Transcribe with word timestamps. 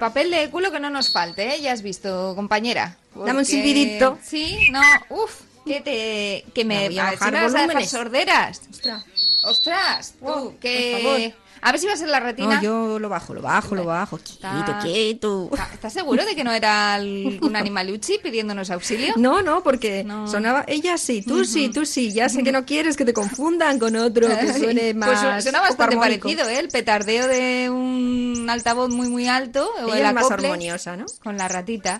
Papel 0.00 0.30
de 0.32 0.50
culo 0.50 0.72
que 0.72 0.80
no 0.80 0.90
nos 0.90 1.12
falte, 1.12 1.54
¿eh? 1.54 1.60
Ya 1.60 1.72
has 1.72 1.82
visto, 1.82 2.32
compañera. 2.34 2.96
Dame 3.14 3.30
un 3.30 3.36
Porque- 3.36 3.44
silbidito. 3.44 4.18
Sí, 4.24 4.68
no, 4.72 4.80
uf, 5.10 5.42
que 5.64 5.80
te... 5.80 6.44
Que 6.52 6.64
me... 6.64 6.88
voy 6.88 6.98
a 6.98 7.06
a 7.08 7.10
ver 7.10 7.18
si 7.18 7.24
bajar 7.24 7.32
me 7.32 7.42
vas 7.42 7.54
a 7.54 7.66
dejar 7.66 7.86
sorderas. 7.86 8.60
Ostras. 8.70 9.04
Ostras, 9.44 10.14
tú, 10.18 10.26
Oh, 10.26 10.54
que... 10.60 10.90
por 10.92 11.02
favor. 11.02 11.49
A 11.62 11.72
ver 11.72 11.80
si 11.80 11.86
va 11.86 11.92
a 11.92 11.96
ser 11.96 12.08
la 12.08 12.20
retina. 12.20 12.56
No, 12.56 12.62
yo 12.62 12.98
lo 12.98 13.08
bajo, 13.08 13.34
lo 13.34 13.42
bajo, 13.42 13.74
lo 13.74 13.84
bajo. 13.84 14.18
Quieto, 14.18 14.74
quieto. 14.82 15.48
¿Está- 15.52 15.68
¿Estás 15.74 15.92
seguro 15.92 16.24
de 16.24 16.34
que 16.34 16.42
no 16.44 16.52
era 16.52 16.98
un 17.00 17.54
animaluchi 17.56 18.18
pidiéndonos 18.22 18.70
auxilio? 18.70 19.14
No, 19.16 19.42
no, 19.42 19.62
porque 19.62 20.02
No. 20.04 20.26
sonaba 20.26 20.64
ella 20.66 20.96
sí, 20.98 21.22
tú 21.22 21.44
sí, 21.44 21.68
tú 21.68 21.84
sí. 21.84 22.12
Ya 22.12 22.28
sé 22.28 22.42
que 22.42 22.52
no 22.52 22.64
quieres 22.64 22.96
que 22.96 23.04
te 23.04 23.12
confundan 23.12 23.78
con 23.78 23.94
otro 23.96 24.28
que 24.28 24.52
suene 24.54 24.94
más. 24.94 25.08
Pues 25.08 25.20
su- 25.20 25.42
suena 25.42 25.60
bastante 25.60 25.94
armónico. 25.96 26.28
parecido, 26.28 26.48
¿eh? 26.48 26.58
El 26.60 26.68
petardeo 26.68 27.26
de 27.28 27.68
un 27.70 28.46
altavoz 28.48 28.90
muy, 28.90 29.08
muy 29.08 29.28
alto. 29.28 29.68
o 29.84 29.88
Ella 29.94 29.98
el 29.98 30.06
es 30.06 30.14
más 30.14 30.30
armoniosa, 30.30 30.96
¿no? 30.96 31.06
Con 31.22 31.36
la 31.36 31.48
ratita. 31.48 31.98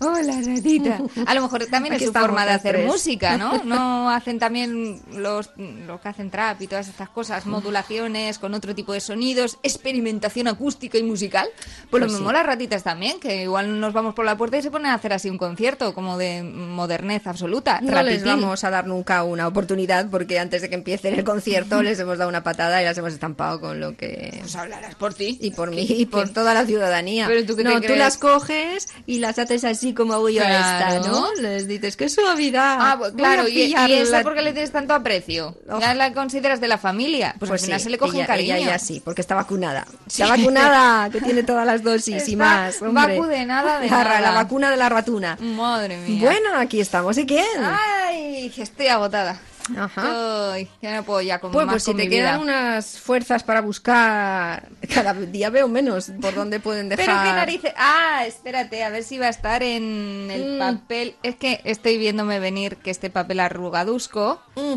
¡Oh, 0.00 0.12
la 0.22 0.40
ratita! 0.40 0.98
A 1.26 1.34
lo 1.34 1.42
mejor 1.42 1.66
también 1.66 1.94
Aquí 1.94 2.04
es 2.04 2.10
su 2.12 2.18
forma 2.18 2.44
de 2.44 2.52
hacer 2.52 2.74
tres. 2.76 2.86
música, 2.86 3.36
¿no? 3.36 3.62
No 3.64 4.10
hacen 4.10 4.38
también 4.38 5.00
los, 5.12 5.50
los 5.56 6.00
que 6.00 6.08
hacen 6.08 6.30
trap 6.30 6.60
y 6.62 6.66
todas 6.66 6.88
estas 6.88 7.08
cosas, 7.10 7.46
modulaciones 7.46 8.38
con 8.38 8.54
otro 8.54 8.74
tipo 8.74 8.92
de 8.92 8.95
sonidos, 9.04 9.58
experimentación 9.62 10.48
acústica 10.48 10.98
y 10.98 11.02
musical. 11.02 11.48
Pues, 11.90 12.00
lo 12.00 12.06
Pues 12.06 12.12
mismo 12.12 12.28
sí. 12.30 12.34
las 12.34 12.46
ratitas 12.46 12.82
también, 12.82 13.18
que 13.20 13.42
igual 13.42 13.78
nos 13.80 13.92
vamos 13.92 14.14
por 14.14 14.24
la 14.24 14.36
puerta 14.36 14.56
y 14.58 14.62
se 14.62 14.70
ponen 14.70 14.88
a 14.90 14.94
hacer 14.94 15.12
así 15.12 15.28
un 15.30 15.38
concierto, 15.38 15.94
como 15.94 16.18
de 16.18 16.42
modernez 16.42 17.26
absoluta. 17.26 17.80
No 17.80 18.02
les 18.02 18.24
vamos 18.24 18.64
a 18.64 18.70
dar 18.70 18.86
nunca 18.86 19.22
una 19.24 19.46
oportunidad 19.48 20.08
porque 20.10 20.38
antes 20.38 20.62
de 20.62 20.68
que 20.68 20.74
empiece 20.74 21.08
el 21.08 21.24
concierto 21.24 21.82
les 21.82 21.98
hemos 21.98 22.18
dado 22.18 22.28
una 22.28 22.42
patada 22.42 22.80
y 22.82 22.84
las 22.84 22.96
hemos 22.98 23.12
estampado 23.12 23.60
con 23.60 23.80
lo 23.80 23.96
que... 23.96 24.36
Pues 24.40 24.54
hablarás 24.56 24.94
por 24.94 25.14
ti. 25.14 25.38
Y 25.40 25.50
por 25.50 25.70
mí 25.70 25.86
y 25.88 26.06
por 26.06 26.28
toda 26.30 26.54
la 26.54 26.64
ciudadanía. 26.66 27.26
Pero 27.26 27.44
¿tú 27.46 27.56
qué 27.56 27.62
te 27.64 27.68
no, 27.68 27.80
tú 27.80 27.94
las 27.96 28.16
coges 28.18 28.86
y 29.06 29.18
las 29.18 29.38
haces 29.38 29.64
así 29.64 29.94
como 29.94 30.14
hago 30.14 30.28
yo 30.28 30.42
a 30.42 30.46
Claro. 30.46 30.96
esta, 31.00 31.10
¿no? 31.10 31.34
Les 31.40 31.66
dices, 31.68 31.96
qué 31.96 32.08
suavidad. 32.08 32.78
Ah, 32.80 32.96
pues 32.98 33.12
claro, 33.12 33.48
y, 33.48 33.52
y 33.60 33.64
pillarla". 33.66 33.96
esa 33.96 34.22
por 34.22 34.34
qué 34.34 34.42
le 34.42 34.52
tienes 34.52 34.70
tanto 34.72 34.94
aprecio. 34.94 35.56
Oh. 35.68 35.80
Ya 35.80 35.94
la 35.94 36.12
consideras 36.12 36.60
de 36.60 36.68
la 36.68 36.78
familia. 36.78 37.34
Pues, 37.38 37.50
al 37.50 37.58
final 37.58 37.78
sí, 37.80 37.84
se 37.84 37.90
le 37.90 37.98
coge 37.98 38.18
ella, 38.18 38.26
cariño. 38.26 38.54
Ella, 38.54 38.64
ella 38.66 38.78
sí, 38.86 39.00
porque 39.04 39.20
está 39.20 39.34
vacunada. 39.34 39.86
Está 40.06 40.28
vacunada, 40.28 41.10
que 41.10 41.20
tiene 41.20 41.42
todas 41.42 41.66
las 41.66 41.82
dosis 41.82 42.28
y 42.28 42.36
más. 42.36 42.80
Hombre. 42.80 43.16
vacudenada 43.18 43.80
de 43.80 43.90
la, 43.90 44.04
nada. 44.04 44.20
la 44.20 44.30
vacuna 44.30 44.70
de 44.70 44.76
la 44.76 44.88
ratuna. 44.88 45.36
Madre 45.40 45.96
mía. 45.98 46.22
Bueno, 46.22 46.50
aquí 46.56 46.80
estamos. 46.80 47.18
¿Y 47.18 47.26
quién? 47.26 47.44
Ay, 47.62 48.52
estoy 48.56 48.86
agotada. 48.88 49.38
Ajá. 49.76 50.52
Ay, 50.52 50.68
que 50.80 50.92
no 50.92 51.02
puedo 51.02 51.20
ya 51.22 51.40
con 51.40 51.50
Pues, 51.50 51.66
más 51.66 51.72
pues 51.72 51.82
si 51.82 51.90
con 51.90 51.96
te 51.96 52.04
mi 52.04 52.10
quedan 52.10 52.40
vida. 52.42 52.54
unas 52.54 53.00
fuerzas 53.00 53.42
para 53.42 53.60
buscar, 53.62 54.68
cada 54.94 55.12
día 55.12 55.50
veo 55.50 55.66
menos 55.66 56.12
por 56.20 56.34
dónde 56.36 56.60
pueden 56.60 56.88
dejar. 56.88 57.04
Pero 57.06 57.18
qué 57.24 57.32
narices. 57.32 57.72
Ah, 57.76 58.24
espérate, 58.26 58.84
a 58.84 58.90
ver 58.90 59.02
si 59.02 59.18
va 59.18 59.26
a 59.26 59.30
estar 59.30 59.64
en 59.64 60.28
el 60.30 60.54
Mm. 60.54 60.58
papel. 60.60 61.16
Es 61.24 61.34
que 61.34 61.60
estoy 61.64 61.98
viéndome 61.98 62.38
venir 62.38 62.76
que 62.76 62.92
este 62.92 63.10
papel 63.10 63.40
arrugadusco. 63.40 64.40
Mm, 64.54 64.76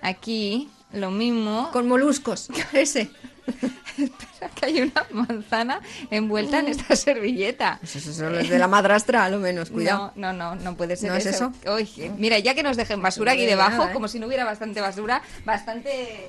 Aquí, 0.00 0.70
lo 0.92 1.10
mismo. 1.10 1.68
con 1.72 1.86
moluscos, 1.86 2.48
ese. 2.72 3.10
que 4.54 4.66
hay 4.66 4.80
una 4.80 5.06
manzana 5.10 5.80
envuelta 6.10 6.60
en 6.60 6.68
esta 6.68 6.96
servilleta. 6.96 7.78
Pues 7.80 8.04
son 8.04 8.32
los 8.34 8.48
de 8.48 8.58
la 8.58 8.68
madrastra, 8.68 9.24
a 9.24 9.28
lo 9.28 9.38
menos, 9.38 9.70
cuidado. 9.70 10.12
No, 10.16 10.32
no, 10.32 10.54
no, 10.54 10.62
no 10.62 10.76
puede 10.76 10.96
ser 10.96 11.10
¿No 11.10 11.16
es 11.16 11.26
eso? 11.26 11.52
Oye, 11.66 12.10
mira, 12.16 12.38
ya 12.38 12.54
que 12.54 12.62
nos 12.62 12.76
dejen 12.76 13.02
basura 13.02 13.32
No 13.32 13.34
aquí 13.34 13.46
debajo, 13.46 13.78
nada, 13.78 13.90
¿eh? 13.90 13.92
como 13.92 14.08
si 14.08 14.18
no 14.18 14.26
hubiera 14.26 14.44
bastante 14.44 14.80
basura, 14.80 15.22
bastante... 15.44 16.28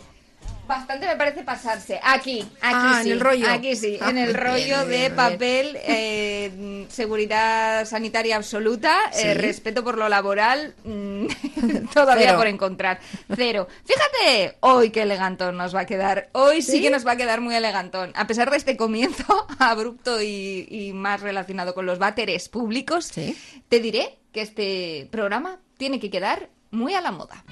Bastante 0.68 1.06
me 1.08 1.16
parece 1.18 1.44
pasarse. 1.44 2.00
Aquí, 2.02 2.40
aquí 2.40 2.48
Ah, 2.62 2.96
en 3.00 3.04
sí. 3.04 3.12
el 3.12 3.20
rollo. 3.20 3.50
Aquí 3.52 3.76
sí, 3.76 3.98
Ah, 4.02 4.10
en 4.12 4.18
el 4.18 4.28
bien, 4.30 4.38
rollo 4.42 4.86
de 4.86 4.98
bien, 4.98 5.16
papel, 5.16 5.78
eh, 5.84 6.86
seguridad 6.90 7.86
sanitaria 7.86 8.38
absoluta, 8.38 8.98
eh, 9.14 9.34
respeto 9.34 9.84
por 9.84 9.98
lo 9.98 10.08
laboral, 10.08 10.74
mm, 10.86 11.28
todavía 11.94 12.28
Cero. 12.28 12.38
por 12.38 12.48
encontrar. 12.48 13.00
Cero. 13.36 13.68
Fíjate, 13.84 14.58
hoy 14.62 14.90
qué 14.92 15.02
elegantón 15.02 15.58
nos 15.58 15.76
va 15.76 15.82
a 15.82 15.86
quedar. 15.86 16.30
Hoy 16.32 16.62
sí, 16.62 16.74
¿Sí? 16.74 16.82
que 16.82 16.90
nos 16.90 17.06
va 17.06 17.12
a 17.12 17.18
quedar 17.18 17.42
muy 17.42 17.56
elegantón. 17.56 18.14
A 18.16 18.26
pesar 18.26 18.50
de 18.50 18.56
este 18.58 18.78
comienzo 18.78 19.46
abrupto 19.60 20.22
y, 20.22 20.66
y 20.70 20.94
más 20.94 21.20
relacionado 21.22 21.74
con 21.74 21.86
los 21.86 22.00
váteres 22.00 22.48
públicos, 22.48 23.12
te 23.12 23.80
diré 23.82 24.18
que 24.32 24.42
este 24.42 25.10
programa 25.12 25.60
tiene 25.78 26.00
que 26.00 26.10
quedar 26.10 26.50
muy 26.72 26.94
a 26.94 27.02
la 27.02 27.12
moda. 27.12 27.44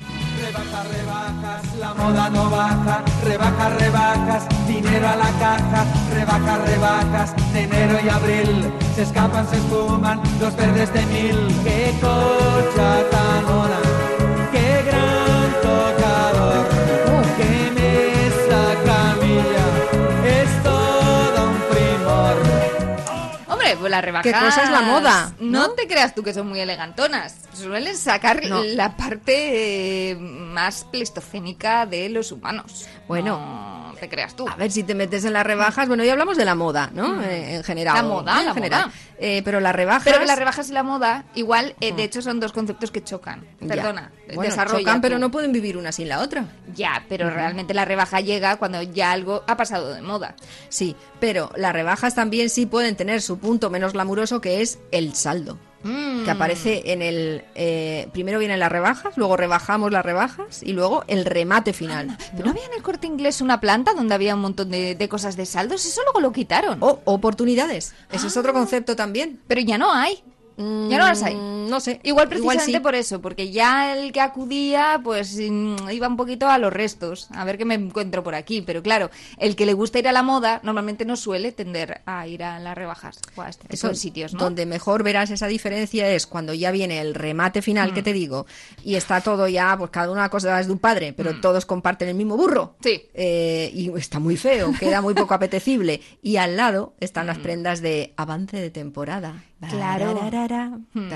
Rebajas, 0.41 0.87
rebajas, 0.87 1.75
la 1.79 1.93
moda 1.93 2.29
no 2.31 2.49
baja. 2.49 3.03
Rebajas, 3.23 3.79
rebajas, 3.79 4.43
dinero 4.67 5.07
a 5.07 5.15
la 5.15 5.31
caja. 5.39 5.85
Rebajas, 6.13 6.61
rebajas, 6.67 7.33
enero 7.53 7.99
y 8.03 8.09
abril. 8.09 8.73
Se 8.95 9.03
escapan, 9.03 9.47
se 9.47 9.57
esfuman 9.57 10.19
los 10.39 10.55
verdes 10.55 10.91
de 10.93 11.05
mil. 11.05 11.37
¡Qué 11.63 11.93
cocha 12.01 13.09
tan 13.11 13.45
mona! 13.45 13.80
Las 23.91 24.03
rebajas... 24.03 24.23
¿Qué 24.23 24.31
cosa 24.39 24.63
es 24.63 24.69
la 24.71 24.81
moda, 24.81 25.33
No, 25.39 25.67
no? 25.67 25.69
te 25.71 25.87
creas 25.87 26.15
tú 26.15 26.23
que 26.23 26.33
son 26.33 26.47
muy 26.47 26.59
elegantonas. 26.59 27.35
Suelen 27.53 27.95
sacar 27.97 28.43
No. 28.47 28.63
la 28.63 28.97
parte 28.97 30.11
eh, 30.11 30.15
más 30.15 30.85
pleistocénica 30.85 31.85
de 31.85 32.09
los 32.09 32.31
humanos. 32.31 32.87
Bueno. 33.07 33.37
No 33.39 33.80
te 34.01 34.09
creas 34.09 34.35
tú. 34.35 34.45
A 34.49 34.55
ver 34.55 34.71
si 34.71 34.83
te 34.83 34.95
metes 34.95 35.23
en 35.23 35.31
las 35.33 35.45
rebajas. 35.45 35.87
Bueno, 35.87 36.03
ya 36.03 36.11
hablamos 36.11 36.35
de 36.35 36.43
la 36.43 36.55
moda, 36.55 36.89
¿no? 36.93 37.21
Eh, 37.21 37.55
en 37.55 37.63
general. 37.63 37.95
La 37.95 38.03
moda, 38.03 38.39
en 38.39 38.45
la 38.47 38.53
general. 38.53 38.81
moda. 38.87 38.93
Eh, 39.19 39.41
pero 39.45 39.59
las 39.59 39.73
rebajas. 39.75 40.03
Pero 40.03 40.19
que 40.19 40.25
las 40.25 40.37
rebajas 40.37 40.69
y 40.69 40.73
la 40.73 40.83
moda, 40.83 41.23
igual, 41.35 41.75
eh, 41.79 41.93
de 41.93 42.03
hecho, 42.03 42.21
son 42.21 42.39
dos 42.39 42.51
conceptos 42.51 42.89
que 42.91 43.03
chocan. 43.03 43.45
Perdona, 43.65 44.11
Bueno, 44.33 44.55
chocan, 44.65 44.99
pero 44.99 45.15
tú. 45.15 45.21
no 45.21 45.31
pueden 45.31 45.51
vivir 45.53 45.77
una 45.77 45.91
sin 45.91 46.09
la 46.09 46.19
otra. 46.19 46.45
Ya, 46.75 47.05
pero 47.07 47.29
realmente 47.29 47.73
la 47.73 47.85
rebaja 47.85 48.19
llega 48.19 48.57
cuando 48.57 48.81
ya 48.81 49.11
algo 49.11 49.43
ha 49.47 49.55
pasado 49.55 49.93
de 49.93 50.01
moda. 50.01 50.35
Sí, 50.69 50.95
pero 51.19 51.51
las 51.55 51.71
rebajas 51.71 52.15
también 52.15 52.49
sí 52.49 52.65
pueden 52.65 52.95
tener 52.95 53.21
su 53.21 53.37
punto 53.37 53.69
menos 53.69 53.93
glamuroso, 53.93 54.41
que 54.41 54.61
es 54.61 54.79
el 54.91 55.15
saldo. 55.15 55.57
Mm. 55.83 56.23
Que 56.25 56.31
aparece 56.31 56.91
en 56.91 57.01
el. 57.01 57.43
eh, 57.55 58.07
primero 58.13 58.39
vienen 58.39 58.59
las 58.59 58.71
rebajas, 58.71 59.17
luego 59.17 59.37
rebajamos 59.37 59.91
las 59.91 60.05
rebajas 60.05 60.61
y 60.63 60.73
luego 60.73 61.03
el 61.07 61.25
remate 61.25 61.73
final. 61.73 62.17
¿Pero 62.31 62.45
no 62.45 62.51
había 62.51 62.65
en 62.65 62.73
el 62.73 62.81
corte 62.83 63.07
inglés 63.07 63.41
una 63.41 63.59
planta 63.59 63.93
donde 63.93 64.13
había 64.13 64.35
un 64.35 64.41
montón 64.41 64.69
de, 64.69 64.95
de 64.95 65.09
cosas 65.09 65.35
de 65.37 65.45
saldos? 65.45 65.85
Eso 65.85 66.01
luego 66.03 66.19
lo 66.19 66.31
quitaron. 66.31 66.77
O 66.81 67.01
oportunidades. 67.05 67.93
Ese 68.11 68.27
es 68.27 68.37
otro 68.37 68.53
concepto 68.53 68.95
también. 68.95 69.39
Pero 69.47 69.61
ya 69.61 69.77
no 69.77 69.91
hay. 69.91 70.23
Ya 70.89 70.97
no 70.97 71.05
las 71.07 71.23
hay. 71.23 71.35
Mm, 71.35 71.69
No 71.69 71.79
sé. 71.79 71.99
Igual 72.03 72.27
precisamente 72.27 72.71
sí. 72.73 72.79
por 72.79 72.95
eso, 72.95 73.21
porque 73.21 73.51
ya 73.51 73.95
el 73.95 74.11
que 74.11 74.19
acudía, 74.21 74.99
pues 75.03 75.37
mm, 75.39 75.89
iba 75.91 76.07
un 76.07 76.17
poquito 76.17 76.47
a 76.49 76.57
los 76.57 76.71
restos, 76.73 77.27
a 77.31 77.45
ver 77.45 77.57
qué 77.57 77.65
me 77.65 77.75
encuentro 77.75 78.23
por 78.23 78.35
aquí. 78.35 78.61
Pero 78.61 78.83
claro, 78.83 79.09
el 79.37 79.55
que 79.55 79.65
le 79.65 79.73
gusta 79.73 79.99
ir 79.99 80.07
a 80.07 80.11
la 80.11 80.21
moda, 80.23 80.59
normalmente 80.63 81.05
no 81.05 81.15
suele 81.15 81.51
tender 81.51 82.01
a 82.05 82.27
ir 82.27 82.43
a 82.43 82.59
las 82.59 82.75
rebajas 82.75 83.19
o 83.35 83.41
a 83.41 83.49
este 83.49 83.63
tipo 83.63 83.73
Eso, 83.73 83.87
de 83.89 83.95
sitios, 83.95 84.33
¿no? 84.33 84.39
Donde 84.39 84.65
mejor 84.65 85.03
verás 85.03 85.29
esa 85.31 85.47
diferencia 85.47 86.09
es 86.09 86.27
cuando 86.27 86.53
ya 86.53 86.71
viene 86.71 86.99
el 86.99 87.13
remate 87.15 87.61
final 87.61 87.91
Mm. 87.91 87.93
que 87.93 88.03
te 88.03 88.13
digo 88.13 88.45
y 88.83 88.95
está 88.95 89.21
todo 89.21 89.47
ya, 89.47 89.75
pues 89.77 89.91
cada 89.91 90.11
una 90.11 90.29
cosa 90.29 90.59
es 90.59 90.67
de 90.67 90.73
un 90.73 90.79
padre, 90.79 91.13
pero 91.13 91.39
todos 91.39 91.65
comparten 91.65 92.09
el 92.09 92.15
mismo 92.15 92.35
burro. 92.37 92.75
Mm. 92.79 92.83
Sí. 92.83 93.01
Eh, 93.13 93.71
y 93.73 93.91
está 93.97 94.19
muy 94.19 94.35
feo, 94.37 94.73
queda 94.79 95.01
muy 95.01 95.13
poco 95.13 95.33
apetecible. 95.35 96.01
Y 96.21 96.35
al 96.37 96.57
lado 96.57 96.93
están 96.99 97.25
Mm. 97.25 97.27
las 97.27 97.37
prendas 97.39 97.81
de 97.81 98.13
avance 98.17 98.57
de 98.57 98.69
temporada. 98.69 99.43
Claro. 99.69 100.19
Hmm. 100.93 101.09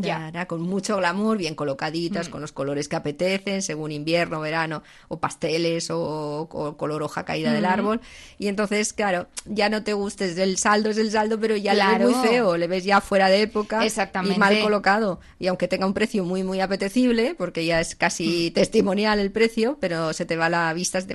Ya. 0.00 0.46
Con 0.46 0.62
mucho 0.62 0.96
glamour, 0.96 1.36
bien 1.38 1.54
colocaditas, 1.54 2.28
con 2.28 2.40
los 2.40 2.52
colores 2.52 2.88
que 2.88 2.96
apetecen, 2.96 3.62
según 3.62 3.92
invierno, 3.92 4.40
verano, 4.40 4.82
o 5.08 5.18
pasteles, 5.20 5.90
o, 5.90 6.48
o 6.50 6.76
color 6.76 7.02
hoja 7.02 7.24
caída 7.24 7.52
del 7.52 7.64
árbol. 7.64 8.00
Y 8.38 8.48
entonces, 8.48 8.92
claro, 8.92 9.28
ya 9.46 9.68
no 9.68 9.82
te 9.84 9.92
gustes, 9.92 10.36
el 10.38 10.58
saldo 10.58 10.90
es 10.90 10.98
el 10.98 11.10
saldo, 11.10 11.38
pero 11.38 11.56
ya 11.56 11.74
le 11.74 11.80
Claro. 11.80 12.06
ves 12.08 12.16
muy 12.16 12.28
feo, 12.28 12.56
le 12.56 12.66
ves 12.66 12.84
ya 12.84 13.00
fuera 13.00 13.28
de 13.28 13.42
época 13.42 13.84
Exactamente. 13.84 14.34
y 14.36 14.38
mal 14.38 14.60
colocado. 14.60 15.20
Y 15.38 15.46
aunque 15.46 15.68
tenga 15.68 15.86
un 15.86 15.94
precio 15.94 16.24
muy, 16.24 16.42
muy 16.42 16.60
apetecible, 16.60 17.34
porque 17.36 17.64
ya 17.64 17.80
es 17.80 17.94
Hmm. 17.94 17.98
casi 17.98 18.50
testimonial 18.50 19.18
el 19.20 19.30
precio, 19.30 19.76
pero 19.80 20.12
se 20.12 20.24
te 20.26 20.36
va 20.36 20.48
la 20.48 20.72
vista 20.72 21.00
de... 21.00 21.14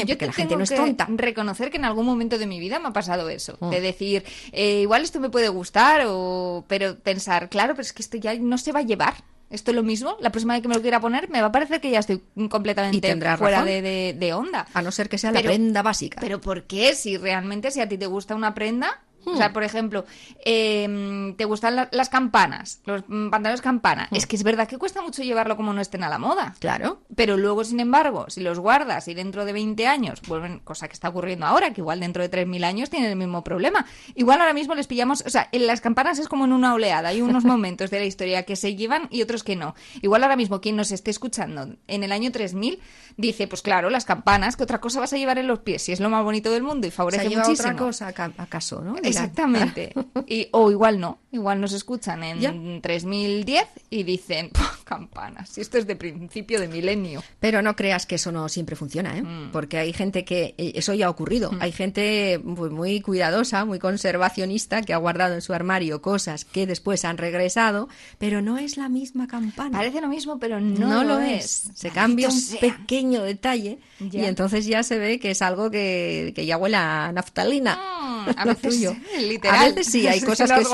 Yo 0.00 0.06
porque 0.14 0.26
la 0.26 0.32
gente 0.32 0.56
no 0.56 0.62
es 0.64 0.70
que 0.70 0.76
tonta. 0.76 1.06
reconocer 1.08 1.70
que 1.70 1.76
en 1.76 1.84
algún 1.84 2.06
momento 2.06 2.38
de 2.38 2.46
mi 2.46 2.58
vida 2.60 2.78
me 2.78 2.88
ha 2.88 2.92
pasado 2.92 3.28
eso. 3.28 3.56
Mm. 3.60 3.70
De 3.70 3.80
decir, 3.80 4.24
eh, 4.52 4.80
igual 4.82 5.02
esto 5.02 5.20
me 5.20 5.30
puede 5.30 5.48
gustar, 5.48 6.02
o... 6.06 6.64
pero 6.68 6.96
pensar, 6.98 7.48
claro, 7.48 7.74
pero 7.74 7.82
es 7.82 7.92
que 7.92 8.02
esto 8.02 8.16
ya 8.16 8.34
no 8.34 8.58
se 8.58 8.72
va 8.72 8.80
a 8.80 8.82
llevar. 8.82 9.14
Esto 9.50 9.72
es 9.72 9.74
lo 9.74 9.82
mismo. 9.82 10.16
La 10.20 10.30
próxima 10.30 10.54
vez 10.54 10.62
que 10.62 10.68
me 10.68 10.76
lo 10.76 10.80
quiera 10.80 11.00
poner, 11.00 11.28
me 11.28 11.40
va 11.40 11.48
a 11.48 11.52
parecer 11.52 11.80
que 11.80 11.90
ya 11.90 11.98
estoy 11.98 12.22
completamente 12.48 13.16
fuera 13.36 13.64
de, 13.64 13.82
de- 13.82 14.14
de 14.16 14.32
onda. 14.32 14.66
A 14.74 14.80
no 14.82 14.92
ser 14.92 15.08
que 15.08 15.18
sea 15.18 15.32
Pero- 15.32 15.42
la 15.48 15.50
prenda 15.56 15.82
básica. 15.82 16.18
Pero 16.20 16.40
¿por 16.40 16.64
qué? 16.64 16.94
Si 16.94 17.16
realmente, 17.16 17.72
si 17.72 17.80
a 17.80 17.88
ti 17.88 17.98
te 17.98 18.06
gusta 18.06 18.36
una 18.36 18.54
prenda, 18.54 19.00
o 19.24 19.36
sea, 19.36 19.52
por 19.52 19.62
ejemplo, 19.62 20.04
eh, 20.44 21.34
te 21.36 21.44
gustan 21.44 21.76
la- 21.76 21.88
las 21.92 22.08
campanas, 22.08 22.80
los 22.86 23.02
mm, 23.08 23.30
pantalones 23.30 23.60
campana, 23.60 24.08
Hmm. 24.10 24.16
es 24.16 24.26
que 24.26 24.36
es 24.36 24.42
verdad 24.42 24.66
que 24.68 24.78
cuesta 24.78 25.02
mucho 25.02 25.22
llevarlo 25.22 25.56
como 25.56 25.72
no 25.72 25.80
estén 25.80 26.02
a 26.04 26.08
la 26.08 26.18
moda. 26.18 26.54
Claro. 26.58 27.00
Pero 27.14 27.36
luego, 27.36 27.64
sin 27.64 27.80
embargo, 27.80 28.26
si 28.28 28.40
los 28.40 28.58
guardas 28.58 29.08
y 29.08 29.14
dentro 29.14 29.44
de 29.44 29.52
20 29.52 29.86
años 29.86 30.20
vuelven, 30.26 30.58
cosa 30.60 30.88
que 30.88 30.92
está 30.94 31.08
ocurriendo 31.08 31.46
ahora, 31.46 31.72
que 31.72 31.80
igual 31.80 32.00
dentro 32.00 32.22
de 32.22 32.28
3.000 32.28 32.64
años 32.64 32.90
tienen 32.90 33.10
el 33.10 33.16
mismo 33.16 33.44
problema. 33.44 33.86
Igual 34.14 34.40
ahora 34.40 34.52
mismo 34.54 34.74
les 34.74 34.86
pillamos, 34.86 35.22
o 35.26 35.30
sea, 35.30 35.48
en 35.52 35.66
las 35.66 35.80
campanas 35.80 36.18
es 36.18 36.28
como 36.28 36.44
en 36.44 36.52
una 36.52 36.74
oleada, 36.74 37.08
hay 37.10 37.22
unos 37.22 37.44
momentos 37.44 37.90
de 37.90 37.98
la 38.00 38.06
historia 38.06 38.44
que 38.44 38.56
se 38.56 38.76
llevan 38.76 39.06
y 39.10 39.22
otros 39.22 39.44
que 39.44 39.56
no. 39.56 39.74
Igual 40.02 40.22
ahora 40.22 40.36
mismo 40.36 40.60
quien 40.60 40.76
nos 40.76 40.92
esté 40.92 41.10
escuchando 41.10 41.74
en 41.86 42.04
el 42.04 42.12
año 42.12 42.30
3000 42.32 42.80
dice, 43.16 43.46
pues 43.48 43.62
claro, 43.62 43.90
las 43.90 44.04
campanas, 44.04 44.56
que 44.56 44.62
otra 44.62 44.80
cosa 44.80 45.00
vas 45.00 45.12
a 45.12 45.16
llevar 45.16 45.38
en 45.38 45.46
los 45.46 45.60
pies, 45.60 45.82
si 45.82 45.92
es 45.92 46.00
lo 46.00 46.08
más 46.10 46.24
bonito 46.24 46.50
del 46.50 46.62
mundo 46.62 46.86
y 46.86 46.90
favorece 46.90 47.28
llevado 47.28 47.48
muchísimo. 47.48 47.72
otra 47.74 47.78
cosa 47.86 48.06
aca- 48.08 48.32
acaso, 48.38 48.80
¿no? 48.80 48.96
Exactamente. 49.10 49.92
Y, 50.26 50.48
o 50.52 50.70
igual 50.70 51.00
no, 51.00 51.18
igual 51.32 51.60
nos 51.60 51.72
escuchan 51.72 52.22
en 52.22 52.40
Ya. 52.40 52.54
3010 52.82 53.66
y 53.90 54.02
dicen, 54.04 54.50
"Pua, 54.50 54.70
campanas, 54.90 55.50
si 55.50 55.60
esto 55.60 55.78
es 55.78 55.86
de 55.86 55.94
principio 55.94 56.58
de 56.58 56.66
milenio. 56.66 57.22
Pero 57.38 57.62
no 57.62 57.76
creas 57.76 58.06
que 58.06 58.16
eso 58.16 58.32
no 58.32 58.48
siempre 58.48 58.74
funciona, 58.74 59.16
¿eh? 59.16 59.22
Mm. 59.22 59.52
Porque 59.52 59.78
hay 59.78 59.92
gente 59.92 60.24
que 60.24 60.56
eh, 60.58 60.72
eso 60.74 60.94
ya 60.94 61.06
ha 61.06 61.10
ocurrido. 61.10 61.52
Hay 61.60 61.70
gente 61.70 62.40
muy 62.44 63.00
cuidadosa, 63.00 63.64
muy 63.64 63.78
conservacionista 63.78 64.82
que 64.82 64.92
ha 64.92 64.96
guardado 64.96 65.34
en 65.34 65.42
su 65.42 65.54
armario 65.54 66.02
cosas 66.02 66.44
que 66.44 66.66
después 66.66 67.04
han 67.04 67.18
regresado, 67.18 67.88
pero 68.18 68.42
no 68.42 68.58
es 68.58 68.76
la 68.76 68.88
misma 68.88 69.28
campana. 69.28 69.78
Parece 69.78 70.00
lo 70.00 70.08
mismo, 70.08 70.40
pero 70.40 70.60
no, 70.60 70.88
no, 70.88 71.04
lo 71.04 71.20
es. 71.20 71.70
Se 71.74 71.90
cambia 71.90 72.28
un 72.28 72.34
sea. 72.40 72.58
pequeño 72.58 73.22
detalle 73.22 73.78
Ya. 74.00 74.22
y 74.22 74.24
entonces 74.24 74.66
ya 74.66 74.82
se 74.82 74.98
ve 74.98 75.20
que 75.20 75.30
es 75.30 75.40
algo 75.40 75.70
que, 75.70 76.32
que 76.34 76.46
ya 76.46 76.56
huele 76.56 76.78
a 76.78 77.12
naftalina. 77.12 77.76
Mm, 77.76 78.28
a 78.36 78.44
lo 78.44 78.54
veces, 78.54 78.74
tuyo. 78.74 78.96
literal. 79.20 79.56
A 79.60 79.64
veces 79.68 79.86
sí, 79.86 80.08
hay 80.08 80.20
cosas 80.30 80.50
que 80.50 80.64
sí. 80.64 80.70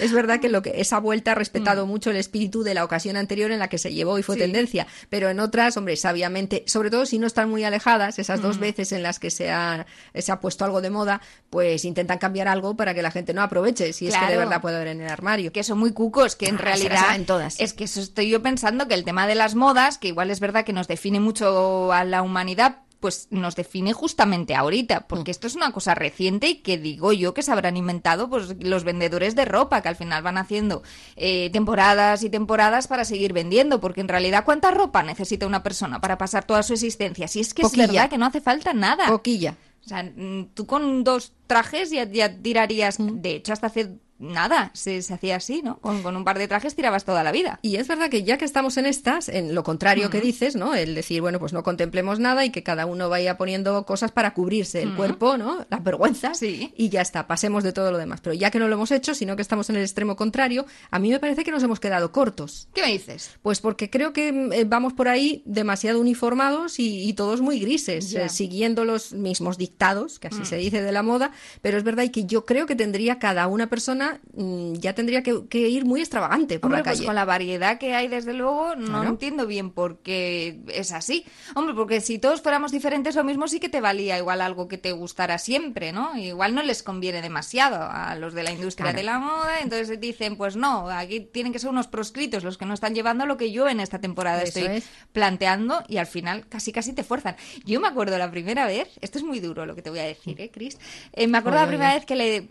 Es 0.00 0.12
verdad 0.12 0.40
que 0.40 0.48
lo 0.48 0.62
que 0.62 0.80
esa 0.80 0.98
vuelta 0.98 1.32
ha 1.32 1.34
respetado 1.34 1.86
mucho 1.86 2.10
el 2.10 2.16
espíritu 2.16 2.62
de 2.62 2.72
la 2.72 2.84
ocasión 2.84 3.16
anterior 3.18 3.33
en 3.42 3.58
la 3.58 3.68
que 3.68 3.78
se 3.78 3.92
llevó 3.92 4.18
y 4.18 4.22
fue 4.22 4.36
Sí. 4.36 4.40
tendencia, 4.42 4.86
pero 5.08 5.28
en 5.28 5.40
otras, 5.40 5.76
hombre, 5.76 5.96
sabiamente, 5.96 6.64
sobre 6.66 6.90
todo 6.90 7.06
si 7.06 7.18
no 7.18 7.26
están 7.26 7.50
muy 7.50 7.64
alejadas, 7.64 8.18
esas 8.18 8.40
dos 8.42 8.58
veces 8.58 8.92
en 8.92 9.02
las 9.02 9.18
que 9.18 9.30
se 9.30 9.50
ha, 9.50 9.86
se 10.14 10.32
ha 10.32 10.40
puesto 10.40 10.64
algo 10.64 10.80
de 10.80 10.90
moda, 10.90 11.20
pues 11.50 11.84
intentan 11.84 12.18
cambiar 12.18 12.48
algo 12.48 12.76
para 12.76 12.94
que 12.94 13.02
la 13.02 13.10
gente 13.10 13.34
no 13.34 13.42
aproveche, 13.42 13.92
si 13.92 14.08
es 14.08 14.16
que 14.16 14.26
de 14.26 14.36
verdad 14.36 14.60
puede 14.60 14.76
haber 14.76 14.88
en 14.88 15.00
el 15.00 15.08
armario. 15.10 15.52
que 15.52 15.62
son 15.64 15.78
muy 15.78 15.92
cucos, 15.92 16.36
que 16.36 16.46
en 16.48 16.58
realidad 16.58 17.00
saben 17.00 17.26
todas. 17.26 17.60
es 17.60 17.72
que 17.74 17.84
eso 17.84 18.00
estoy 18.00 18.28
yo 18.30 18.42
pensando 18.42 18.88
que 18.88 18.94
el 18.94 19.04
tema 19.04 19.26
de 19.26 19.34
las 19.34 19.54
modas, 19.54 19.98
que 19.98 20.08
igual 20.08 20.30
es 20.30 20.40
verdad 20.40 20.64
que 20.64 20.72
nos 20.72 20.88
define 20.88 21.20
mucho 21.20 21.92
a 21.92 22.04
la 22.04 22.22
humanidad, 22.22 22.78
pues 23.04 23.28
nos 23.28 23.54
define 23.54 23.92
justamente 23.92 24.54
ahorita, 24.54 25.06
porque 25.06 25.28
Mm. 25.30 25.36
esto 25.36 25.46
es 25.46 25.56
una 25.56 25.72
cosa 25.72 25.94
reciente 25.94 26.48
y 26.48 26.54
que 26.62 26.78
digo 26.78 27.12
yo 27.12 27.34
que 27.34 27.42
se 27.42 27.52
habrán 27.52 27.76
inventado 27.76 28.30
pues 28.30 28.56
los 28.60 28.82
vendedores 28.82 29.36
de 29.36 29.44
ropa, 29.44 29.82
que 29.82 29.90
al 29.90 29.96
final 29.96 30.22
van 30.22 30.38
haciendo 30.38 30.82
eh, 31.16 31.50
temporadas 31.52 32.22
y 32.22 32.30
temporadas 32.30 32.88
para 32.88 33.04
seguir 33.04 33.34
vendiendo, 33.34 33.78
porque 33.78 34.00
en 34.00 34.08
realidad 34.08 34.46
¿cuánta 34.46 34.70
ropa 34.70 35.02
necesita 35.02 35.46
una 35.46 35.62
persona 35.62 36.00
para 36.00 36.16
pasar 36.16 36.46
toda 36.46 36.62
su 36.62 36.72
existencia? 36.72 37.28
Si 37.28 37.40
es 37.40 37.52
que 37.52 37.60
Poquilla. 37.60 37.84
es 37.84 37.90
verdad 37.92 38.08
que 38.08 38.16
no 38.16 38.24
hace 38.24 38.40
falta 38.40 38.72
nada. 38.72 39.06
Coquilla. 39.08 39.54
O 39.84 39.86
sea, 39.86 40.02
mm, 40.02 40.54
tú 40.54 40.64
con 40.64 41.04
dos 41.04 41.32
trajes 41.46 41.90
ya, 41.90 42.04
ya 42.10 42.34
tirarías. 42.34 42.98
Mm. 42.98 43.20
De 43.20 43.36
hecho, 43.36 43.52
hasta 43.52 43.66
hace 43.66 43.98
nada 44.32 44.70
se, 44.74 45.02
se 45.02 45.14
hacía 45.14 45.36
así, 45.36 45.62
¿no? 45.62 45.78
Con, 45.78 46.02
con 46.02 46.16
un 46.16 46.24
par 46.24 46.38
de 46.38 46.48
trajes 46.48 46.74
tirabas 46.74 47.04
toda 47.04 47.22
la 47.22 47.32
vida. 47.32 47.58
Y 47.62 47.76
es 47.76 47.88
verdad 47.88 48.08
que 48.10 48.22
ya 48.24 48.38
que 48.38 48.44
estamos 48.44 48.76
en 48.76 48.86
estas, 48.86 49.28
en 49.28 49.54
lo 49.54 49.62
contrario 49.62 50.10
que 50.10 50.20
dices, 50.20 50.56
¿no? 50.56 50.74
El 50.74 50.94
decir, 50.94 51.20
bueno, 51.20 51.38
pues 51.38 51.52
no 51.52 51.62
contemplemos 51.62 52.18
nada 52.18 52.44
y 52.44 52.50
que 52.50 52.62
cada 52.62 52.86
uno 52.86 53.08
vaya 53.08 53.36
poniendo 53.36 53.84
cosas 53.86 54.12
para 54.12 54.34
cubrirse 54.34 54.82
el 54.82 54.94
cuerpo, 54.94 55.36
¿no? 55.36 55.66
Las 55.70 55.82
vergüenzas. 55.84 56.38
Sí. 56.38 56.72
Y 56.76 56.88
ya 56.88 57.00
está, 57.02 57.26
pasemos 57.26 57.62
de 57.64 57.72
todo 57.72 57.90
lo 57.92 57.98
demás. 57.98 58.20
Pero 58.20 58.34
ya 58.34 58.50
que 58.50 58.58
no 58.58 58.68
lo 58.68 58.74
hemos 58.74 58.90
hecho, 58.90 59.14
sino 59.14 59.36
que 59.36 59.42
estamos 59.42 59.70
en 59.70 59.76
el 59.76 59.82
extremo 59.82 60.16
contrario, 60.16 60.66
a 60.90 60.98
mí 60.98 61.10
me 61.10 61.20
parece 61.20 61.44
que 61.44 61.50
nos 61.50 61.62
hemos 61.62 61.80
quedado 61.80 62.12
cortos. 62.12 62.68
¿Qué 62.74 62.82
me 62.82 62.88
dices? 62.92 63.30
Pues 63.42 63.60
porque 63.60 63.90
creo 63.90 64.12
que 64.12 64.32
mm, 64.32 64.52
eh, 64.52 64.64
vamos 64.64 64.92
por 64.92 65.08
ahí 65.08 65.42
demasiado 65.44 66.00
uniformados 66.00 66.78
y, 66.78 67.08
y 67.08 67.12
todos 67.14 67.40
muy 67.40 67.58
grises, 67.60 68.10
Ya. 68.10 68.26
eh, 68.26 68.28
siguiendo 68.28 68.84
los 68.84 69.12
mismos 69.12 69.58
dictados, 69.58 70.18
que 70.18 70.28
así 70.28 70.44
se 70.44 70.56
dice 70.56 70.82
de 70.82 70.92
la 70.92 71.02
moda, 71.02 71.32
pero 71.62 71.76
es 71.78 71.84
verdad 71.84 72.04
y 72.04 72.10
que 72.10 72.24
yo 72.24 72.44
creo 72.44 72.66
que 72.66 72.76
tendría 72.76 73.18
cada 73.18 73.46
una 73.46 73.68
persona, 73.68 74.13
mm, 74.34 74.74
ya 74.74 74.94
tendría 74.94 75.22
que, 75.22 75.46
que 75.48 75.68
ir 75.68 75.84
muy 75.84 76.00
extravagante 76.00 76.58
por 76.58 76.68
Hombre, 76.68 76.78
la 76.80 76.84
pues 76.84 76.96
calle. 76.98 77.06
con 77.06 77.14
la 77.14 77.24
variedad 77.24 77.78
que 77.78 77.94
hay, 77.94 78.08
desde 78.08 78.32
luego, 78.34 78.76
no 78.76 78.86
Claro. 78.86 79.08
entiendo 79.08 79.46
bien 79.46 79.70
por 79.70 79.98
qué 79.98 80.60
es 80.68 80.92
así. 80.92 81.24
Hombre, 81.54 81.74
porque 81.74 82.00
si 82.00 82.18
todos 82.18 82.40
fuéramos 82.42 82.72
diferentes, 82.72 83.14
lo 83.16 83.24
mismo 83.24 83.48
sí 83.48 83.60
que 83.60 83.68
te 83.68 83.80
valía 83.80 84.16
igual 84.18 84.40
algo 84.40 84.68
que 84.68 84.78
te 84.78 84.92
gustara 84.92 85.38
siempre, 85.38 85.92
¿no? 85.92 86.16
Igual 86.16 86.54
no 86.54 86.62
les 86.62 86.82
conviene 86.82 87.22
demasiado 87.22 87.76
a 87.90 88.14
los 88.16 88.34
de 88.34 88.42
la 88.42 88.50
industria 88.52 88.86
Claro. 88.86 88.96
de 88.98 89.02
la 89.04 89.18
moda, 89.18 89.60
entonces 89.62 90.00
dicen, 90.00 90.36
pues 90.36 90.56
no, 90.56 90.88
aquí 90.90 91.20
tienen 91.20 91.52
que 91.52 91.58
ser 91.58 91.70
unos 91.70 91.86
proscritos 91.86 92.44
los 92.44 92.58
que 92.58 92.66
no 92.66 92.74
están 92.74 92.94
llevando 92.94 93.26
lo 93.26 93.36
que 93.36 93.50
yo 93.52 93.68
en 93.68 93.80
esta 93.80 94.00
temporada 94.00 94.42
Eso 94.42 94.58
estoy 94.60 94.76
es. 94.76 94.84
planteando 95.12 95.82
y 95.88 95.96
al 95.98 96.06
final 96.06 96.46
casi 96.48 96.72
casi 96.72 96.92
te 96.92 97.04
fuerzan. 97.04 97.36
Yo 97.64 97.80
me 97.80 97.88
acuerdo 97.88 98.18
la 98.18 98.30
primera 98.30 98.66
vez, 98.66 98.88
esto 99.00 99.18
es 99.18 99.24
muy 99.24 99.40
duro 99.40 99.64
lo 99.66 99.74
que 99.74 99.82
te 99.82 99.90
voy 99.90 100.00
a 100.00 100.04
decir, 100.04 100.40
¿eh, 100.40 100.50
Chris? 100.52 100.78
Eh, 101.12 101.26
me 101.26 101.38
acuerdo 101.38 101.58
Oye, 101.58 101.64
la 101.66 101.68
primera 101.68 101.90
oye. 101.90 101.98
vez 101.98 102.06
que 102.06 102.16
le, 102.16 102.48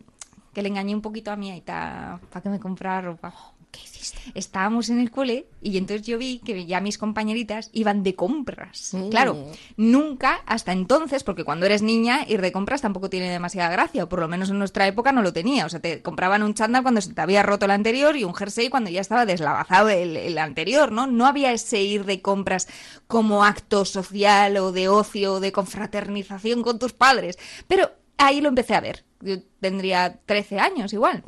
que 0.54 0.62
le 0.62 0.70
engañé 0.70 0.96
un 0.96 1.02
poquito 1.02 1.32
a 1.32 1.36
mi 1.36 1.52
aita 1.52 2.20
para 2.30 2.42
que 2.42 2.50
me 2.50 2.60
comprara 2.60 3.02
ropa. 3.02 3.34
¿Qué 3.72 3.80
hiciste? 3.84 4.22
Estábamos 4.36 4.90
en 4.90 5.00
el 5.00 5.10
cole 5.10 5.48
y 5.60 5.80
entonces 5.80 6.06
yo 6.06 6.20
vi 6.20 6.38
que 6.38 6.68
ya 6.68 6.80
mis 6.80 7.00
compañeritas 7.00 7.72
iban 7.74 8.04
de 8.04 8.14
compras. 8.14 8.94
Mm. 8.94 9.10
Claro, 9.10 9.48
nunca 9.78 10.42
hasta 10.46 10.72
entonces, 10.72 11.24
porque 11.24 11.44
cuando 11.44 11.66
eres 11.66 11.82
niña 11.82 12.24
ir 12.28 12.42
de 12.42 12.52
compras 12.52 12.82
tampoco 12.82 13.10
tiene 13.10 13.32
demasiada 13.32 13.72
gracia, 13.72 14.04
o 14.04 14.10
por 14.10 14.20
lo 14.20 14.28
menos 14.28 14.52
en 14.52 14.60
nuestra 14.60 14.86
época 14.86 15.12
no 15.12 15.24
lo 15.24 15.34
tenía. 15.34 15.66
O 15.66 15.70
sea, 15.70 15.80
te 15.80 16.04
compraban 16.04 16.44
un 16.44 16.54
chándal 16.54 16.84
cuando 16.84 17.02
se 17.02 17.14
te 17.14 17.22
había 17.22 17.42
roto 17.42 17.66
el 17.66 17.72
anterior 17.72 18.16
y 18.16 18.26
un 18.26 18.36
jersey 18.36 18.70
cuando 18.70 18.92
ya 18.92 19.02
estaba 19.02 19.26
deslavazado 19.26 19.90
el, 19.90 20.18
el 20.18 20.38
anterior, 20.38 20.92
¿no? 20.92 21.08
No 21.08 21.26
había 21.26 21.52
ese 21.52 21.82
ir 21.82 22.06
de 22.06 22.22
compras 22.22 22.68
como 23.08 23.44
acto 23.44 23.86
social 23.86 24.56
o 24.58 24.72
de 24.72 24.88
ocio 24.88 25.34
o 25.34 25.40
de 25.40 25.52
confraternización 25.52 26.62
con 26.62 26.78
tus 26.78 26.94
padres. 26.94 27.40
Pero 27.68 27.90
ahí 28.18 28.40
lo 28.40 28.50
empecé 28.50 28.76
a 28.76 28.82
ver. 28.82 29.04
Yo 29.24 29.38
tendría 29.60 30.20
13 30.26 30.60
años 30.60 30.94
igual. 30.94 31.24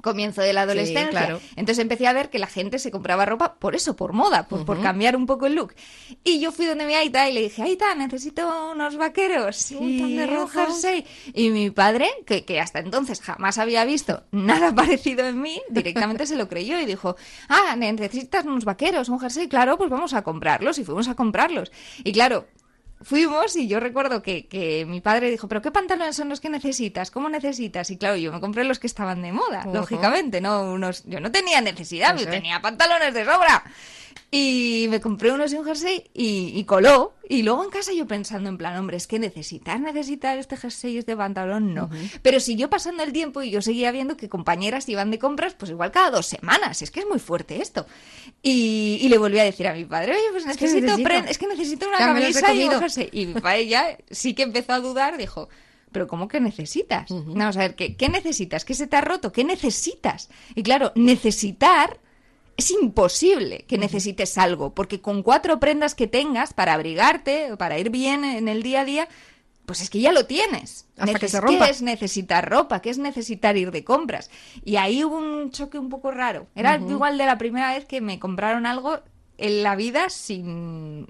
Comienzo 0.00 0.42
de 0.42 0.52
la 0.52 0.62
adolescencia. 0.62 1.08
claro. 1.10 1.40
Entonces 1.56 1.82
empecé 1.82 2.06
a 2.06 2.12
ver 2.12 2.30
que 2.30 2.38
la 2.38 2.46
gente 2.46 2.78
se 2.78 2.92
compraba 2.92 3.26
ropa 3.26 3.56
por 3.56 3.74
eso, 3.74 3.96
por 3.96 4.12
moda, 4.12 4.46
por, 4.46 4.64
por 4.64 4.80
cambiar 4.80 5.16
un 5.16 5.26
poco 5.26 5.46
el 5.46 5.56
look. 5.56 5.74
Y 6.22 6.38
yo 6.38 6.52
fui 6.52 6.66
donde 6.66 6.86
mi 6.86 6.94
Aita 6.94 7.28
y 7.28 7.32
le 7.32 7.40
dije, 7.42 7.62
Aita, 7.64 7.96
necesito 7.96 8.70
unos 8.72 8.96
vaqueros 8.96 9.72
Un 9.72 9.98
tan 9.98 10.16
de 10.16 10.24
un 10.24 10.30
rojo". 10.36 10.50
jersey. 10.66 11.04
Y 11.34 11.50
mi 11.50 11.70
padre, 11.70 12.08
que, 12.26 12.44
que 12.44 12.60
hasta 12.60 12.78
entonces 12.78 13.20
jamás 13.20 13.58
había 13.58 13.84
visto 13.84 14.22
nada 14.30 14.72
parecido 14.74 15.26
en 15.26 15.40
mí, 15.42 15.60
directamente 15.68 16.26
se 16.26 16.36
lo 16.36 16.48
creyó 16.48 16.78
y 16.78 16.86
dijo, 16.86 17.16
ah, 17.48 17.74
necesitas 17.76 18.44
unos 18.44 18.64
vaqueros, 18.64 19.08
un 19.08 19.18
jersey, 19.18 19.48
claro, 19.48 19.76
pues 19.76 19.90
vamos 19.90 20.14
a 20.14 20.22
comprarlos. 20.22 20.78
Y 20.78 20.84
fuimos 20.84 21.08
a 21.08 21.16
comprarlos. 21.16 21.72
Y 22.04 22.12
claro, 22.12 22.46
fuimos 23.02 23.56
y 23.56 23.68
yo 23.68 23.80
recuerdo 23.80 24.22
que, 24.22 24.46
que 24.46 24.84
mi 24.86 25.00
padre 25.00 25.30
dijo, 25.30 25.48
pero 25.48 25.62
¿qué 25.62 25.70
pantalones 25.70 26.16
son 26.16 26.28
los 26.28 26.40
que 26.40 26.50
necesitas? 26.50 27.10
¿Cómo 27.10 27.28
necesitas? 27.28 27.90
Y 27.90 27.96
claro, 27.96 28.16
yo 28.16 28.32
me 28.32 28.40
compré 28.40 28.64
los 28.64 28.78
que 28.78 28.86
estaban 28.86 29.22
de 29.22 29.32
moda, 29.32 29.64
lógicamente, 29.72 30.40
no 30.40 30.72
unos, 30.72 31.04
yo 31.04 31.20
no 31.20 31.30
tenía 31.30 31.60
necesidad, 31.60 32.16
yo 32.16 32.24
es. 32.24 32.30
tenía 32.30 32.60
pantalones 32.60 33.14
de 33.14 33.24
sobra. 33.24 33.64
Y 34.30 34.86
me 34.90 35.00
compré 35.00 35.32
unos 35.32 35.52
y 35.52 35.56
un 35.56 35.64
jersey 35.64 36.10
y, 36.12 36.52
y 36.54 36.64
coló. 36.64 37.14
Y 37.30 37.42
luego 37.42 37.64
en 37.64 37.70
casa 37.70 37.92
yo 37.92 38.06
pensando 38.06 38.48
en 38.48 38.58
plan, 38.58 38.76
hombre, 38.78 38.96
es 38.96 39.06
que 39.06 39.18
necesitar, 39.18 39.80
necesitar 39.80 40.38
este 40.38 40.56
jersey 40.56 40.94
y 40.94 40.98
este 40.98 41.16
pantalón, 41.16 41.74
no. 41.74 41.90
Pero 42.22 42.40
siguió 42.40 42.70
pasando 42.70 43.02
el 43.02 43.12
tiempo 43.12 43.42
y 43.42 43.50
yo 43.50 43.60
seguía 43.62 43.90
viendo 43.90 44.16
que 44.16 44.28
compañeras 44.28 44.88
iban 44.88 45.10
de 45.10 45.18
compras, 45.18 45.54
pues 45.54 45.70
igual 45.70 45.90
cada 45.90 46.10
dos 46.10 46.26
semanas. 46.26 46.82
Es 46.82 46.90
que 46.90 47.00
es 47.00 47.06
muy 47.06 47.18
fuerte 47.18 47.60
esto. 47.60 47.86
Y, 48.42 48.98
y 49.00 49.08
le 49.08 49.18
volví 49.18 49.38
a 49.38 49.44
decir 49.44 49.66
a 49.66 49.74
mi 49.74 49.84
padre, 49.84 50.12
oye, 50.12 50.22
pues 50.32 50.46
necesito, 50.46 50.94
es 51.28 51.38
que 51.38 51.46
necesito 51.46 51.88
una 51.88 51.98
Ya 51.98 52.06
camisa 52.06 52.54
y 52.54 52.64
un 52.64 52.78
jersey. 52.78 53.08
Y 53.12 53.26
mi 53.26 53.40
padre 53.40 53.66
ya 53.66 53.98
sí 54.10 54.34
que 54.34 54.42
empezó 54.42 54.72
a 54.72 54.80
dudar, 54.80 55.18
dijo, 55.18 55.48
pero 55.92 56.06
¿cómo 56.06 56.28
que 56.28 56.40
necesitas? 56.40 57.10
Vamos 57.10 57.56
a 57.56 57.60
ver, 57.60 57.74
¿qué, 57.74 57.96
¿qué 57.96 58.08
necesitas? 58.08 58.64
¿Qué 58.64 58.74
se 58.74 58.86
te 58.86 58.96
ha 58.96 59.00
roto? 59.00 59.32
¿Qué 59.32 59.44
necesitas? 59.44 60.28
Y 60.54 60.62
claro, 60.62 60.92
necesitar 60.94 61.98
es 62.58 62.72
imposible 62.72 63.64
que 63.68 63.78
necesites 63.78 64.36
algo, 64.36 64.74
porque 64.74 65.00
con 65.00 65.22
cuatro 65.22 65.60
prendas 65.60 65.94
que 65.94 66.08
tengas 66.08 66.52
para 66.52 66.74
abrigarte, 66.74 67.56
para 67.56 67.78
ir 67.78 67.88
bien 67.88 68.24
en 68.24 68.48
el 68.48 68.64
día 68.64 68.80
a 68.80 68.84
día, 68.84 69.08
pues 69.64 69.80
es 69.80 69.90
que 69.90 70.00
ya 70.00 70.10
lo 70.10 70.26
tienes. 70.26 70.86
Hasta 70.98 71.18
que 71.20 71.26
Neces- 71.26 71.30
se 71.30 71.40
rompa. 71.40 71.64
¿Qué 71.66 71.70
es 71.70 71.82
necesitar 71.82 72.50
ropa? 72.50 72.80
¿Qué 72.82 72.90
es 72.90 72.98
necesitar 72.98 73.56
ir 73.56 73.70
de 73.70 73.84
compras? 73.84 74.28
Y 74.64 74.74
ahí 74.76 75.04
hubo 75.04 75.16
un 75.16 75.52
choque 75.52 75.78
un 75.78 75.88
poco 75.88 76.10
raro. 76.10 76.48
Era 76.56 76.76
igual 76.76 77.16
de 77.16 77.26
la 77.26 77.38
primera 77.38 77.72
vez 77.74 77.84
que 77.84 78.00
me 78.00 78.18
compraron 78.18 78.66
algo 78.66 78.98
en 79.36 79.62
la 79.62 79.76
vida 79.76 80.10
sin... 80.10 81.06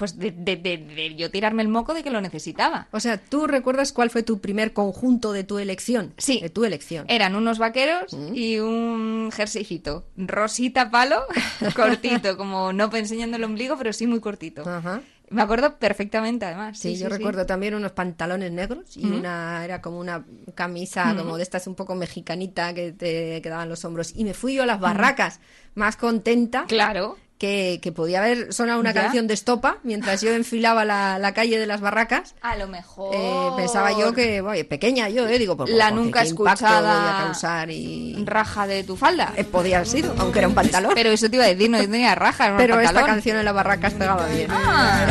Pues 0.00 0.18
de, 0.18 0.32
de- 0.32 0.56
de- 0.56 0.78
de 0.78 1.14
yo 1.14 1.30
tirarme 1.30 1.62
el 1.62 1.68
moco 1.68 1.94
de 1.94 2.02
que 2.02 2.10
lo 2.10 2.20
necesitaba. 2.20 2.88
O 2.90 2.98
sea, 2.98 3.18
¿tú 3.18 3.46
recuerdas 3.46 3.92
cuál 3.92 4.10
fue 4.10 4.24
tu 4.24 4.40
primer 4.40 4.72
conjunto 4.72 5.32
de 5.32 5.44
tu 5.44 5.58
elección? 5.58 6.12
Sí. 6.16 6.40
De 6.40 6.50
tu 6.50 6.64
elección. 6.64 7.04
Eran 7.08 7.36
unos 7.36 7.58
vaqueros 7.58 8.16
y 8.34 8.58
un 8.58 9.30
jerseycito. 9.32 10.06
Rosita 10.16 10.90
palo, 10.90 11.22
cortito, 11.76 12.36
como 12.36 12.72
no 12.72 12.90
enseñando 12.96 13.36
el 13.36 13.44
ombligo, 13.44 13.76
pero 13.78 13.92
sí 13.92 14.06
muy 14.06 14.20
cortito. 14.20 14.68
Ajá. 14.68 15.02
Me 15.28 15.42
acuerdo 15.42 15.76
perfectamente, 15.78 16.44
además. 16.44 16.76
Sí, 16.76 16.96
yo 16.96 17.08
recuerdo 17.08 17.46
también 17.46 17.74
unos 17.76 17.92
pantalones 17.92 18.50
negros 18.50 18.96
y 18.96 19.06
una 19.06 19.64
era 19.64 19.80
como 19.80 20.00
una 20.00 20.24
camisa 20.56 21.14
como 21.16 21.36
de 21.36 21.44
estas 21.44 21.68
un 21.68 21.76
poco 21.76 21.94
mexicanita 21.94 22.74
que 22.74 22.90
te 22.90 23.40
quedaban 23.40 23.68
los 23.68 23.84
hombros 23.84 24.12
y 24.16 24.24
me 24.24 24.34
fui 24.34 24.54
yo 24.54 24.64
a 24.64 24.66
las 24.66 24.80
barracas 24.80 25.38
más 25.76 25.96
contenta 25.96 26.64
Claro. 26.66 27.16
Que, 27.40 27.80
que 27.82 27.90
podía 27.90 28.18
haber 28.18 28.52
sonado 28.52 28.78
una 28.78 28.92
Ya. 28.92 29.02
canción 29.04 29.26
de 29.26 29.32
estopa 29.32 29.78
mientras 29.82 30.20
yo 30.20 30.30
enfilaba 30.32 30.84
la, 30.84 31.18
la 31.18 31.32
calle 31.32 31.58
de 31.58 31.66
las 31.66 31.80
barracas. 31.80 32.34
A 32.42 32.54
lo 32.56 32.68
mejor. 32.68 33.14
Eh, 33.14 33.48
pensaba 33.56 33.92
yo 33.98 34.12
que, 34.12 34.42
oye, 34.42 34.64
pequeña 34.66 35.08
yo, 35.08 35.26
eh, 35.26 35.38
digo, 35.38 35.56
pues, 35.56 35.70
La 35.70 35.90
nunca 35.90 36.20
escuchada 36.22 37.18
a 37.18 37.24
causar 37.24 37.70
y 37.70 38.14
Raja 38.26 38.66
de 38.66 38.84
tu 38.84 38.94
falda. 38.94 39.32
eh, 39.36 39.44
podía 39.44 39.76
haber 39.78 39.88
sido, 39.88 40.14
aunque 40.18 40.40
era 40.40 40.48
un 40.48 40.54
pantalón. 40.54 40.92
Pero 40.94 41.08
eso 41.10 41.30
te 41.30 41.36
iba 41.36 41.46
a 41.46 41.48
decir, 41.48 41.70
no 41.70 41.78
tenía 41.78 42.14
raja, 42.14 42.44
era 42.44 42.52
un 42.52 42.58
Pero 42.58 42.74
esta 42.74 42.84
pantalón. 42.92 43.10
canción 43.10 43.38
en 43.38 43.44
las 43.46 43.54
barracas 43.54 43.94
pegaba 43.94 44.26
bien. 44.26 44.50
Ah, 44.50 45.06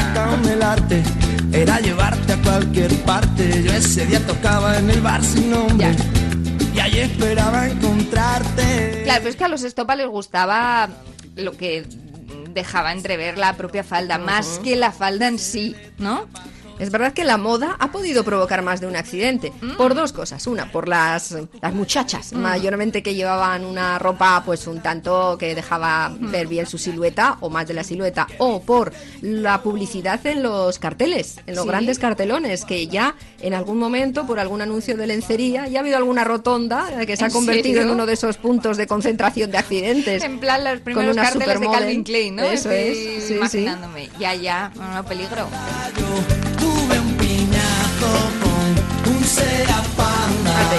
era 1.51 1.79
llevarte 1.79 2.33
a 2.33 2.37
cualquier 2.43 2.93
parte. 3.05 3.63
Yo 3.63 3.71
ese 3.73 4.05
día 4.05 4.19
tocaba 4.27 4.77
en 4.77 4.89
el 4.89 5.01
bar 5.01 5.23
sin 5.23 5.49
nombre 5.49 5.95
y 6.75 6.79
allí 6.79 6.99
esperaba 6.99 7.67
encontrarte. 7.67 9.01
Claro, 9.03 9.19
pero 9.21 9.29
es 9.31 9.35
que 9.35 9.43
a 9.43 9.47
los 9.47 9.63
estopa 9.63 9.95
les 9.95 10.07
gustaba 10.07 10.89
lo 11.35 11.53
que 11.57 11.85
dejaba 12.53 12.91
entrever 12.91 13.37
la 13.37 13.55
propia 13.55 13.83
falda, 13.83 14.17
más 14.17 14.59
que 14.63 14.75
la 14.75 14.91
falda 14.91 15.27
en 15.27 15.39
sí, 15.39 15.75
¿no? 15.97 16.27
Es 16.79 16.91
verdad 16.91 17.13
que 17.13 17.23
la 17.25 17.37
moda 17.37 17.75
ha 17.79 17.91
podido 17.91 18.23
provocar 18.23 18.61
más 18.61 18.79
de 18.81 18.87
un 18.87 18.95
accidente 18.95 19.51
Mm. 19.61 19.75
por 19.75 19.93
dos 19.95 20.13
cosas. 20.13 20.47
Una, 20.47 20.71
por 20.71 20.87
las, 20.87 21.35
las 21.61 21.73
muchachas, 21.73 22.33
mayormente 22.33 23.03
que 23.03 23.13
llevaban 23.15 23.65
una 23.65 23.99
ropa 23.99 24.41
pues 24.45 24.65
un 24.67 24.81
tanto 24.81 25.37
que 25.37 25.55
dejaba 25.55 26.09
Mm. 26.09 26.31
ver 26.31 26.47
bien 26.47 26.65
su 26.65 26.77
silueta 26.77 27.37
o 27.41 27.49
más 27.49 27.67
de 27.67 27.73
la 27.73 27.83
silueta. 27.83 28.27
O 28.37 28.61
por 28.61 28.93
la 29.21 29.61
publicidad 29.61 30.25
en 30.25 30.41
los 30.41 30.79
carteles, 30.79 31.37
en 31.45 31.55
los 31.55 31.63
Sí. 31.63 31.69
grandes 31.69 31.99
cartelones, 31.99 32.63
que 32.65 32.87
ya 32.87 33.15
en 33.41 33.53
algún 33.53 33.77
momento 33.77 34.25
por 34.25 34.39
algún 34.39 34.61
anuncio 34.61 34.95
de 34.95 35.05
lencería 35.07 35.67
ya 35.67 35.79
ha 35.79 35.81
habido 35.81 35.97
alguna 35.97 36.23
rotonda 36.23 37.05
que 37.05 37.17
se 37.17 37.23
ha 37.25 37.27
¿En 37.27 37.33
convertido 37.33 37.81
en 37.81 37.89
uno 37.89 38.05
de 38.05 38.13
esos 38.13 38.37
puntos 38.37 38.77
de 38.77 38.87
concentración 38.87 39.51
de 39.51 39.57
accidentes. 39.57 40.23
En 40.23 40.39
plan 40.39 40.63
los 40.63 40.79
primeros 40.79 41.13
una 41.13 41.23
carteles 41.23 41.59
de. 41.59 41.67
Calvin 41.67 42.03
Klein, 42.03 42.35
¿no? 42.37 42.43
Eso 42.43 42.69
Estoy 42.71 42.91
es, 42.91 43.23
sí, 43.23 43.27
sí. 43.27 43.33
imaginándome. 43.35 44.09
Ya, 44.19 44.33
ya, 44.35 44.71
no, 44.75 44.93
no, 44.95 45.03
peligro. 45.05 45.47
Tuve 46.69 46.99
un 46.99 47.17
piñazo 47.17 48.38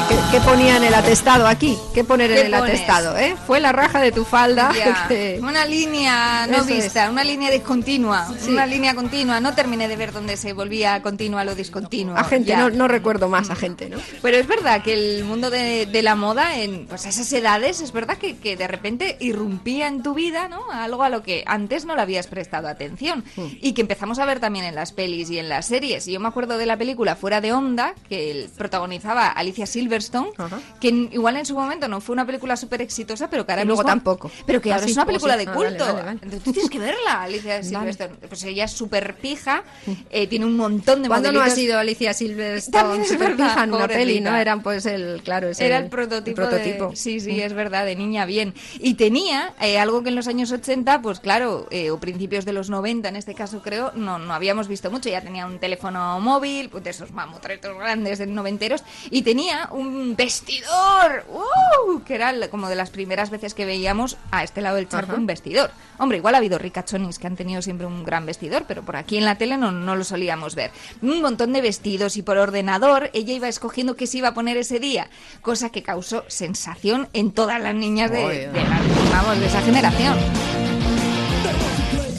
¿Qué, 0.09 0.17
qué 0.33 0.41
ponía 0.41 0.77
en 0.77 0.85
el 0.85 0.95
atestado 0.95 1.47
aquí? 1.47 1.77
¿Qué 1.95 2.03
poner 2.05 2.31
¿Qué 2.33 2.41
en 2.41 2.47
el 2.47 2.53
pones? 2.59 2.75
atestado? 2.77 3.17
¿eh? 3.17 3.37
Fue 3.47 3.61
la 3.61 3.71
raja 3.73 4.01
de 4.01 4.11
tu 4.13 4.25
falda. 4.25 4.73
Que- 5.09 5.39
Una 5.43 5.65
línea 5.67 6.47
no 6.49 6.59
Eso 6.59 6.67
vista, 6.67 7.05
es. 7.05 7.11
una 7.11 7.25
línea 7.25 7.51
discontinua, 7.51 8.27
Sí. 8.39 8.51
una 8.51 8.67
línea 8.67 8.95
continua. 8.95 9.41
No 9.41 9.55
terminé 9.55 9.89
de 9.89 9.97
ver 9.97 10.13
dónde 10.13 10.37
se 10.37 10.53
volvía 10.53 11.01
continua 11.03 11.45
lo 11.45 11.55
discontinuo. 11.55 12.17
A 12.17 12.25
gente, 12.25 12.57
no, 12.57 12.71
no 12.71 12.87
recuerdo 12.89 13.29
más 13.29 13.51
a 13.51 13.57
gente, 13.57 13.89
¿no? 13.89 13.99
Pero 14.23 14.37
es 14.37 14.47
verdad 14.47 14.83
que 14.83 14.93
el 14.95 15.25
mundo 15.25 15.51
de, 15.51 15.87
de 15.87 16.03
la 16.03 16.15
moda, 16.17 16.57
en 16.57 16.87
pues, 16.87 17.07
esas 17.07 17.33
edades, 17.33 17.81
es 17.81 17.93
verdad 17.93 18.17
que, 18.19 18.37
que 18.37 18.57
de 18.57 18.67
repente 18.69 19.17
irrumpía 19.21 19.87
en 19.89 20.03
tu 20.03 20.15
vida, 20.15 20.49
¿no? 20.49 20.71
Algo 20.73 21.03
a 21.03 21.09
lo 21.09 21.23
que 21.23 21.43
antes 21.47 21.85
no 21.85 21.95
le 21.97 22.03
habías 22.03 22.27
prestado 22.27 22.69
atención. 22.69 23.25
Hmm. 23.37 23.47
Y 23.61 23.73
que 23.73 23.81
empezamos 23.83 24.19
a 24.19 24.25
ver 24.25 24.39
también 24.41 24.65
en 24.65 24.75
las 24.75 24.93
pelis 24.93 25.31
y 25.31 25.39
en 25.39 25.49
las 25.49 25.67
series. 25.67 26.07
Y 26.09 26.13
yo 26.13 26.21
me 26.21 26.29
acuerdo 26.29 26.59
de 26.59 26.67
la 26.67 26.77
película 26.77 27.17
Fuera 27.17 27.41
de 27.41 27.53
Onda, 27.53 27.95
que 28.09 28.40
el- 28.45 28.49
protagonizaba 28.51 29.29
Alicia 29.29 29.67
Silverstone, 29.67 30.31
Ajá. 30.37 30.61
que 30.81 30.89
igual 30.89 31.37
en 31.37 31.47
su 31.47 31.55
momento 31.55 31.89
no 31.89 32.01
fue 32.01 32.13
una 32.15 32.27
película 32.27 32.57
súper 32.57 32.83
exitosa, 32.83 33.29
pero 33.31 33.45
que 33.47 33.53
ahora 33.53 33.63
Y 33.63 33.67
luego 33.67 33.83
mismo- 33.83 33.91
tampoco. 33.91 34.31
Pero 34.47 34.61
que 34.61 34.73
ahora 34.73 34.87
es 34.87 34.93
una 34.93 35.07
película 35.07 35.37
de 35.37 35.45
Ah, 35.45 35.53
vale, 35.55 35.69
culto. 35.69 35.85
vale, 35.85 35.99
vale. 36.03 36.11
Entonces 36.23 36.43
tú 36.43 36.53
tienes 36.53 36.71
que 36.71 36.79
verla, 36.79 37.23
Alicia 37.23 37.63
Silverstone. 37.63 38.15
Pues 38.29 38.43
ella 38.45 38.65
es 38.65 38.73
súper 38.73 39.17
pija, 39.17 39.63
eh, 40.11 40.27
tiene 40.27 40.45
un 40.47 40.57
montón 40.57 41.03
de 41.03 41.09
¿Cuándo 41.09 41.33
no 41.33 41.41
ha 41.41 41.51
sido 41.51 41.79
Alicia 41.79 42.13
Silverstone 42.15 43.07
verdad, 43.19 43.37
pija 43.37 43.65
en 43.65 43.75
una 43.75 43.89
peli, 43.89 44.21
no? 44.21 44.35
Eran 44.37 44.63
pues 44.63 44.87
el, 44.87 45.23
claro, 45.23 45.49
es 45.49 45.61
Era 45.61 45.79
el 45.79 45.89
prototipo. 45.89 46.41
el 46.43 46.49
prototipo. 46.49 46.87
Mm. 46.87 46.91
de- 46.91 46.97
sí, 46.97 47.21
sí, 47.21 47.41
es 47.41 47.53
verdad, 47.53 47.85
de 47.85 47.97
niña 47.97 48.25
bien. 48.27 48.55
Y 48.79 48.95
tenía 48.95 49.53
eh, 49.61 49.79
algo 49.79 50.03
que 50.03 50.09
en 50.11 50.15
los 50.17 50.27
años 50.29 50.51
80, 50.53 51.03
pues 51.03 51.21
claro, 51.21 51.67
eh, 51.71 51.91
o 51.91 51.99
principios 52.01 52.45
de 52.45 52.53
los 52.53 52.71
90 52.71 53.09
en 53.09 53.17
este 53.17 53.35
caso 53.35 53.63
creo, 53.63 53.93
no, 53.95 54.19
no 54.19 54.33
habíamos 54.35 54.69
visto 54.69 54.91
mucho. 54.91 55.09
Ya 55.09 55.21
tenía 55.21 55.47
un 55.47 55.59
teléfono 55.59 56.19
móvil, 56.21 56.69
pues 56.71 56.85
de 56.85 56.91
esos 56.91 57.13
mamotretos 57.13 57.77
grandes 57.77 58.19
de 58.19 58.27
noventeros, 58.35 58.83
y 59.11 59.23
tenía 59.23 59.69
un 59.73 60.17
vestidor, 60.17 61.25
¡uh! 61.31 62.01
que 62.05 62.15
era 62.15 62.33
como 62.49 62.69
de 62.69 62.77
las 62.77 62.91
primeras 62.91 63.31
veces 63.31 63.55
que 63.55 63.65
veíamos 63.67 64.17
a 64.31 64.43
este 64.45 64.61
lado 64.61 64.77
del 64.77 64.89
charco 64.89 65.13
Ajá. 65.13 65.21
un 65.21 65.27
vestidor. 65.27 65.71
Hombre, 65.99 66.19
igual 66.19 66.35
ha 66.35 66.39
habido 66.39 66.59
ricachonis 66.59 67.19
que 67.19 67.27
han 67.27 67.37
tenido 67.37 67.61
siempre 67.63 67.87
un 67.87 68.05
gran 68.05 68.25
vestidor, 68.27 68.65
pero 68.67 68.83
por 68.83 68.97
aquí 68.97 69.19
en 69.19 69.25
la 69.25 69.37
tele 69.37 69.57
no, 69.59 69.71
no 69.73 69.97
lo 69.97 70.05
solíamos 70.05 70.55
ver. 70.55 70.71
Un 71.03 71.21
montón 71.21 71.53
de 71.53 71.61
vestidos 71.61 72.17
y 72.17 72.23
por 72.23 72.39
ordenador 72.39 73.11
ella 73.13 73.35
iba 73.35 73.49
escogiendo 73.49 73.97
qué 73.97 74.07
se 74.07 74.19
iba 74.19 74.29
a 74.29 74.35
poner 74.35 74.57
ese 74.57 74.79
día, 74.81 75.09
cosa 75.43 75.71
que 75.71 75.83
causó 75.83 76.25
sensación 76.29 77.09
en 77.13 77.33
todas 77.33 77.61
las 77.61 77.75
niñas 77.75 78.11
de, 78.11 78.25
Oye. 78.25 78.49
de 78.49 78.63
la- 78.65 78.81
vamos, 79.13 79.39
de 79.41 79.47
esa 79.47 79.61
generación. 79.61 80.17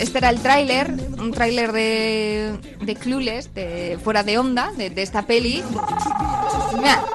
Este 0.01 0.17
era 0.17 0.31
el 0.31 0.39
tráiler, 0.39 0.91
un 1.19 1.31
tráiler 1.31 1.71
de, 1.71 2.57
de 2.81 2.95
Clueless, 2.95 3.53
de 3.53 3.99
Fuera 4.03 4.23
de 4.23 4.39
Onda, 4.39 4.71
de, 4.75 4.89
de 4.89 5.03
esta 5.03 5.27
peli. 5.27 5.63
Mira, 6.75 7.05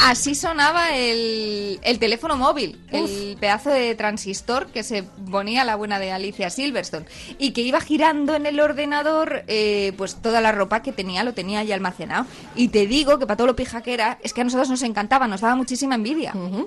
así 0.00 0.34
sonaba 0.34 0.96
el, 0.96 1.78
el 1.84 1.98
teléfono 2.00 2.36
móvil, 2.36 2.80
el 2.90 3.36
pedazo 3.38 3.70
de 3.70 3.94
transistor 3.94 4.66
que 4.66 4.82
se 4.82 5.04
ponía 5.30 5.64
la 5.64 5.76
buena 5.76 6.00
de 6.00 6.10
Alicia 6.10 6.50
Silverstone 6.50 7.06
y 7.38 7.52
que 7.52 7.60
iba 7.60 7.80
girando 7.80 8.34
en 8.34 8.46
el 8.46 8.58
ordenador, 8.58 9.44
eh, 9.46 9.92
pues 9.96 10.16
toda 10.16 10.40
la 10.40 10.50
ropa 10.50 10.82
que 10.82 10.90
tenía 10.90 11.22
lo 11.22 11.32
tenía 11.32 11.62
ya 11.62 11.76
almacenado. 11.76 12.26
Y 12.56 12.68
te 12.68 12.88
digo 12.88 13.20
que 13.20 13.26
para 13.26 13.36
todo 13.36 13.46
lo 13.46 13.54
pija 13.54 13.82
que 13.82 13.94
era, 13.94 14.18
es 14.24 14.32
que 14.32 14.40
a 14.40 14.44
nosotros 14.44 14.68
nos 14.68 14.82
encantaba, 14.82 15.28
nos 15.28 15.42
daba 15.42 15.54
muchísima 15.54 15.94
envidia. 15.94 16.32
Ujú. 16.34 16.66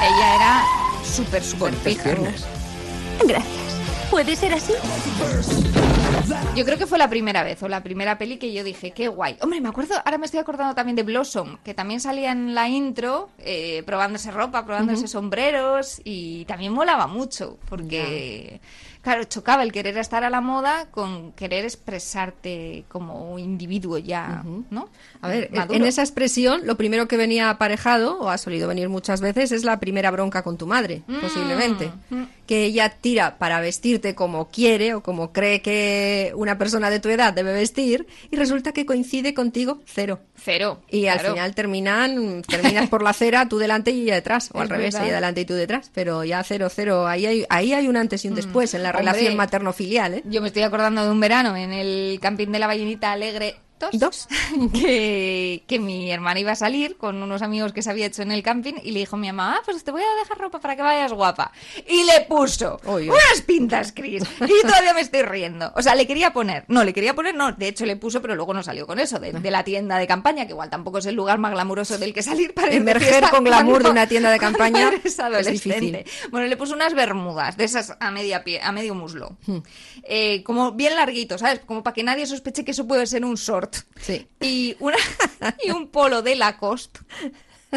Ella 0.00 0.34
era 0.34 0.64
súper, 1.04 1.42
súper 1.42 1.74
pija. 1.74 2.14
Gracias. 3.24 3.68
¿Puede 4.10 4.36
ser 4.36 4.54
así? 4.54 4.72
Yo 6.54 6.64
creo 6.64 6.78
que 6.78 6.86
fue 6.86 6.98
la 6.98 7.10
primera 7.10 7.42
vez 7.42 7.62
o 7.62 7.68
la 7.68 7.82
primera 7.82 8.16
peli 8.16 8.38
que 8.38 8.52
yo 8.52 8.64
dije, 8.64 8.92
qué 8.92 9.08
guay. 9.08 9.36
Hombre, 9.42 9.60
me 9.60 9.68
acuerdo, 9.68 9.94
ahora 10.04 10.18
me 10.18 10.26
estoy 10.26 10.40
acordando 10.40 10.74
también 10.74 10.96
de 10.96 11.02
Blossom, 11.02 11.58
que 11.64 11.74
también 11.74 12.00
salía 12.00 12.32
en 12.32 12.54
la 12.54 12.68
intro 12.68 13.28
eh, 13.38 13.82
probándose 13.84 14.30
ropa, 14.30 14.64
probándose 14.64 15.08
sombreros 15.08 16.00
y 16.04 16.44
también 16.46 16.72
molaba 16.72 17.06
mucho 17.06 17.58
porque 17.68 18.60
Claro, 19.02 19.24
chocaba 19.24 19.62
el 19.62 19.72
querer 19.72 19.96
estar 19.98 20.24
a 20.24 20.30
la 20.30 20.40
moda 20.40 20.86
con 20.90 21.32
querer 21.32 21.64
expresarte 21.64 22.84
como 22.88 23.38
individuo 23.38 23.98
ya, 23.98 24.42
¿no? 24.70 24.88
A 25.20 25.28
ver, 25.28 25.50
Maduro. 25.52 25.74
en 25.78 25.84
esa 25.84 26.02
expresión, 26.02 26.62
lo 26.66 26.76
primero 26.76 27.08
que 27.08 27.16
venía 27.16 27.50
aparejado, 27.50 28.18
o 28.20 28.28
ha 28.28 28.38
solido 28.38 28.68
venir 28.68 28.88
muchas 28.88 29.20
veces, 29.20 29.52
es 29.52 29.64
la 29.64 29.80
primera 29.80 30.10
bronca 30.10 30.42
con 30.42 30.56
tu 30.56 30.66
madre, 30.66 31.02
Mm, 31.06 31.20
posiblemente. 31.20 31.90
Que 32.46 32.64
ella 32.64 32.88
tira 32.88 33.36
para 33.36 33.60
vestirte 33.60 34.14
como 34.14 34.48
quiere 34.48 34.94
o 34.94 35.02
como 35.02 35.32
cree 35.34 35.60
que 35.60 36.32
una 36.34 36.56
persona 36.56 36.88
de 36.88 36.98
tu 36.98 37.08
edad 37.10 37.34
debe 37.34 37.52
vestir, 37.52 38.06
y 38.30 38.36
resulta 38.36 38.72
que 38.72 38.86
coincide 38.86 39.34
contigo 39.34 39.80
cero. 39.86 40.20
Cero. 40.40 40.80
Y 40.88 41.06
al 41.08 41.18
final 41.20 41.54
terminan, 41.54 42.42
terminas 42.42 42.88
por 42.88 43.02
la 43.02 43.10
acera, 43.10 43.48
tú 43.48 43.58
delante 43.58 43.90
y 43.90 44.02
ella 44.02 44.14
detrás, 44.14 44.50
o 44.54 44.60
al 44.62 44.68
revés, 44.68 44.94
verdad. 44.94 45.06
ella 45.08 45.14
delante 45.16 45.40
y 45.42 45.44
tú 45.44 45.54
detrás, 45.54 45.90
pero 45.94 46.24
ya 46.24 46.42
cero, 46.44 46.68
cero, 46.74 47.06
ahí 47.06 47.26
hay, 47.26 47.44
ahí 47.50 47.72
hay 47.74 47.86
un 47.88 47.96
antes 47.96 48.24
y 48.24 48.28
un 48.28 48.34
después 48.34 48.72
en 48.74 48.82
la 48.82 48.88
Mm. 48.88 48.92
Relación 48.98 49.36
materno-filial, 49.36 50.14
¿eh? 50.14 50.22
Yo 50.26 50.40
me 50.40 50.48
estoy 50.48 50.62
acordando 50.62 51.04
de 51.04 51.10
un 51.10 51.20
verano 51.20 51.56
en 51.56 51.72
el 51.72 52.18
camping 52.20 52.48
de 52.48 52.58
la 52.58 52.66
Ballenita 52.66 53.12
Alegre 53.12 53.56
2, 53.78 53.90
Dos. 53.98 54.28
que, 54.72 55.62
que 55.66 55.78
mi 55.78 56.10
hermana 56.10 56.40
iba 56.40 56.52
a 56.52 56.56
salir 56.56 56.96
con 56.96 57.22
unos 57.22 57.42
amigos 57.42 57.72
que 57.72 57.82
se 57.82 57.90
había 57.90 58.06
hecho 58.06 58.22
en 58.22 58.32
el 58.32 58.42
camping 58.42 58.74
y 58.82 58.90
le 58.92 59.00
dijo 59.00 59.16
a 59.16 59.18
mi 59.18 59.26
mamá, 59.28 59.56
ah, 59.58 59.62
pues 59.64 59.82
te 59.84 59.90
voy 59.90 60.02
a 60.02 60.18
dejar 60.22 60.38
ropa 60.38 60.60
para 60.60 60.76
que 60.76 60.82
vayas 60.82 61.12
guapa. 61.12 61.52
Y 61.88 62.04
le 62.04 62.22
puso 62.28 62.80
unas 63.08 63.42
pintas, 63.46 63.92
Cris. 63.92 64.22
Y 64.40 64.62
todavía 64.66 64.94
me 64.94 65.00
estoy 65.00 65.22
riendo. 65.22 65.72
O 65.76 65.82
sea, 65.82 65.94
le 65.94 66.06
quería 66.06 66.32
poner, 66.32 66.64
no, 66.68 66.84
le 66.84 66.92
quería 66.92 67.14
poner, 67.14 67.34
no, 67.34 67.52
de 67.52 67.68
hecho 67.68 67.86
le 67.86 67.96
puso, 67.96 68.20
pero 68.22 68.34
luego 68.34 68.54
no 68.54 68.62
salió 68.62 68.86
con 68.86 68.98
eso, 68.98 69.18
de, 69.18 69.32
de 69.32 69.50
la 69.50 69.64
tienda 69.64 69.98
de 69.98 70.06
campaña, 70.06 70.46
que 70.46 70.52
igual 70.52 70.70
tampoco 70.70 70.98
es 70.98 71.06
el 71.06 71.14
lugar 71.14 71.38
más 71.38 71.52
glamuroso 71.52 71.98
del 71.98 72.12
que 72.14 72.22
salir 72.22 72.54
para 72.54 72.72
Emerger 72.72 73.24
con 73.30 73.44
glamour 73.44 73.74
cuando- 73.82 73.88
de 73.88 73.92
una 73.92 74.06
tienda 74.08 74.30
de 74.30 74.38
campaña 74.48 74.90
es 75.38 75.46
difícil. 75.46 76.04
Bueno, 76.30 76.46
le 76.46 76.56
puso 76.56 76.74
unas 76.74 76.94
bermudas 76.94 77.56
de 77.56 77.64
esas 77.64 77.96
a 78.00 78.10
media 78.10 78.44
pie, 78.44 78.60
a 78.62 78.72
medio 78.72 78.94
muslo. 78.94 79.36
Hmm. 79.46 79.58
Eh, 80.02 80.42
como 80.44 80.72
bien 80.72 80.94
larguito, 80.94 81.38
¿sabes? 81.38 81.60
Como 81.66 81.82
para 81.82 81.94
que 81.94 82.02
nadie 82.02 82.26
sospeche 82.26 82.64
que 82.64 82.70
eso 82.72 82.86
puede 82.86 83.06
ser 83.06 83.24
un 83.24 83.34
short. 83.34 83.67
Sí. 84.00 84.26
Y, 84.40 84.76
una, 84.80 84.96
y 85.64 85.70
un 85.70 85.88
polo 85.88 86.22
de 86.22 86.36
Lacoste 86.36 87.00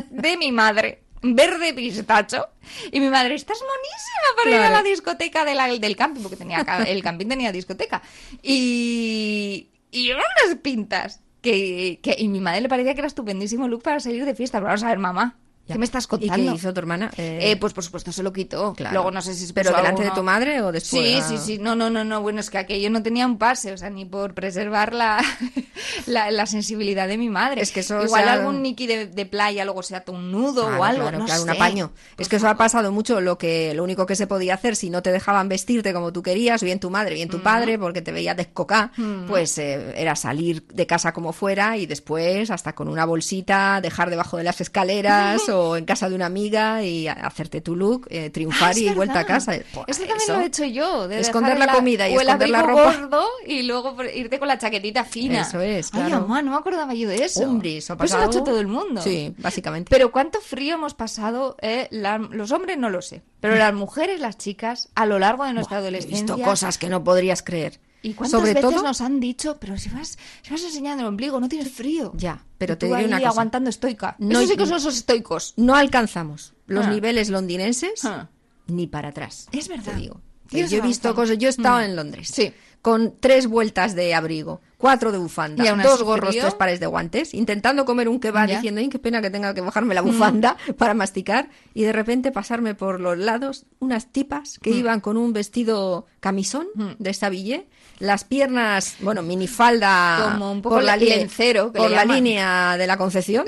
de 0.10 0.38
mi 0.38 0.52
madre, 0.52 1.04
verde 1.22 1.74
pistacho. 1.74 2.48
Y 2.92 3.00
mi 3.00 3.10
madre, 3.10 3.36
estás 3.36 3.58
monísima 3.60 4.36
para 4.38 4.50
ir 4.50 4.56
a 4.62 4.70
la 4.70 4.84
discoteca 4.84 5.44
de 5.46 5.56
la- 5.56 5.68
del 5.68 5.96
camping, 5.96 6.22
porque 6.22 6.38
tenía, 6.38 6.66
el 6.88 7.04
camping 7.04 7.28
tenía 7.28 7.52
discoteca. 7.52 8.02
Y, 8.42 9.70
y 9.92 10.12
unas 10.12 10.58
pintas. 10.62 11.20
Que, 11.42 12.00
que- 12.04 12.16
y 12.20 12.28
mi 12.28 12.40
madre 12.40 12.62
le 12.62 12.70
parecía 12.70 12.94
que 12.94 13.00
era 13.00 13.08
estupendísimo 13.08 13.68
look 13.68 13.82
para 13.82 14.00
salir 14.00 14.24
de 14.26 14.36
fiesta. 14.36 14.60
Pero 14.60 14.68
vamos 14.68 14.84
a 14.84 14.88
ver, 14.90 15.00
mamá. 15.00 15.38
¿Qué 15.72 15.78
me 15.80 15.86
estás 15.86 16.06
¿Y 16.06 16.08
contando? 16.08 16.51
qué 16.51 16.58
hizo 16.58 16.74
tu 16.74 16.80
hermana? 16.80 17.12
Eh, 17.18 17.51
Eh, 17.51 17.58
pues 17.58 17.74
por 17.74 17.84
supuesto 17.84 18.12
se 18.12 18.24
lo 18.24 18.32
quitó. 18.34 18.74
Claro. 18.74 18.94
Luego 18.94 19.12
no 19.12 19.22
sé 19.22 19.34
si 19.34 19.48
se 19.48 19.54
¿Pero 19.54 19.75
delante 19.75 20.04
de 20.04 20.12
tu 20.12 20.24
madre 20.24 20.62
o 20.62 20.72
después? 20.72 21.04
Sí, 21.04 21.16
Ah. 21.20 21.22
sí, 21.28 21.38
sí. 21.38 21.58
No, 21.58 21.75
no, 21.75 21.90
no, 21.90 22.04
no. 22.04 22.22
Bueno, 22.22 22.40
es 22.40 22.50
que 22.50 22.58
aquello 22.58 22.90
no 22.90 23.01
tenía 23.04 23.25
un 23.25 23.38
pase, 23.38 23.72
o 23.74 23.78
sea, 23.78 23.90
ni 23.90 24.06
por 24.06 24.34
preservar 24.34 24.94
la, 24.94 25.20
la, 26.08 26.32
la 26.32 26.46
sensibilidad 26.46 27.08
de 27.08 27.18
mi 27.18 27.30
madre. 27.30 27.62
Es 27.62 27.72
que 27.72 27.82
eso 27.82 28.04
Igual 28.04 28.24
se 28.24 28.30
ha- 28.30 28.34
algún 28.34 28.62
Nicky 28.62 28.88
de, 28.88 29.08
de 29.08 29.25
playa 29.25 29.66
luego 29.66 29.84
se 29.84 29.96
ata 29.96 30.12
un 30.12 30.32
nudo 30.32 30.63
Claro, 30.68 30.80
o 30.80 30.84
algo. 30.84 31.01
claro, 31.04 31.20
no 31.20 31.25
claro, 31.25 31.42
un 31.44 31.48
sé. 31.50 31.56
apaño. 31.56 31.88
Por 32.16 32.22
Es 32.22 32.30
que 32.30 32.36
eso 32.38 32.48
ha 32.48 32.56
pasado 32.58 32.92
mucho. 32.92 33.22
Lo 33.22 33.38
que 33.38 33.74
lo 33.74 33.84
único 33.84 34.06
que 34.06 34.16
se 34.16 34.28
podía 34.28 34.54
hacer 34.56 34.75
si 34.75 34.90
no 34.90 35.01
te 35.01 35.12
dejaban 35.12 35.50
vestirte 35.50 35.94
como 35.94 36.12
tú 36.13 36.22
querías, 36.24 36.62
bien 36.63 36.80
tu 36.80 36.90
madre, 36.90 37.16
bien 37.16 37.30
tu 37.30 37.38
Mm. 37.38 37.44
padre, 37.44 37.80
porque 37.80 38.01
te 38.01 38.12
veía 38.12 38.36
descocá, 38.36 38.92
pues 39.28 39.58
eh, 39.58 39.94
era 39.96 40.16
salir 40.16 40.66
de 40.68 40.86
casa 40.88 41.13
como 41.13 41.34
fuera 41.34 41.78
y 41.78 41.86
después 41.86 42.51
hasta 42.51 42.74
con 42.74 42.88
una 42.88 43.06
bolsita 43.06 43.80
dejar 43.82 44.10
debajo 44.10 44.38
de 44.38 44.44
las 44.44 44.62
escaleras 44.62 45.42
o 45.50 45.61
en 45.77 45.86
casa 45.86 46.10
de 46.10 46.15
una 46.15 46.25
amiga 46.25 46.84
y 46.84 47.08
hacerte 47.08 47.62
tu 47.62 47.75
look, 47.75 48.08
eh, 48.10 48.30
triunfar 48.30 48.74
Ah, 48.75 48.80
y 48.80 48.89
vuelta 48.89 49.20
a 49.20 49.25
casa. 49.25 49.53
Pues 49.74 49.86
Eso 49.88 50.00
también 50.01 50.18
eso. 50.18 50.34
lo 50.36 50.41
he 50.41 50.46
hecho 50.46 50.65
yo. 50.65 51.08
De 51.08 51.20
Esconder 51.20 51.58
la 51.58 51.72
comida 51.74 52.08
y 52.10 52.15
o 52.15 52.22
el 52.22 52.27
esconder 52.27 52.50
la 52.50 52.62
ropa. 52.63 52.96
gordo 52.98 53.25
y 53.46 53.63
luego 53.63 53.96
irte 54.03 54.39
con 54.39 54.48
la 54.48 54.58
chaquetita 54.58 55.03
fina. 55.06 55.41
Eso 55.41 55.60
es, 55.62 55.89
Ay, 55.94 56.01
claro. 56.06 56.22
mamá, 56.22 56.41
no 56.41 56.51
me 56.51 56.58
acordaba 56.58 56.94
yo 56.94 57.08
de 57.10 57.24
eso. 57.24 57.41
Hombre, 57.44 57.77
eso 57.77 57.94
ha 57.94 57.98
Pues 57.98 58.12
lo 58.12 58.18
ha 58.18 58.22
hecho 58.22 58.27
pasado. 58.30 58.44
todo 58.46 58.60
el 58.60 58.68
mundo. 58.68 59.01
Sí, 59.01 59.34
básicamente. 59.38 59.89
Pero 59.89 60.12
cuánto 60.12 60.39
frío 60.41 60.75
hemos 60.75 60.94
pasado, 60.94 61.56
eh, 61.62 61.88
la- 61.91 62.18
los 62.18 62.51
hombres 62.51 62.77
no 62.77 62.89
lo 62.89 63.01
sé, 63.01 63.22
pero 63.39 63.56
las 63.56 63.74
mujeres, 63.74 64.20
las 64.20 64.38
chicas, 64.38 64.89
a 64.96 65.06
lo 65.06 65.20
largo 65.20 65.46
de 65.46 65.53
nuestra 65.53 65.77
He 65.77 65.80
adolescencia. 65.82 66.36
visto 66.36 66.38
cosas 66.50 66.77
que 66.77 66.89
no 66.89 67.03
podrías 67.03 67.41
creer. 67.44 67.80
¿Y 68.03 68.13
cuántas 68.13 68.39
Sobre 68.39 68.53
veces 68.55 68.70
todo, 68.72 68.84
nos 68.84 69.00
han 69.01 69.20
dicho, 69.20 69.58
pero 69.60 69.77
si 69.77 69.89
vas, 69.89 70.17
si 70.41 70.50
vas 70.51 70.63
enseñando 70.63 71.03
el 71.03 71.08
ombligo, 71.10 71.39
no 71.39 71.48
tienes 71.48 71.72
frío? 71.72 72.12
Ya, 72.15 72.43
pero 72.58 72.74
Y 72.74 72.77
te 72.77 72.79
tú 72.79 72.86
diré 72.88 73.00
ahí 73.00 73.05
una 73.05 73.17
cosa. 73.20 73.29
aguantando 73.29 73.70
estoica. 73.70 74.15
No- 74.17 74.39
Eso 74.39 74.50
sí 74.51 74.58
que 74.58 74.65
son 74.65 74.77
esos 74.77 74.96
estoicos. 74.98 75.53
no 75.58 75.75
alcanzamos 75.75 76.53
los 76.65 76.86
Ah. 76.86 76.89
niveles 76.89 77.29
londinenses 77.29 78.03
Ah. 78.05 78.29
ni 78.67 78.88
para 78.88 79.10
atrás. 79.10 79.48
Es 79.51 79.67
verdad. 79.67 79.93
Te 79.93 80.00
digo. 80.00 80.20
Yo 80.50 80.77
he 80.77 80.81
visto 80.81 81.13
cosas, 81.15 81.38
yo 81.38 81.48
he 81.48 81.51
estado 81.51 81.77
Mm. 81.79 81.84
en 81.84 81.96
Londres. 81.96 82.29
Sí. 82.34 82.51
Con 82.81 83.15
tres 83.20 83.46
vueltas 83.48 83.93
de 83.96 84.13
abrigo, 84.15 84.60
cuatro 84.82 85.12
de 85.12 85.18
bufanda, 85.20 85.64
dos 85.84 86.02
gorros, 86.04 86.32
frío. 86.32 86.42
tres 86.42 86.56
pares 86.56 86.80
de 86.80 86.88
guantes, 86.88 87.34
intentando 87.34 87.86
comer 87.86 88.10
un 88.10 88.20
kebab 88.20 88.48
Ya. 88.50 88.56
Mm. 88.56 88.58
diciendo, 88.58 88.82
"Ay, 88.82 88.90
qué 88.90 89.00
pena 89.00 89.22
que 89.22 89.30
tenga 89.30 89.54
que 89.54 89.62
bajarme 89.62 89.94
la 89.96 90.02
bufanda 90.02 90.58
para 90.78 90.94
masticar, 90.94 91.50
y 91.74 91.84
de 91.84 91.94
repente 91.94 92.32
pasarme 92.32 92.76
por 92.76 93.00
los 93.00 93.18
lados 93.18 93.66
unas 93.80 94.12
tipas 94.12 94.58
Mm. 94.58 94.62
que 94.64 94.70
iban 94.72 95.00
con 95.00 95.16
un 95.18 95.32
vestido 95.34 96.08
camisón 96.20 96.68
de 97.00 97.14
sabillé, 97.14 97.68
las 98.00 98.24
piernas, 98.24 98.96
bueno, 99.01 99.22
minifalda 99.22 100.29
Como 100.34 100.51
un 100.51 100.62
poco 100.62 100.75
por 100.75 100.84
la 100.84 100.98
li- 100.98 101.05
lencero, 101.10 101.72
que 101.72 101.77
por 101.79 101.90
le 101.90 101.96
la 101.96 102.01
llaman. 102.01 102.16
línea 102.18 102.77
de 102.77 102.88
la 102.88 102.98
Concepción. 102.98 103.46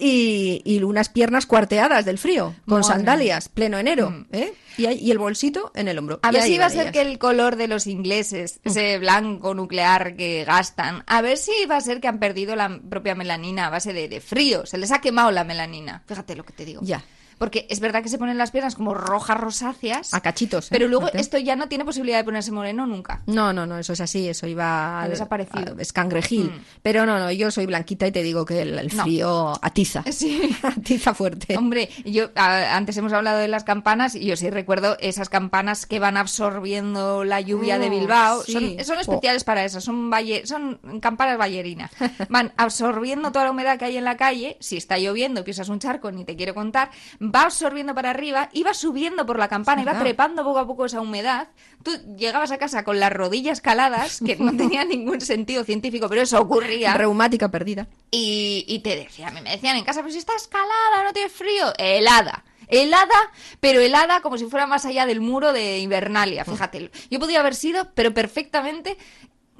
Y, 0.00 0.62
y 0.64 0.82
unas 0.82 1.08
piernas 1.10 1.44
cuarteadas 1.46 2.04
del 2.06 2.16
frío, 2.18 2.54
con 2.66 2.80
Madre 2.80 2.94
sandalias, 2.94 3.48
pleno 3.50 3.78
enero, 3.78 4.26
¿eh? 4.32 4.54
y, 4.78 4.86
y 4.88 5.10
el 5.10 5.18
bolsito 5.18 5.70
en 5.74 5.88
el 5.88 5.98
hombro. 5.98 6.16
Mm. 6.22 6.26
A 6.26 6.30
Y 6.30 6.32
ver 6.32 6.42
si 6.44 6.58
va 6.58 6.66
a 6.66 6.70
ser 6.70 6.80
ellas. 6.82 6.92
que 6.92 7.02
el 7.02 7.18
color 7.18 7.56
de 7.56 7.68
los 7.68 7.86
ingleses, 7.86 8.60
ese 8.64 8.98
blanco 8.98 9.54
nuclear 9.54 10.16
que 10.16 10.44
gastan, 10.44 11.04
a 11.06 11.20
ver 11.20 11.36
si 11.36 11.52
va 11.70 11.76
a 11.76 11.80
ser 11.82 12.00
que 12.00 12.08
han 12.08 12.18
perdido 12.18 12.56
la 12.56 12.80
propia 12.88 13.14
melanina 13.14 13.66
a 13.66 13.70
base 13.70 13.92
de, 13.92 14.08
de 14.08 14.20
frío. 14.20 14.64
Se 14.64 14.78
les 14.78 14.90
ha 14.90 15.00
quemado 15.00 15.30
la 15.30 15.44
melanina. 15.44 16.02
Fíjate 16.06 16.34
lo 16.34 16.44
que 16.44 16.52
te 16.54 16.64
digo. 16.64 16.80
Ya. 16.82 17.04
Porque 17.40 17.66
es 17.70 17.80
verdad 17.80 18.02
que 18.02 18.10
se 18.10 18.18
ponen 18.18 18.36
las 18.36 18.50
piernas 18.50 18.74
como 18.74 18.92
rojas 18.92 19.40
rosáceas. 19.40 20.12
A 20.12 20.20
cachitos. 20.20 20.66
¿eh? 20.66 20.68
Pero 20.70 20.88
luego 20.88 21.08
esto 21.14 21.38
ya 21.38 21.56
no 21.56 21.68
tiene 21.68 21.86
posibilidad 21.86 22.18
de 22.18 22.24
ponerse 22.24 22.52
moreno 22.52 22.86
nunca. 22.86 23.22
No, 23.26 23.54
no, 23.54 23.64
no, 23.66 23.78
eso 23.78 23.94
es 23.94 24.00
así, 24.02 24.28
eso 24.28 24.46
iba 24.46 25.00
Ha 25.02 25.08
desaparecido. 25.08 25.74
a- 25.78 25.80
escangrejil. 25.80 26.44
Mm. 26.50 26.64
Pero 26.82 27.06
no, 27.06 27.18
no, 27.18 27.32
yo 27.32 27.50
soy 27.50 27.64
blanquita 27.64 28.06
y 28.06 28.12
te 28.12 28.22
digo 28.22 28.44
que 28.44 28.60
el, 28.60 28.78
el 28.78 28.94
No. 28.94 29.04
frío 29.04 29.52
atiza. 29.62 30.04
Sí. 30.12 30.54
atiza 30.62 31.14
fuerte. 31.14 31.56
Hombre, 31.56 31.88
yo 32.04 32.28
a- 32.36 32.76
antes 32.76 32.94
hemos 32.98 33.14
hablado 33.14 33.38
de 33.38 33.48
las 33.48 33.64
campanas 33.64 34.14
y 34.14 34.26
yo 34.26 34.36
sí 34.36 34.50
recuerdo 34.50 34.98
esas 35.00 35.30
campanas 35.30 35.86
que 35.86 35.98
van 35.98 36.18
absorbiendo 36.18 37.24
la 37.24 37.40
lluvia 37.40 37.78
de 37.78 37.86
Oh, 37.86 37.90
Bilbao. 37.90 38.42
sí. 38.42 38.52
Son, 38.52 38.84
son 38.84 38.98
especiales 39.00 39.44
para 39.44 39.64
eso, 39.64 39.80
son, 39.80 40.10
balle- 40.10 40.44
son 40.46 40.78
campanas 41.00 41.38
ballerinas. 41.38 41.90
Van 42.28 42.52
absorbiendo 42.58 43.32
toda 43.32 43.46
la 43.46 43.50
humedad 43.52 43.78
que 43.78 43.86
hay 43.86 43.96
en 43.96 44.04
la 44.04 44.16
calle. 44.16 44.56
Si 44.60 44.76
está 44.76 44.98
lloviendo, 44.98 45.42
pisas 45.42 45.68
un 45.70 45.78
charco, 45.78 46.12
ni 46.12 46.24
te 46.24 46.36
quiero 46.36 46.54
contar. 46.54 46.90
Va 47.34 47.42
absorbiendo 47.42 47.94
para 47.94 48.10
arriba 48.10 48.48
va 48.64 48.74
subiendo 48.74 49.26
por 49.26 49.38
la 49.38 49.48
campana 49.48 49.84
verdad. 49.84 50.00
trepando 50.00 50.44
poco 50.44 50.58
a 50.58 50.66
poco 50.66 50.84
esa 50.86 51.00
humedad. 51.00 51.48
Tú 51.82 51.92
llegabas 52.16 52.50
a 52.50 52.58
casa 52.58 52.84
con 52.84 53.00
las 53.00 53.12
rodillas 53.12 53.60
caladas, 53.60 54.20
que 54.24 54.36
no 54.36 54.52
tenía 54.56 54.84
ningún 54.84 55.20
sentido 55.20 55.64
científico, 55.64 56.08
pero 56.08 56.22
eso 56.22 56.40
ocurría. 56.40 56.94
Reumática 56.94 57.50
perdida. 57.50 57.86
Y, 58.10 58.64
y 58.68 58.80
te 58.80 58.96
decía, 58.96 59.28
a 59.28 59.30
mí 59.30 59.40
me 59.40 59.50
decían 59.50 59.76
en 59.76 59.84
casa, 59.84 60.00
pero 60.00 60.12
si 60.12 60.18
está 60.18 60.34
escalada, 60.36 61.04
no 61.04 61.12
tiene 61.12 61.28
frío. 61.28 61.72
Helada. 61.78 62.44
Helada, 62.70 63.32
pero 63.58 63.80
helada 63.80 64.20
como 64.20 64.38
si 64.38 64.46
fuera 64.46 64.66
más 64.66 64.84
allá 64.86 65.04
del 65.04 65.20
muro 65.20 65.52
de 65.52 65.78
Invernalia, 65.80 66.44
fíjate. 66.44 66.92
Yo 67.10 67.18
podía 67.18 67.40
haber 67.40 67.56
sido, 67.56 67.90
pero 67.94 68.14
perfectamente, 68.14 68.96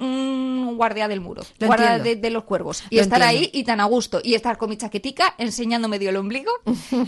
un 0.01 0.75
guardia 0.77 1.09
del 1.09 1.21
muro, 1.21 1.43
Lo 1.59 1.67
guardia 1.67 1.99
de, 1.99 2.17
de 2.17 2.31
los 2.31 2.45
cuervos. 2.45 2.83
Y 2.91 2.97
Lo 2.97 3.03
estar 3.03 3.21
entiendo. 3.23 3.47
ahí 3.47 3.51
y 3.61 3.65
tan 3.65 3.81
a 3.81 3.85
gusto. 3.85 4.21
Y 4.25 4.35
estar 4.35 4.57
con 4.59 4.71
mi 4.71 4.77
chaquetica 4.77 5.35
enseñando 5.39 5.89
medio 5.89 6.11
el 6.11 6.17
ombligo 6.17 6.51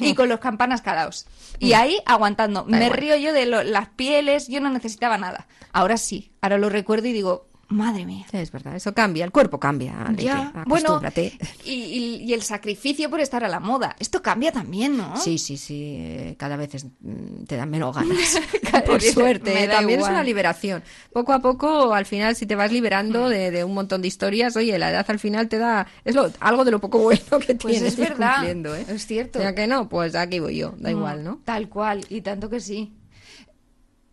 y 0.01 0.15
con 0.15 0.29
los 0.29 0.41
campanas 0.41 0.83
calados. 0.83 1.27
Y 1.59 1.73
ahí 1.73 1.99
aguantando. 2.07 2.65
Me 2.65 2.85
igual. 2.87 2.99
río 2.99 3.17
yo 3.17 3.33
de 3.33 3.47
lo- 3.47 3.63
las 3.63 3.89
pieles, 3.89 4.49
yo 4.49 4.61
no 4.61 4.69
necesitaba 4.71 5.17
nada. 5.19 5.47
Ahora 5.73 5.97
sí, 5.97 6.33
ahora 6.41 6.59
lo 6.59 6.69
recuerdo 6.69 7.09
y 7.09 7.13
digo, 7.13 7.47
madre 7.73 8.07
mía. 8.07 8.25
Sí, 8.31 8.37
es 8.39 8.51
verdad, 8.53 8.77
eso 8.77 8.95
cambia, 8.95 9.25
el 9.25 9.31
cuerpo 9.33 9.59
cambia. 9.59 10.07
Leti, 10.11 10.25
Ya, 10.25 10.53
bueno, 10.67 10.89
acostúmbrate. 10.91 11.39
y, 11.65 11.73
y- 11.73 12.17
y 12.25 12.33
el 12.35 12.43
sacrificio 12.43 13.11
por 13.11 13.21
estar 13.21 13.43
a 13.45 13.49
la 13.49 13.61
moda. 13.61 13.97
Esto 13.99 14.23
cambia 14.23 14.53
también, 14.53 14.97
¿no? 14.97 15.17
Sí, 15.17 15.39
sí, 15.39 15.57
sí, 15.57 15.97
eh, 15.99 16.35
cada 16.39 16.57
vez 16.57 16.75
es- 16.75 16.87
mm, 17.01 17.45
te 17.47 17.57
dan 17.57 17.71
menos 17.71 17.95
ganas. 17.97 18.39
Por 18.87 19.01
suerte, 19.03 19.65
eh, 19.65 19.69
también 19.69 19.99
igual. 20.01 20.13
es 20.13 20.17
una 20.17 20.25
liberación. 20.25 20.83
Poco 21.13 21.33
a 21.33 21.41
poco, 21.41 21.95
al 21.95 22.07
final, 22.07 22.37
si 22.37 22.47
te 22.47 22.55
vas 22.55 22.71
Mm. 22.71 22.75
liberando 22.75 23.29
de, 23.29 23.51
de 23.51 23.65
un 23.65 23.75
montón 23.75 24.03
de 24.03 24.09
historias, 24.09 24.57
oye, 24.57 24.79
la 24.79 24.91
edad 24.91 25.05
al 25.09 25.19
final 25.19 25.49
te 25.49 25.59
da 25.59 25.87
es 26.05 26.15
lo, 26.15 26.31
algo 26.41 26.65
de 26.65 26.71
lo 26.71 26.81
poco 26.81 26.99
bueno 26.99 27.23
que 27.45 27.55
Pues 27.55 27.75
tienes 27.75 27.83
es 27.95 27.97
verdad, 27.97 28.45
¿eh? 28.45 28.85
es 28.89 29.07
cierto. 29.07 29.39
Sea 29.39 29.55
que 29.55 29.67
no, 29.67 29.89
pues 29.89 30.15
aquí 30.15 30.39
voy 30.41 30.57
yo, 30.57 30.75
da 30.79 30.91
igual, 30.91 31.25
¿no? 31.25 31.41
Tal 31.45 31.69
cual, 31.69 32.05
y 32.09 32.21
tanto 32.21 32.49
que 32.51 32.61
sí. 32.61 32.93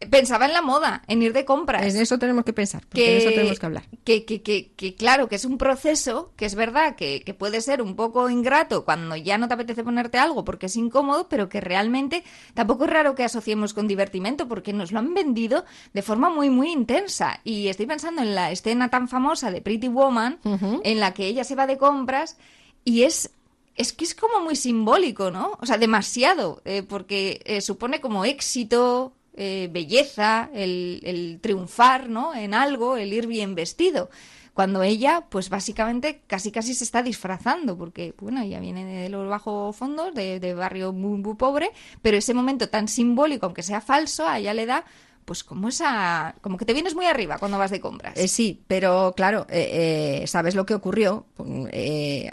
Pensaba 0.10 0.46
en 0.46 0.54
la 0.54 0.62
moda, 0.62 1.04
en 1.08 1.22
ir 1.22 1.34
de 1.34 1.44
compras. 1.44 1.84
En 1.84 2.02
eso 2.02 2.18
tenemos 2.18 2.46
que 2.46 2.54
pensar, 2.54 2.86
porque 2.88 3.12
en 3.12 3.18
eso 3.18 3.30
tenemos 3.30 3.60
que 3.60 3.66
hablar. 3.66 3.84
Que, 4.06 4.26
que, 4.26 4.42
que, 4.42 4.72
que, 4.72 4.96
claro, 4.96 5.28
que 5.28 5.36
es 5.36 5.46
un 5.46 5.58
proceso, 5.58 6.32
que 6.38 6.46
es 6.46 6.56
verdad 6.56 6.96
que, 6.96 7.22
que 7.22 7.34
puede 7.34 7.60
ser 7.62 7.82
un 7.82 7.96
poco 7.96 8.30
ingrato 8.30 8.86
cuando 8.86 9.16
ya 9.18 9.38
no 9.38 9.48
te 9.48 9.56
apetece 9.56 9.84
ponerte 9.84 10.18
algo 10.18 10.46
porque 10.46 10.68
es 10.68 10.76
incómodo, 10.78 11.28
pero 11.28 11.50
que 11.50 11.60
realmente 11.60 12.24
tampoco 12.54 12.86
es 12.86 12.92
raro 12.92 13.16
que 13.16 13.24
asociemos 13.24 13.74
con 13.74 13.88
divertimento 13.88 14.48
porque 14.48 14.72
nos 14.72 14.92
lo 14.92 15.00
han 15.00 15.14
vendido 15.14 15.66
de 15.94 16.02
forma 16.02 16.30
muy, 16.30 16.50
muy 16.50 16.72
intensa. 16.72 17.42
Y 17.44 17.68
estoy 17.68 17.86
pensando 17.86 18.22
en 18.22 18.36
la 18.36 18.52
escena 18.52 18.90
tan 18.90 19.10
famosa 19.10 19.52
de 19.52 19.62
Pretty 19.62 19.90
Woman, 19.90 20.40
en 20.84 21.00
la 21.00 21.14
que 21.14 21.26
ella 21.26 21.44
se 21.44 21.56
va 21.56 21.68
de 21.68 21.78
compras 21.78 22.38
y 22.86 23.04
es 23.04 23.32
es 23.76 23.94
que 23.94 24.04
es 24.04 24.14
como 24.14 24.42
muy 24.42 24.58
simbólico, 24.58 25.32
¿no? 25.32 25.58
O 25.62 25.66
sea, 25.66 25.78
demasiado, 25.78 26.62
eh, 26.66 26.84
porque 26.84 27.42
eh, 27.46 27.62
supone 27.62 28.02
como 28.02 28.26
éxito, 28.26 29.14
eh, 29.42 29.70
belleza, 29.72 30.50
el, 30.54 31.00
el 31.04 31.40
triunfar, 31.42 32.10
¿no? 32.10 32.36
En 32.36 32.54
algo, 32.54 32.98
el 32.98 33.14
ir 33.14 33.26
bien 33.26 33.56
vestido. 33.56 34.10
Cuando 34.54 34.84
ella, 34.84 35.24
pues 35.30 35.50
básicamente 35.50 36.22
casi 36.28 36.52
casi 36.52 36.74
se 36.74 36.84
está 36.84 37.02
disfrazando, 37.02 37.78
porque, 37.78 38.14
bueno, 38.20 38.42
ella 38.42 38.60
viene 38.60 38.84
de 38.84 39.08
los 39.08 39.30
bajos 39.30 39.74
fondos, 39.78 40.14
de, 40.14 40.42
de 40.42 40.54
barrio 40.54 40.92
muy, 40.92 41.18
muy 41.20 41.36
pobre, 41.36 41.72
pero 42.02 42.18
ese 42.18 42.34
momento 42.34 42.68
tan 42.68 42.90
simbólico, 42.90 43.46
aunque 43.46 43.64
sea 43.64 43.80
falso, 43.80 44.28
a 44.28 44.40
ella 44.40 44.54
le 44.54 44.66
da 44.66 44.84
pues 45.24 45.44
como 45.44 45.70
esa 45.70 46.34
como 46.42 46.58
que 46.58 46.66
te 46.66 46.74
vienes 46.74 46.96
muy 46.96 47.06
arriba 47.06 47.38
cuando 47.38 47.60
vas 47.60 47.70
de 47.70 47.80
compras 47.80 48.18
Eh, 48.18 48.28
sí, 48.28 48.64
pero 48.68 49.14
claro, 49.16 49.46
eh, 49.50 50.24
¿sabes 50.26 50.56
lo 50.56 50.66
que 50.66 50.74
ocurrió? 50.74 51.28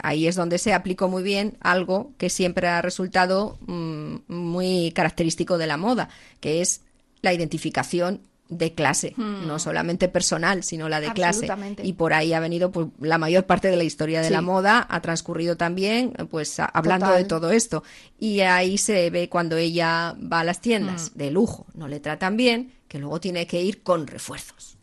Ahí 0.03 0.27
es 0.27 0.35
donde 0.35 0.57
se 0.57 0.73
aplicó 0.73 1.07
muy 1.07 1.23
bien 1.23 1.59
algo 1.61 2.13
que 2.17 2.31
siempre 2.31 2.69
ha 2.69 2.81
resultado 2.81 3.59
mm, 3.67 4.17
muy 4.29 4.93
característico 4.93 5.59
de 5.59 5.67
la 5.67 5.77
moda, 5.77 6.09
que 6.41 6.63
es 6.63 6.81
la 7.23 7.33
identificación 7.33 8.21
de 8.49 8.75
clase, 8.75 9.13
no 9.17 9.59
solamente 9.59 10.09
personal, 10.09 10.63
sino 10.63 10.89
la 10.89 11.01
de 11.01 11.13
clase. 11.13 11.41
Absolutamente. 11.47 11.85
Y 11.85 11.95
por 11.95 12.15
ahí 12.15 12.33
ha 12.33 12.39
venido 12.39 12.71
pues, 12.71 12.87
la 13.01 13.19
mayor 13.19 13.45
parte 13.45 13.69
de 13.71 13.77
la 13.77 13.83
historia 13.83 14.21
de 14.21 14.29
Sí. 14.29 14.33
la 14.33 14.41
moda, 14.41 14.87
ha 14.89 15.01
transcurrido 15.03 15.57
también 15.57 16.13
pues 16.31 16.61
a- 16.61 16.67
hablando 16.67 17.07
Total. 17.07 17.23
de 17.25 17.29
todo 17.29 17.51
esto. 17.51 17.83
Y 18.21 18.41
ahí 18.43 18.79
se 18.79 19.11
ve 19.11 19.29
cuando 19.29 19.57
ella 19.57 20.15
va 20.33 20.41
a 20.41 20.45
las 20.45 20.61
tiendas 20.61 21.11
Mm. 21.15 21.19
de 21.19 21.31
lujo, 21.33 21.67
no 21.75 21.89
le 21.89 21.99
tratan 21.99 22.37
bien, 22.37 22.73
que 22.87 23.01
luego 23.01 23.19
tiene 23.21 23.49
que 23.49 23.61
ir 23.61 23.83
con 23.83 24.07
refuerzos. 24.07 24.77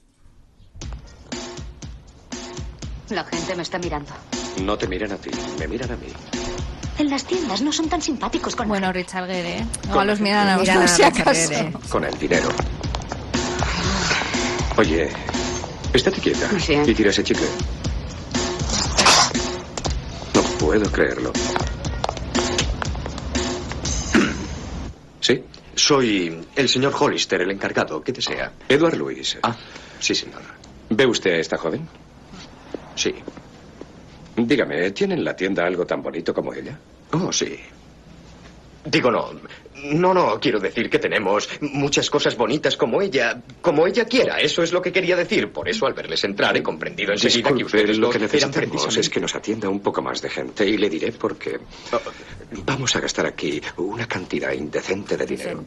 La 3.10 3.24
gente 3.24 3.56
me 3.56 3.62
está 3.63 3.80
mirando. 3.80 4.12
No 4.62 4.78
te 4.78 4.88
miran 4.88 5.13
a 5.13 5.15
ti, 5.17 5.30
me 5.58 5.67
miran 5.69 5.91
a 5.91 5.96
mí. 5.96 6.08
En 7.00 7.10
las 7.10 7.26
tiendas 7.26 7.62
no 7.62 7.72
son 7.72 7.90
tan 7.90 8.02
simpáticos 8.02 8.56
con 8.56 8.68
bueno 8.68 8.92
Richard 8.94 9.26
Gere 9.28 9.58
¿eh? 9.60 9.66
Con- 9.82 9.90
igual 9.92 10.08
los 10.08 10.20
miran 10.20 10.48
a 10.48 10.56
a 10.56 10.88
si 10.88 11.04
acaso. 11.04 11.52
Con 11.90 12.04
el 12.04 12.18
dinero. 12.18 12.50
Oye, 14.78 15.10
estate 15.94 16.22
quieta 16.22 16.50
Sí. 16.60 16.74
y 16.86 16.94
tira 16.94 17.10
ese 17.10 17.24
chicle. 17.24 17.48
No 20.34 20.42
puedo 20.60 20.92
creerlo. 20.92 21.32
¿Sí? 25.20 25.44
Soy 25.76 26.46
el 26.56 26.70
señor 26.70 26.94
Hollister, 27.00 27.42
el 27.42 27.52
encargado. 27.52 28.04
¿Qué 28.04 28.12
desea? 28.12 28.52
Edward 28.70 28.98
Luis. 28.98 29.38
Ah, 29.42 29.56
sí, 30.00 30.14
señor. 30.14 30.42
¿Ve 30.90 31.06
usted 31.06 31.32
a 31.34 31.38
esta 31.38 31.58
joven? 31.58 31.88
Sí. 32.96 33.16
Dígame, 34.36 34.91
¿tiene 34.91 35.13
en 35.15 35.24
la 35.24 35.36
tienda 35.36 35.65
algo 35.65 35.86
tan 35.86 36.02
bonito 36.02 36.34
como 36.34 36.54
ella? 36.54 36.78
Oh, 37.12 37.32
sí. 37.32 37.58
Digo, 38.86 39.12
no. 39.12 39.30
No, 39.93 40.13
no, 40.13 40.39
quiero 40.39 40.60
decir 40.60 40.89
que 40.89 40.98
tenemos 41.00 41.50
muchas 41.62 42.10
cosas 42.10 42.38
bonitas 42.38 42.78
como 42.78 43.02
ella, 43.02 43.41
como 43.62 43.86
ella 43.86 44.06
quiera. 44.06 44.39
Eso 44.39 44.63
es 44.63 44.72
lo 44.72 44.82
que 44.82 44.91
quería 44.93 45.15
decir. 45.15 45.52
Por 45.52 45.67
eso, 45.67 45.86
al 45.86 45.93
verles 45.93 46.24
entrar, 46.24 46.56
he 46.56 46.63
comprendido 46.63 47.12
enseguida 47.12 47.50
que 47.50 47.56
Disculpe, 47.56 47.78
ustedes 47.78 47.98
lo 47.98 48.10
que 48.10 48.19
necesitamos 48.19 48.56
precisamente- 48.56 49.00
es 49.02 49.10
que 49.10 49.19
nos 49.19 49.36
atienda 49.36 49.67
un 49.69 49.82
poco 49.82 50.02
más 50.02 50.22
de 50.22 50.30
gente 50.30 50.65
y 50.65 50.78
le 50.78 50.89
diré 50.89 51.12
por 51.12 51.38
qué. 51.38 51.60
Vamos 52.65 52.96
a 52.96 53.02
gastar 53.02 53.26
aquí 53.26 53.62
una 53.78 54.08
cantidad 54.08 54.52
indecente 54.54 55.17
de 55.17 55.26
dinero. 55.26 55.65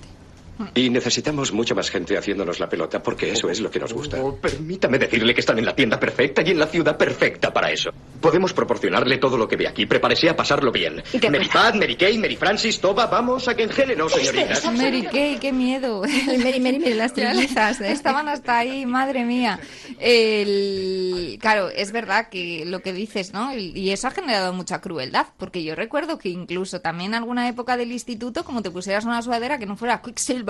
Y 0.74 0.90
necesitamos 0.90 1.52
mucha 1.52 1.74
más 1.74 1.90
gente 1.90 2.16
haciéndonos 2.16 2.58
la 2.60 2.68
pelota 2.68 3.02
porque 3.02 3.30
eso 3.30 3.50
es 3.50 3.60
lo 3.60 3.70
que 3.70 3.78
nos 3.80 3.92
gusta. 3.92 4.20
Oh, 4.22 4.34
permítame 4.36 4.98
decirle 4.98 5.34
que 5.34 5.40
están 5.40 5.58
en 5.58 5.66
la 5.66 5.74
tienda 5.74 5.98
perfecta 6.00 6.42
y 6.42 6.50
en 6.50 6.58
la 6.58 6.66
ciudad 6.66 6.96
perfecta 6.96 7.52
para 7.52 7.70
eso. 7.70 7.90
Podemos 8.20 8.52
proporcionarle 8.52 9.18
todo 9.18 9.36
lo 9.36 9.46
que 9.48 9.56
ve 9.56 9.68
aquí. 9.68 9.86
Prepárese 9.86 10.28
a 10.30 10.36
pasarlo 10.36 10.72
bien. 10.72 11.02
¿Y 11.12 11.18
qué 11.18 11.30
Mary? 11.30 11.48
Pat, 11.52 11.74
Mary 11.74 11.96
Kay, 11.96 12.18
Mary 12.18 12.36
Francis, 12.36 12.80
Toba, 12.80 13.06
vamos 13.06 13.46
a 13.48 13.54
que 13.54 13.64
engélenos, 13.64 14.12
señoritas. 14.12 14.64
Mary 14.72 15.02
Kay, 15.02 15.36
qué 15.38 15.52
miedo. 15.52 16.02
Mary, 16.26 16.58
Mary, 16.60 16.78
Mary, 16.78 16.94
las 16.94 17.12
trillizas, 17.12 17.80
¿eh? 17.80 17.92
Estaban 17.92 18.28
hasta 18.28 18.58
ahí, 18.58 18.86
madre 18.86 19.24
mía. 19.24 19.60
El- 19.98 21.38
Claro, 21.40 21.68
es 21.68 21.92
verdad 21.92 22.28
que 22.30 22.64
lo 22.66 22.80
que 22.80 22.92
dices, 22.92 23.32
¿no? 23.32 23.54
Y 23.56 23.90
eso 23.90 24.08
ha 24.08 24.10
generado 24.10 24.52
mucha 24.52 24.80
crueldad, 24.80 25.26
porque 25.36 25.62
yo 25.62 25.74
recuerdo 25.74 26.18
que 26.18 26.28
incluso 26.30 26.80
también 26.80 27.10
en 27.10 27.16
alguna 27.16 27.48
época 27.48 27.76
del 27.76 27.92
instituto, 27.92 28.44
como 28.44 28.62
te 28.62 28.70
pusieras 28.70 29.04
una 29.04 29.20
sudadera 29.22 29.58
que 29.58 29.66
no 29.66 29.76
fuera 29.76 30.00
Quicksilver, 30.02 30.45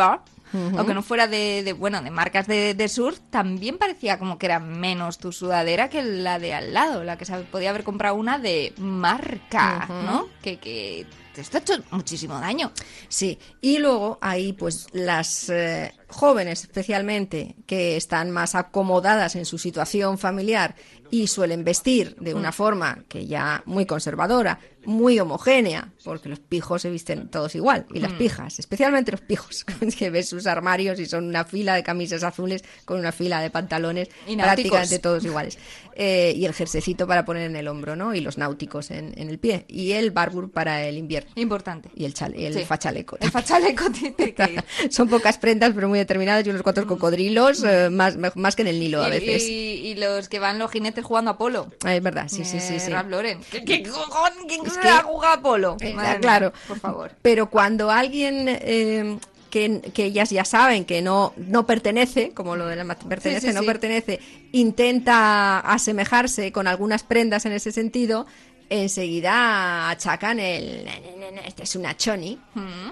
o 0.78 0.86
que 0.86 0.94
no 0.94 1.02
fuera 1.02 1.26
de, 1.26 1.62
de, 1.62 1.72
bueno, 1.72 2.00
de 2.02 2.10
marcas 2.10 2.46
de, 2.46 2.74
de 2.74 2.88
surf, 2.88 3.18
también 3.30 3.78
parecía 3.78 4.18
como 4.18 4.38
que 4.38 4.46
era 4.46 4.58
menos 4.58 5.18
tu 5.18 5.32
sudadera 5.32 5.90
que 5.90 6.02
la 6.02 6.38
de 6.38 6.54
al 6.54 6.72
lado, 6.72 7.04
la 7.04 7.18
que 7.18 7.24
se 7.24 7.36
podía 7.38 7.70
haber 7.70 7.84
comprado 7.84 8.14
una 8.14 8.38
de 8.38 8.72
marca, 8.78 9.86
¿no? 9.88 10.28
Que, 10.40 10.58
que 10.58 11.06
esto 11.40 11.58
ha 11.58 11.60
hecho 11.60 11.74
muchísimo 11.90 12.38
daño. 12.40 12.72
Sí, 13.08 13.38
y 13.60 13.78
luego 13.78 14.18
hay 14.20 14.52
pues 14.52 14.86
las 14.92 15.48
eh, 15.50 15.92
jóvenes 16.08 16.62
especialmente 16.62 17.56
que 17.66 17.96
están 17.96 18.30
más 18.30 18.54
acomodadas 18.54 19.36
en 19.36 19.44
su 19.44 19.58
situación 19.58 20.18
familiar 20.18 20.74
y 21.10 21.26
suelen 21.26 21.64
vestir 21.64 22.16
de 22.16 22.34
una 22.34 22.52
forma 22.52 23.04
que 23.08 23.26
ya 23.26 23.62
muy 23.66 23.86
conservadora, 23.86 24.58
muy 24.86 25.18
homogénea, 25.18 25.92
porque 26.04 26.28
los 26.28 26.38
pijos 26.38 26.82
se 26.82 26.90
visten 26.90 27.28
todos 27.28 27.54
igual, 27.54 27.86
y 27.92 28.00
las 28.00 28.12
pijas, 28.12 28.58
especialmente 28.58 29.12
los 29.12 29.20
pijos, 29.20 29.64
que 29.98 30.10
ves 30.10 30.28
sus 30.28 30.46
armarios 30.46 30.98
y 30.98 31.06
son 31.06 31.24
una 31.26 31.44
fila 31.44 31.74
de 31.74 31.82
camisas 31.82 32.22
azules 32.22 32.64
con 32.84 32.98
una 32.98 33.12
fila 33.12 33.40
de 33.40 33.50
pantalones 33.50 34.08
prácticamente 34.36 34.98
todos 34.98 35.24
iguales. 35.24 35.58
Eh, 35.98 36.34
y 36.36 36.44
el 36.44 36.52
jersecito 36.52 37.06
para 37.06 37.24
poner 37.24 37.44
en 37.44 37.56
el 37.56 37.68
hombro, 37.68 37.96
¿no? 37.96 38.14
Y 38.14 38.20
los 38.20 38.36
náuticos 38.36 38.90
en, 38.90 39.14
en 39.18 39.30
el 39.30 39.38
pie. 39.38 39.64
Y 39.66 39.92
el 39.92 40.10
barbur 40.10 40.50
para 40.50 40.84
el 40.84 40.98
invierno. 40.98 41.30
Importante. 41.36 41.88
Y 41.94 42.04
el, 42.04 42.12
chale- 42.12 42.46
el 42.46 42.52
Sí. 42.52 42.64
fachaleco. 42.66 43.16
El 43.18 43.30
fachaleco 43.30 43.84
tiene 43.90 44.34
que 44.34 44.42
ir. 44.82 44.92
Son 44.92 45.08
pocas 45.08 45.38
prendas, 45.38 45.72
pero 45.74 45.88
muy 45.88 45.98
determinadas 45.98 46.46
y 46.46 46.50
unos 46.50 46.62
cuantos 46.62 46.84
cocodrilos, 46.84 47.64
eh, 47.64 47.88
más, 47.90 48.16
más 48.36 48.54
que 48.56 48.60
en 48.62 48.68
el 48.68 48.78
Nilo 48.78 49.02
a 49.02 49.08
veces. 49.08 49.48
Y, 49.48 49.52
y 49.88 49.94
los 49.94 50.28
que 50.28 50.38
van 50.38 50.58
los 50.58 50.70
jinetes 50.70 51.02
jugando 51.04 51.30
a 51.30 51.38
polo. 51.38 51.72
Ah, 51.82 51.94
es 51.94 52.02
verdad, 52.02 52.26
sí, 52.28 52.44
sí, 52.44 52.60
sí. 52.60 52.74
Eh, 52.74 52.80
sí. 52.80 52.90
Ralph 52.90 53.08
Lauren. 53.10 53.40
¿Qué, 53.50 53.64
qué 53.64 53.82
cojón? 53.82 54.32
¿Quién 54.46 54.66
Es 54.66 54.72
que- 54.74 54.88
juega 55.02 55.32
a 55.32 55.40
polo? 55.40 55.76
Mía, 55.80 56.18
claro. 56.20 56.52
por 56.68 56.78
favor. 56.78 57.12
Pero 57.22 57.48
cuando 57.48 57.90
alguien 57.90 58.46
eh, 58.48 59.18
que, 59.50 59.80
que 59.94 60.04
ellas 60.04 60.30
ya 60.30 60.44
saben 60.44 60.84
que 60.84 61.02
no, 61.02 61.32
no 61.36 61.66
pertenece, 61.66 62.30
como 62.32 62.56
lo 62.56 62.66
de 62.66 62.76
la 62.76 62.84
pertenece, 62.96 63.48
sí, 63.48 63.54
no 63.54 63.60
sí. 63.60 63.66
pertenece, 63.66 64.20
intenta 64.52 65.60
asemejarse 65.60 66.52
con 66.52 66.66
algunas 66.66 67.02
prendas 67.02 67.46
en 67.46 67.52
ese 67.52 67.72
sentido, 67.72 68.26
enseguida 68.68 69.90
achacan 69.90 70.40
el 70.40 70.84
"Ne, 70.84 71.00
ne, 71.00 71.16
ne, 71.16 71.32
ne, 71.32 71.46
esta 71.46 71.62
es 71.62 71.76
una 71.76 71.96
choni, 71.96 72.38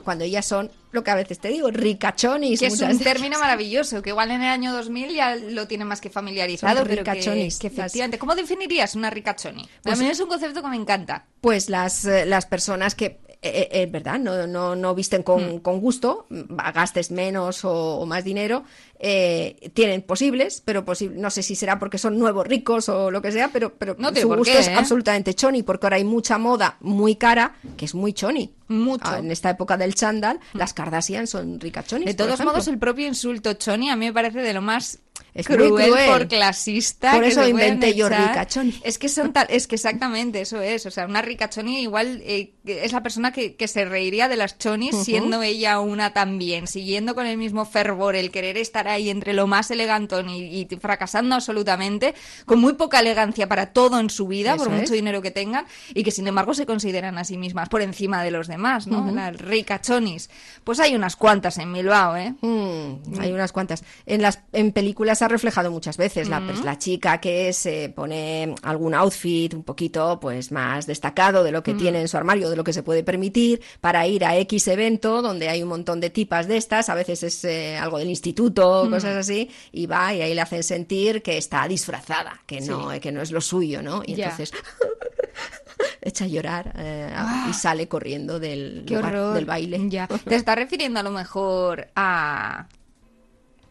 cuando 0.04 0.24
ellas 0.24 0.46
son 0.46 0.70
lo 0.92 1.02
que 1.02 1.10
a 1.10 1.16
veces 1.16 1.40
te 1.40 1.48
digo, 1.48 1.70
ricachonis. 1.72 2.60
Que 2.60 2.66
es 2.66 2.80
un 2.80 2.98
término 3.00 3.38
maravilloso, 3.40 4.00
que 4.00 4.10
igual 4.10 4.30
en 4.30 4.42
el 4.42 4.48
año 4.48 4.72
2000 4.72 5.12
ya 5.12 5.34
lo 5.34 5.66
tiene 5.66 5.84
más 5.84 6.00
que 6.00 6.10
familiarizado, 6.10 6.78
Son 6.78 6.86
pero 6.88 7.02
que, 7.02 7.10
ricachonis, 7.12 7.58
que 7.58 7.66
efectivamente. 7.66 8.18
¿Cómo 8.18 8.34
definirías 8.36 8.94
una 8.94 9.10
ricachoni? 9.10 9.68
Pues- 9.82 9.98
a 9.98 10.02
mí 10.02 10.08
es 10.08 10.20
un 10.20 10.28
concepto 10.28 10.62
que 10.62 10.68
me 10.68 10.76
encanta. 10.76 11.26
Pues 11.40 11.68
las, 11.68 12.04
eh, 12.04 12.24
las 12.24 12.46
personas 12.46 12.94
que, 12.94 13.18
eh, 13.44 13.68
eh, 13.83 13.87
verdad, 13.87 14.18
no, 14.18 14.46
no, 14.46 14.74
no 14.76 14.94
visten 14.94 15.22
Hmm. 15.35 15.50
con, 15.50 15.61
con 15.61 15.80
gusto, 15.80 16.26
mm, 16.30 16.57
gastes 16.74 17.11
menos 17.11 17.64
o, 17.64 17.98
o 18.00 18.07
más 18.07 18.24
dinero, 18.24 18.64
eh, 19.06 19.70
tienen 19.74 20.00
posibles, 20.00 20.62
pero 20.64 20.84
posi- 20.86 21.10
no 21.10 21.28
sé 21.28 21.42
si 21.42 21.54
será 21.54 21.78
porque 21.78 21.98
son 21.98 22.18
nuevos 22.18 22.46
ricos 22.46 22.88
o 22.88 23.10
lo 23.10 23.20
que 23.20 23.30
sea, 23.32 23.48
pero, 23.52 23.74
pero 23.74 23.94
No 23.98 24.08
su 24.14 24.28
gusto 24.28 24.44
qué, 24.44 24.58
es 24.60 24.68
¿eh? 24.68 24.74
absolutamente 24.74 25.34
choni, 25.34 25.62
porque 25.62 25.84
ahora 25.86 25.96
hay 25.96 26.04
mucha 26.04 26.38
moda 26.38 26.78
muy 26.80 27.16
cara 27.16 27.56
que 27.76 27.84
es 27.84 27.94
muy 27.94 28.14
choni. 28.14 28.54
Mucho. 28.66 29.04
Ah, 29.06 29.18
En 29.18 29.30
esta 29.30 29.50
época 29.50 29.76
del 29.76 29.94
chándal, 29.94 30.40
las 30.54 30.72
Kardashian 30.72 31.26
son 31.26 31.60
ricachonis. 31.60 32.06
De 32.06 32.14
todos 32.14 32.42
modos, 32.42 32.66
el 32.66 32.78
propio 32.78 33.06
insulto 33.06 33.52
choni 33.52 33.90
a 33.90 33.96
mí 33.96 34.06
me 34.06 34.12
parece 34.14 34.38
de 34.40 34.54
lo 34.54 34.62
más 34.62 35.00
Es 35.34 35.46
cruel, 35.46 35.68
cruel. 35.70 36.10
por 36.10 36.26
clasista. 36.28 37.12
Por 37.12 37.24
eso 37.24 37.46
inventé 37.46 37.94
yo 37.94 38.08
ricachoni. 38.08 38.74
Es 38.82 38.96
que 38.98 39.10
son 39.10 39.34
tal, 39.34 39.46
es 39.50 39.66
que 39.66 39.74
exactamente 39.74 40.40
eso 40.40 40.62
es. 40.62 40.86
O 40.86 40.90
sea, 40.90 41.04
una 41.04 41.20
ricachoni 41.20 41.82
igual 41.82 42.22
eh, 42.24 42.54
es 42.64 42.92
la 42.92 43.02
persona 43.02 43.32
que, 43.32 43.54
que 43.54 43.68
se 43.68 43.84
reiría 43.84 44.28
de 44.28 44.36
las 44.36 44.56
chonis 44.56 44.96
siendo 44.96 45.42
ella 45.42 45.78
una 45.80 46.14
también, 46.14 46.66
siguiendo 46.66 47.14
con 47.14 47.26
el 47.26 47.36
mismo 47.36 47.66
fervor 47.66 48.16
el 48.16 48.30
querer 48.30 48.56
estar 48.56 48.88
ahí 48.94 49.11
entre 49.11 49.33
lo 49.35 49.46
más 49.46 49.70
elegantón 49.70 50.28
y, 50.30 50.42
y 50.62 50.66
fracasando 50.80 51.35
absolutamente, 51.35 52.14
con 52.46 52.59
muy 52.61 52.74
poca 52.74 53.00
elegancia 53.00 53.48
para 53.48 53.72
todo 53.72 53.98
en 54.00 54.11
su 54.11 54.26
vida, 54.26 54.54
Eso 54.54 54.64
por 54.64 54.72
mucho 54.72 54.85
es. 54.85 54.90
dinero 54.92 55.20
que 55.22 55.30
tengan, 55.30 55.66
y 55.92 56.02
que 56.02 56.11
sin 56.11 56.26
embargo 56.26 56.54
se 56.54 56.66
consideran 56.66 57.18
a 57.18 57.24
sí 57.24 57.37
mismas 57.38 57.68
por 57.68 57.83
encima 57.83 58.22
de 58.22 58.30
los 58.30 58.48
demás, 58.48 58.87
¿no? 58.87 59.00
Ujú. 59.00 59.14
Las 59.14 59.37
ricachonis. 59.37 60.30
Pues 60.64 60.80
hay 60.80 60.94
unas 60.94 61.16
cuantas 61.16 61.59
en 61.59 61.72
Bilbao, 61.72 62.16
¿eh? 62.16 62.35
Mm, 62.40 63.20
hay 63.20 63.33
unas 63.33 63.52
cuantas. 63.52 63.85
En 64.07 64.22
las 64.22 64.40
en 64.52 64.72
películas 64.72 65.18
se 65.18 65.24
ha 65.24 65.28
reflejado 65.28 65.70
muchas 65.70 65.96
veces 65.96 66.28
la, 66.28 66.40
pues, 66.40 66.64
la 66.64 66.78
chica 66.78 67.20
que 67.20 67.52
se 67.52 67.88
pone 67.94 68.54
algún 68.62 68.94
outfit 68.94 69.52
un 69.54 69.62
poquito 69.64 70.18
pues 70.20 70.52
más 70.52 70.87
destacado 70.87 71.42
de 71.44 71.52
lo 71.52 71.62
que 71.62 71.74
Mm. 71.74 71.78
tiene 71.78 72.00
en 72.00 72.09
su 72.09 72.16
armario, 72.16 72.50
de 72.50 72.57
lo 72.57 72.64
que 72.64 72.72
se 72.72 72.83
puede 72.83 73.02
permitir 73.02 73.61
para 73.80 74.07
ir 74.07 74.24
a 74.24 74.37
X 74.38 74.68
evento 74.68 75.22
donde 75.22 75.48
hay 75.48 75.62
un 75.62 75.68
montón 75.68 76.00
de 76.00 76.11
tipas 76.11 76.46
de 76.46 76.57
estas, 76.57 76.88
a 76.88 76.94
veces 76.94 77.22
es 77.22 77.44
eh, 77.44 77.76
algo 77.76 77.98
del 77.98 78.09
instituto, 78.11 78.73
Mm. 78.84 78.90
cosas 78.90 79.16
así, 79.16 79.50
y 79.72 79.87
va 79.87 80.12
y 80.14 80.22
ahí 80.22 80.34
le 80.34 80.40
hacen 80.40 80.62
sentir 80.62 81.22
que 81.22 81.38
está 81.38 81.66
disfrazada, 81.68 82.40
que 82.46 82.60
no, 82.60 82.90
Sí. 82.92 83.00
que 83.00 83.12
no 83.12 83.22
es 83.22 83.30
lo 83.30 83.40
suyo, 83.40 83.80
¿no? 83.82 84.02
Y 84.04 84.20
entonces 84.20 84.52
echa 86.02 86.24
a 86.24 86.28
llorar 86.28 86.72
eh, 86.78 87.12
y 87.48 87.52
sale 87.54 87.88
corriendo 87.88 88.38
del, 88.40 88.80
Ah. 88.82 88.87
Qué 88.87 88.94
lugar 88.96 89.14
horror. 89.16 89.34
del 89.34 89.44
baile. 89.46 89.80
Ya. 89.88 90.06
Te 90.08 90.34
estás 90.34 90.56
refiriendo 90.56 91.00
a 91.00 91.02
lo 91.02 91.10
mejor 91.10 91.88
a... 91.96 92.66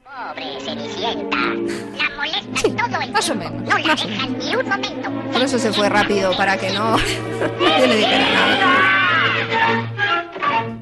Pobre 0.03 0.59
Cenicienta. 0.63 1.37
La 1.37 2.15
molesta 2.15 2.87
todo 2.91 3.01
el 3.01 3.11
más 3.11 3.29
o 3.29 3.35
menos, 3.35 3.61
No 3.63 3.77
la 3.79 3.95
dejan 3.95 4.37
ni 4.37 4.55
un 4.55 4.67
momento. 4.69 5.11
Por 5.31 5.41
eso 5.41 5.57
se 5.57 5.73
fue 5.73 5.89
rápido, 5.89 6.35
para 6.37 6.55
que 6.57 6.71
no 6.71 6.97
nadie 7.59 7.87
le 7.87 7.95
dijera 7.97 8.29
nada. 8.29 9.12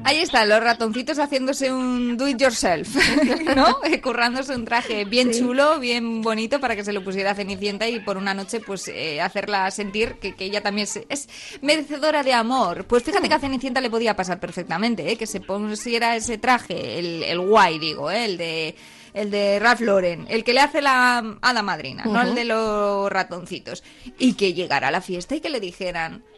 Ahí 0.04 0.18
están 0.18 0.48
los 0.48 0.60
ratoncitos 0.62 1.18
haciéndose 1.18 1.72
un 1.72 2.16
do 2.16 2.26
it 2.28 2.38
yourself, 2.40 2.88
¿no? 3.56 3.78
Eh, 3.84 4.00
Currándose 4.00 4.54
un 4.54 4.64
traje 4.64 5.04
bien 5.04 5.30
chulo, 5.32 5.78
bien 5.78 6.22
bonito 6.22 6.60
para 6.60 6.74
que 6.76 6.84
se 6.84 6.92
lo 6.92 7.02
pusiera 7.04 7.30
a 7.30 7.34
Cenicienta 7.34 7.88
y 7.88 8.00
por 8.00 8.16
una 8.16 8.34
noche 8.34 8.60
pues 8.60 8.88
eh, 8.88 9.20
hacerla 9.20 9.70
sentir 9.70 10.14
que, 10.14 10.34
que 10.34 10.44
ella 10.46 10.60
también 10.60 10.84
es, 10.84 11.00
es 11.08 11.28
merecedora 11.62 12.22
de 12.22 12.34
amor. 12.34 12.84
Pues 12.86 13.04
fíjate 13.04 13.28
que 13.28 13.34
a 13.34 13.38
Cenicienta 13.38 13.80
le 13.80 13.90
podía 13.90 14.16
pasar 14.16 14.40
perfectamente, 14.40 15.10
¿eh? 15.10 15.16
que 15.16 15.26
se 15.26 15.40
pusiera 15.40 16.16
ese 16.16 16.36
traje, 16.36 16.98
el, 16.98 17.22
el 17.22 17.40
guay 17.40 17.78
digo, 17.78 18.10
¿eh? 18.10 18.24
el 18.24 18.36
de 18.36 18.74
el 19.14 19.30
de 19.30 19.58
Ralph 19.58 19.82
Lauren, 19.82 20.26
el 20.30 20.42
que 20.42 20.54
le 20.54 20.60
hace 20.60 20.80
la 20.80 21.36
hada 21.42 21.62
madrina, 21.62 22.04
no 22.06 22.22
el 22.22 22.34
de 22.34 22.46
los 22.46 23.12
ratoncitos, 23.12 23.84
y 24.18 24.32
que 24.34 24.54
llegara 24.54 24.88
a 24.88 24.90
la 24.90 25.02
fiesta 25.02 25.34
y 25.36 25.40
que 25.42 25.50
le 25.50 25.60
dijeran, 25.60 26.22
"Ah, 26.24 26.31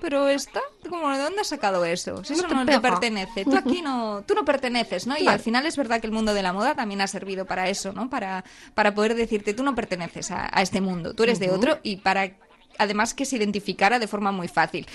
pero 0.00 0.28
esta, 0.28 0.60
como 0.88 1.08
de 1.10 1.18
dónde 1.18 1.40
has 1.40 1.46
sacado 1.48 1.84
eso? 1.84 2.22
Si 2.24 2.32
No 2.34 2.38
eso 2.40 2.48
te 2.48 2.54
no 2.54 2.60
te 2.60 2.66
pega". 2.66 2.80
pertenece, 2.82 3.44
tú 3.44 3.56
aquí 3.56 3.82
no, 3.82 4.22
tú 4.26 4.34
no 4.34 4.44
perteneces, 4.44 5.06
¿no? 5.06 5.16
Y 5.18 5.26
al 5.26 5.40
final 5.40 5.66
es 5.66 5.76
verdad 5.76 6.00
que 6.00 6.06
el 6.06 6.12
mundo 6.12 6.34
de 6.34 6.42
la 6.42 6.52
moda 6.52 6.74
también 6.74 7.00
ha 7.00 7.06
servido 7.06 7.44
para 7.46 7.68
eso, 7.68 7.92
¿no? 7.92 8.08
Para, 8.10 8.44
para 8.74 8.94
poder 8.94 9.14
decirte, 9.14 9.54
tú 9.54 9.62
no 9.62 9.74
perteneces 9.74 10.30
a, 10.30 10.48
a 10.52 10.62
este 10.62 10.80
mundo, 10.80 11.14
tú 11.14 11.22
eres 11.24 11.38
de 11.38 11.50
otro 11.50 11.78
y 11.82 11.96
para 11.96 12.30
además 12.78 13.14
que 13.14 13.24
se 13.24 13.36
identificara 13.36 13.98
de 13.98 14.06
forma 14.06 14.32
muy 14.32 14.48
fácil. 14.48 14.86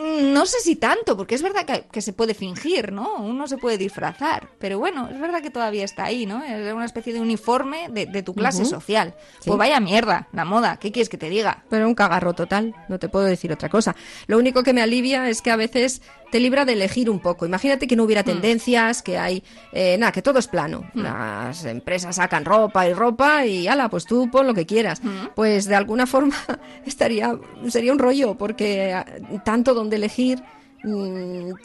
Mm, 0.00 0.32
No 0.32 0.46
sé 0.46 0.60
si 0.60 0.76
tanto, 0.76 1.16
porque 1.16 1.34
es 1.34 1.42
verdad 1.42 1.64
que, 1.66 1.84
que 1.90 2.00
se 2.00 2.12
puede 2.12 2.34
fingir, 2.34 2.92
¿no? 2.92 3.16
Uno 3.16 3.46
se 3.46 3.58
puede 3.58 3.76
disfrazar, 3.78 4.48
pero 4.58 4.78
bueno, 4.78 5.08
es 5.12 5.20
verdad 5.20 5.42
que 5.42 5.50
todavía 5.50 5.84
está 5.84 6.04
ahí, 6.04 6.26
¿no? 6.26 6.42
Es 6.42 6.72
una 6.72 6.84
especie 6.84 7.12
de 7.12 7.20
uniforme 7.20 7.88
de, 7.90 8.06
de 8.06 8.22
tu 8.22 8.34
clase 8.34 8.64
social. 8.64 9.14
Sí. 9.40 9.48
Pues 9.50 9.58
vaya 9.58 9.80
mierda, 9.80 10.28
la 10.32 10.44
moda, 10.44 10.78
¿qué 10.78 10.92
quieres 10.92 11.08
que 11.08 11.18
te 11.18 11.28
diga? 11.28 11.64
Pero 11.68 11.86
un 11.86 11.94
cagarro 11.94 12.32
total, 12.34 12.74
no 12.88 12.98
te 12.98 13.08
puedo 13.08 13.24
decir 13.26 13.52
otra 13.52 13.68
cosa. 13.68 13.94
Lo 14.26 14.38
único 14.38 14.62
que 14.62 14.72
me 14.72 14.82
alivia 14.82 15.28
es 15.28 15.42
que 15.42 15.50
a 15.50 15.56
veces 15.56 16.02
te 16.30 16.40
libra 16.40 16.64
de 16.64 16.74
elegir 16.74 17.10
un 17.10 17.20
poco. 17.20 17.46
Imagínate 17.46 17.86
que 17.86 17.96
no 17.96 18.04
hubiera 18.04 18.22
tendencias, 18.22 19.02
que 19.02 19.18
hay, 19.18 19.42
eh, 19.72 19.96
nada, 19.98 20.12
que 20.12 20.22
todo 20.22 20.38
es 20.38 20.48
plano. 20.48 20.84
Las 20.94 21.64
empresas 21.64 22.16
sacan 22.16 22.44
ropa 22.44 22.88
y 22.88 22.94
ropa 22.94 23.46
y 23.46 23.68
ala, 23.68 23.88
pues 23.88 24.06
tú 24.06 24.30
pon 24.30 24.46
lo 24.46 24.54
que 24.54 24.66
quieras. 24.66 25.00
Pues 25.34 25.66
de 25.66 25.74
alguna 25.74 26.06
forma 26.06 26.36
estaría, 26.86 27.38
sería 27.68 27.92
un 27.92 27.98
rollo, 27.98 28.36
porque 28.36 28.92
ah, 28.92 29.06
tanto 29.44 29.74
donde 29.74 29.96
elegir 29.96 30.40
mm, 30.40 30.59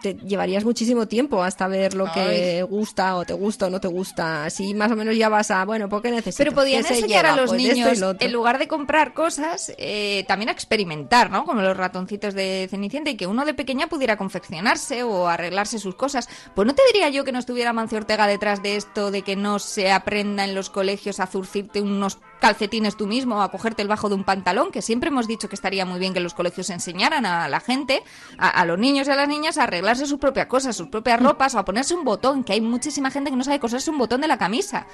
te 0.01 0.15
llevarías 0.15 0.65
muchísimo 0.65 1.07
tiempo 1.07 1.43
hasta 1.43 1.67
ver 1.67 1.93
lo 1.93 2.11
que 2.11 2.63
gusta 2.63 3.15
o 3.15 3.25
te 3.25 3.33
gusta 3.33 3.67
o 3.67 3.69
no 3.69 3.79
te 3.79 3.87
gusta. 3.87 4.45
Así 4.45 4.73
más 4.73 4.91
o 4.91 4.95
menos 4.95 5.15
ya 5.15 5.29
vas 5.29 5.51
a, 5.51 5.63
bueno, 5.65 5.87
¿por 5.89 6.01
qué 6.01 6.11
necesito? 6.11 6.43
Pero 6.43 6.53
podían 6.53 6.81
¿Qué 6.83 6.89
se 6.89 6.95
enseñar 6.95 7.25
a 7.25 7.35
los 7.35 7.51
Pues 7.51 7.61
niños, 7.61 8.01
en 8.19 8.31
lugar 8.31 8.59
de 8.59 8.67
comprar 8.67 9.13
cosas, 9.13 9.73
eh, 9.77 10.25
también 10.27 10.49
a 10.49 10.51
experimentar, 10.51 11.31
¿no? 11.31 11.45
Como 11.45 11.61
los 11.61 11.77
ratoncitos 11.77 12.33
de 12.33 12.67
Cenicienta 12.69 13.09
y 13.09 13.15
que 13.15 13.27
uno 13.27 13.45
de 13.45 13.53
pequeña 13.53 13.87
pudiera 13.87 14.17
confeccionarse 14.17 15.03
o 15.03 15.27
arreglarse 15.27 15.79
sus 15.79 15.95
cosas. 15.95 16.27
Pues 16.53 16.67
no 16.67 16.75
te 16.75 16.81
diría 16.91 17.09
yo 17.09 17.23
que 17.23 17.31
no 17.31 17.39
estuviera 17.39 17.73
Mancio 17.73 17.97
Ortega 17.97 18.27
detrás 18.27 18.61
de 18.61 18.75
esto, 18.75 19.11
de 19.11 19.21
que 19.21 19.35
no 19.35 19.59
se 19.59 19.91
aprenda 19.91 20.43
en 20.43 20.55
los 20.55 20.69
colegios 20.69 21.19
a 21.19 21.27
zurcirte 21.27 21.81
unos 21.81 22.19
calcetines 22.39 22.95
tú 22.95 23.07
mismo 23.07 23.37
o 23.37 23.41
a 23.41 23.49
cogerte 23.49 23.81
el 23.81 23.87
bajo 23.87 24.09
de 24.09 24.15
un 24.15 24.23
pantalón, 24.23 24.71
que 24.71 24.81
siempre 24.81 25.09
hemos 25.09 25.27
dicho 25.27 25.49
que 25.49 25.55
estaría 25.55 25.85
muy 25.85 25.99
bien 25.99 26.13
que 26.13 26.19
los 26.19 26.33
colegios 26.33 26.69
enseñaran 26.69 27.25
a 27.25 27.47
la 27.47 27.59
gente, 27.59 28.03
a, 28.37 28.49
a 28.49 28.65
los 28.65 28.77
niños 28.77 29.07
y 29.07 29.11
a 29.11 29.15
las 29.15 29.27
niñas, 29.27 29.57
a 29.57 29.63
arreglarse 29.63 30.05
sus 30.05 30.19
propias 30.19 30.47
cosas, 30.47 30.75
sus 30.75 30.87
propias 30.87 31.21
ropas 31.21 31.55
o 31.55 31.59
a 31.59 31.65
ponerse 31.65 31.95
un 31.95 32.03
botón, 32.03 32.43
que 32.43 32.53
hay 32.53 32.61
muchísima 32.61 33.09
gente 33.11 33.29
que 33.31 33.37
no 33.37 33.43
sabe 33.43 33.59
coserse 33.59 33.89
un 33.89 33.97
botón 33.97 34.21
de 34.21 34.27
la 34.27 34.37
camisa. 34.37 34.85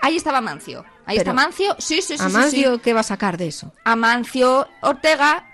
Ahí 0.00 0.16
estaba 0.16 0.40
Mancio. 0.40 0.80
Ahí 1.06 1.16
Pero, 1.18 1.30
está 1.30 1.32
Mancio. 1.32 1.76
Sí, 1.78 1.96
sí, 2.02 2.02
sí. 2.02 2.18
sí, 2.18 2.24
Amancio, 2.24 2.74
sí. 2.74 2.80
¿qué 2.82 2.92
va 2.92 3.00
a 3.00 3.04
sacar 3.04 3.36
de 3.36 3.46
eso? 3.48 3.72
Amancio 3.84 4.66
Ortega 4.80 5.46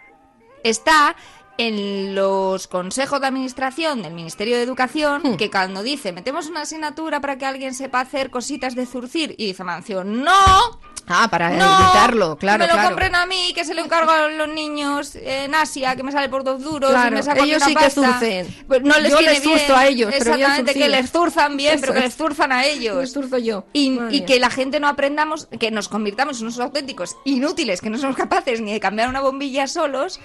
está 0.65 1.15
en 1.59 2.15
los 2.15 2.69
consejos 2.69 3.21
de 3.21 3.27
administración 3.27 4.01
del 4.03 4.15
Ministerio 4.15 4.57
de 4.57 4.63
Educación 4.63 5.23
Hmm. 5.25 5.37
que 5.37 5.51
cuando 5.51 5.83
dice 5.83 6.13
metemos 6.13 6.47
una 6.47 6.61
asignatura 6.63 7.21
para 7.21 7.37
que 7.37 7.47
alguien 7.47 7.75
sepa 7.75 8.01
hacer 8.01 8.31
cositas 8.31 8.77
de 8.77 8.87
zurcir 8.87 9.35
y 9.39 9.47
dice 9.47 9.63
Amancio 9.63 10.05
no 10.05 10.79
Ah, 11.09 11.29
para 11.31 11.51
no, 11.51 11.57
evitarlo, 11.81 12.37
claro, 12.37 12.59
que 12.59 12.63
me 12.65 12.69
lo 12.69 12.73
claro. 12.75 12.89
compren 12.89 13.15
a 13.15 13.27
mí, 13.27 13.53
que 13.55 13.65
se 13.65 13.75
lo 13.75 13.83
encargo 13.85 14.11
a 14.11 14.29
los 14.29 14.49
niños 14.49 15.15
en 15.17 15.55
Asia, 15.55 15.97
que 15.97 16.03
me 16.03 16.13
sale 16.13 16.29
por 16.29 16.45
dos 16.45 16.63
duros, 16.63 16.91
Claro, 16.91 17.09
y 17.09 17.11
me 17.19 17.23
saco 17.23 17.45
ellos 17.45 17.63
sí 17.63 17.75
que 17.75 17.85
pasta. 17.85 17.91
zurcen. 18.13 18.65
Pues 18.67 18.83
no 18.83 18.99
les 18.99 19.11
Yo 19.13 19.21
les 19.21 19.43
zurzo 19.43 19.67
bien. 19.67 19.79
a 19.79 19.87
ellos, 19.87 20.15
pero 20.19 20.35
Exactamente, 20.35 20.75
que 20.75 20.89
les 20.89 21.11
zurzan 21.11 21.57
bien, 21.57 21.75
Eso 21.75 21.81
pero 21.81 21.93
que 21.95 21.99
es. 22.01 22.05
les 22.07 22.17
zurzan 22.17 22.53
a 22.53 22.65
ellos. 22.67 22.97
Les 22.97 23.13
zurzo 23.13 23.39
yo. 23.39 23.65
Y, 23.73 24.21
que 24.23 24.39
la 24.39 24.51
gente 24.51 24.81
no 24.81 24.89
aprendamos, 24.89 25.47
que 25.59 25.71
nos 25.71 25.89
convirtamos 25.89 26.39
en 26.41 26.47
unos 26.47 26.59
auténticos 26.61 27.17
inútiles, 27.25 27.81
que 27.81 27.91
no 27.91 27.99
somos 27.99 28.17
capaces 28.17 28.61
ni 28.61 28.73
de 28.73 28.81
cambiar 28.81 29.09
una 29.09 29.21
bombilla 29.21 29.67
solos. 29.67 30.21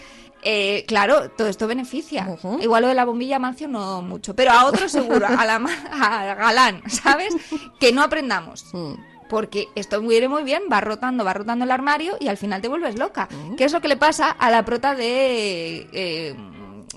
eh, 0.45 0.83
claro, 0.89 1.29
todo 1.31 1.47
esto 1.47 1.67
beneficia. 1.67 2.27
Igual 2.59 2.81
lo 2.81 2.87
de 2.89 2.95
la 2.95 3.05
bombilla 3.05 3.39
Mancio 3.39 3.69
no 3.69 4.01
mucho, 4.01 4.35
pero 4.35 4.51
a 4.51 4.65
otro 4.65 4.89
seguro, 4.89 5.25
a, 5.25 5.45
la, 5.45 5.55
a 5.91 6.35
Galán, 6.35 6.81
¿sabes? 6.89 7.33
Que 7.79 7.93
no 7.93 8.01
aprendamos. 8.03 8.65
Mm. 8.73 8.93
Porque 9.29 9.67
esto 9.75 10.01
viene 10.01 10.27
muy 10.27 10.43
bien, 10.43 10.63
va 10.71 10.81
rotando, 10.81 11.23
va 11.23 11.33
rotando 11.33 11.65
el 11.65 11.71
armario 11.71 12.15
y 12.19 12.27
al 12.27 12.37
final 12.37 12.61
te 12.61 12.67
vuelves 12.67 12.97
loca. 12.97 13.27
¿Qué 13.57 13.63
es 13.65 13.71
lo 13.73 13.81
que 13.81 13.87
le 13.87 13.97
pasa 13.97 14.29
a 14.31 14.49
la 14.51 14.63
prota 14.65 14.95
de 14.95 15.87
eh, 15.93 16.35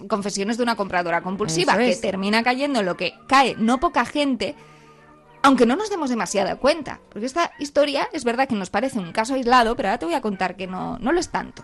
Confesiones 0.09 0.57
de 0.57 0.63
una 0.63 0.77
compradora 0.77 1.23
compulsiva? 1.23 1.73
Eso 1.73 1.81
Que 1.81 1.91
es. 1.91 2.01
termina 2.01 2.43
cayendo 2.43 2.81
en 2.81 2.87
lo 2.87 2.97
que 2.97 3.15
cae 3.27 3.55
no 3.59 3.81
poca 3.81 4.05
gente, 4.05 4.55
aunque 5.43 5.65
no 5.67 5.77
nos 5.77 5.89
demos 5.91 6.11
demasiada 6.11 6.57
cuenta. 6.57 7.01
Porque 7.09 7.27
esta 7.27 7.53
historia 7.59 8.09
es 8.13 8.25
verdad 8.25 8.47
que 8.49 8.55
nos 8.55 8.69
parece 8.71 8.99
un 8.99 9.13
caso 9.13 9.35
aislado, 9.35 9.75
pero 9.77 9.89
ahora 9.89 9.99
te 9.99 10.05
voy 10.07 10.15
a 10.15 10.21
contar 10.21 10.57
que 10.57 10.67
no, 10.67 10.99
no 10.99 11.13
lo 11.13 11.21
es 11.21 11.31
tanto. 11.31 11.63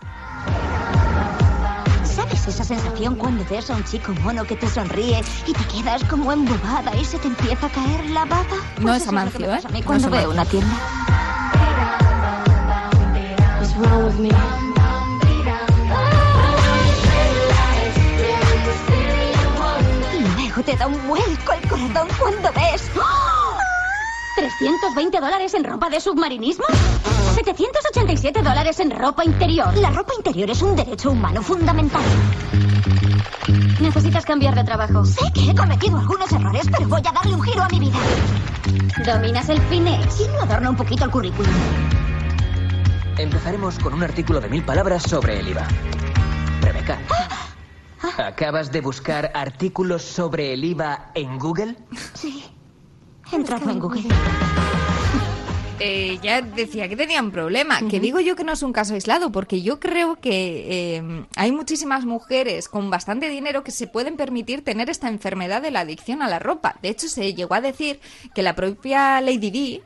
¿Sabes 2.52 2.68
esa 2.70 2.82
sensación 2.82 3.14
cuando 3.16 3.44
ves 3.48 3.70
a 3.70 3.76
un 3.76 3.84
chico 3.84 4.12
mono 4.22 4.44
que 4.44 4.56
te 4.56 4.68
sonríe 4.68 5.22
y 5.46 5.52
te 5.54 5.64
quedas 5.68 6.04
como 6.04 6.30
embobada 6.32 6.94
y 6.96 7.04
se 7.04 7.18
te 7.18 7.28
empieza 7.28 7.66
a 7.66 7.70
caer 7.70 8.10
la 8.10 8.26
baba? 8.26 8.44
Pues 8.74 8.84
No 8.84 8.94
eso 8.94 9.04
es 9.04 9.08
Amancio, 9.08 9.54
¿eh? 9.54 9.60
a 9.64 9.68
mí 9.70 9.80
No 9.80 9.86
cuando 9.86 10.10
veo 10.10 10.30
una 10.30 10.44
tienda. 10.44 10.76
Y 20.12 20.20
luego 20.20 20.62
te 20.62 20.76
da 20.76 20.86
un 20.86 21.08
vuelco 21.08 21.52
el 21.52 21.68
corazón 21.68 22.08
cuando 22.18 22.52
ves. 22.52 22.90
¡Oh! 22.96 23.41
¿320 24.36 25.20
dólares 25.20 25.54
en 25.54 25.64
ropa 25.64 25.90
de 25.90 26.00
submarinismo? 26.00 26.64
787 27.34 28.42
dólares 28.42 28.80
en 28.80 28.90
ropa 28.90 29.24
interior. 29.24 29.76
La 29.76 29.90
ropa 29.90 30.14
interior 30.16 30.50
es 30.50 30.62
un 30.62 30.74
derecho 30.74 31.10
humano 31.10 31.42
fundamental. 31.42 32.02
Necesitas 33.80 34.24
cambiar 34.24 34.54
de 34.54 34.64
trabajo. 34.64 35.04
Sé 35.04 35.30
que 35.34 35.50
he 35.50 35.54
cometido 35.54 35.98
algunos 35.98 36.32
errores, 36.32 36.66
pero 36.70 36.88
voy 36.88 37.02
a 37.04 37.12
darle 37.12 37.34
un 37.34 37.42
giro 37.42 37.62
a 37.62 37.68
mi 37.68 37.80
vida. 37.80 37.98
¿Dominas 39.04 39.48
el 39.48 39.60
Finex? 39.62 40.16
¿Quién 40.16 40.32
no 40.32 40.40
adorna 40.42 40.70
un 40.70 40.76
poquito 40.76 41.04
el 41.04 41.10
currículum? 41.10 41.52
Empezaremos 43.18 43.78
con 43.78 43.92
un 43.92 44.02
artículo 44.02 44.40
de 44.40 44.48
mil 44.48 44.64
palabras 44.64 45.02
sobre 45.02 45.40
el 45.40 45.48
IVA. 45.48 45.66
Rebeca, 46.62 46.98
¿acabas 48.16 48.72
de 48.72 48.80
buscar 48.80 49.30
artículos 49.34 50.02
sobre 50.02 50.54
el 50.54 50.64
IVA 50.64 51.10
en 51.14 51.38
Google? 51.38 51.76
Sí. 52.14 52.44
He 53.32 53.36
entrado 53.36 53.70
en 53.70 53.78
Google. 53.78 54.02
eh, 55.80 56.18
ya 56.22 56.42
decía 56.42 56.88
que 56.88 56.96
tenían 56.96 57.32
problema. 57.32 57.80
Que 57.88 57.98
digo 57.98 58.20
yo 58.20 58.36
que 58.36 58.44
no 58.44 58.52
es 58.52 58.62
un 58.62 58.72
caso 58.72 58.94
aislado, 58.94 59.32
porque 59.32 59.62
yo 59.62 59.80
creo 59.80 60.16
que 60.16 60.96
eh, 60.96 61.26
hay 61.34 61.50
muchísimas 61.50 62.04
mujeres 62.04 62.68
con 62.68 62.90
bastante 62.90 63.28
dinero 63.28 63.64
que 63.64 63.72
se 63.72 63.86
pueden 63.88 64.16
permitir 64.16 64.62
tener 64.62 64.90
esta 64.90 65.08
enfermedad 65.08 65.60
de 65.62 65.70
la 65.70 65.80
adicción 65.80 66.22
a 66.22 66.28
la 66.28 66.38
ropa. 66.38 66.76
De 66.82 66.90
hecho, 66.90 67.08
se 67.08 67.34
llegó 67.34 67.54
a 67.54 67.60
decir 67.60 68.00
que 68.34 68.42
la 68.42 68.54
propia 68.54 69.20
Lady 69.20 69.50
Di, 69.50 69.82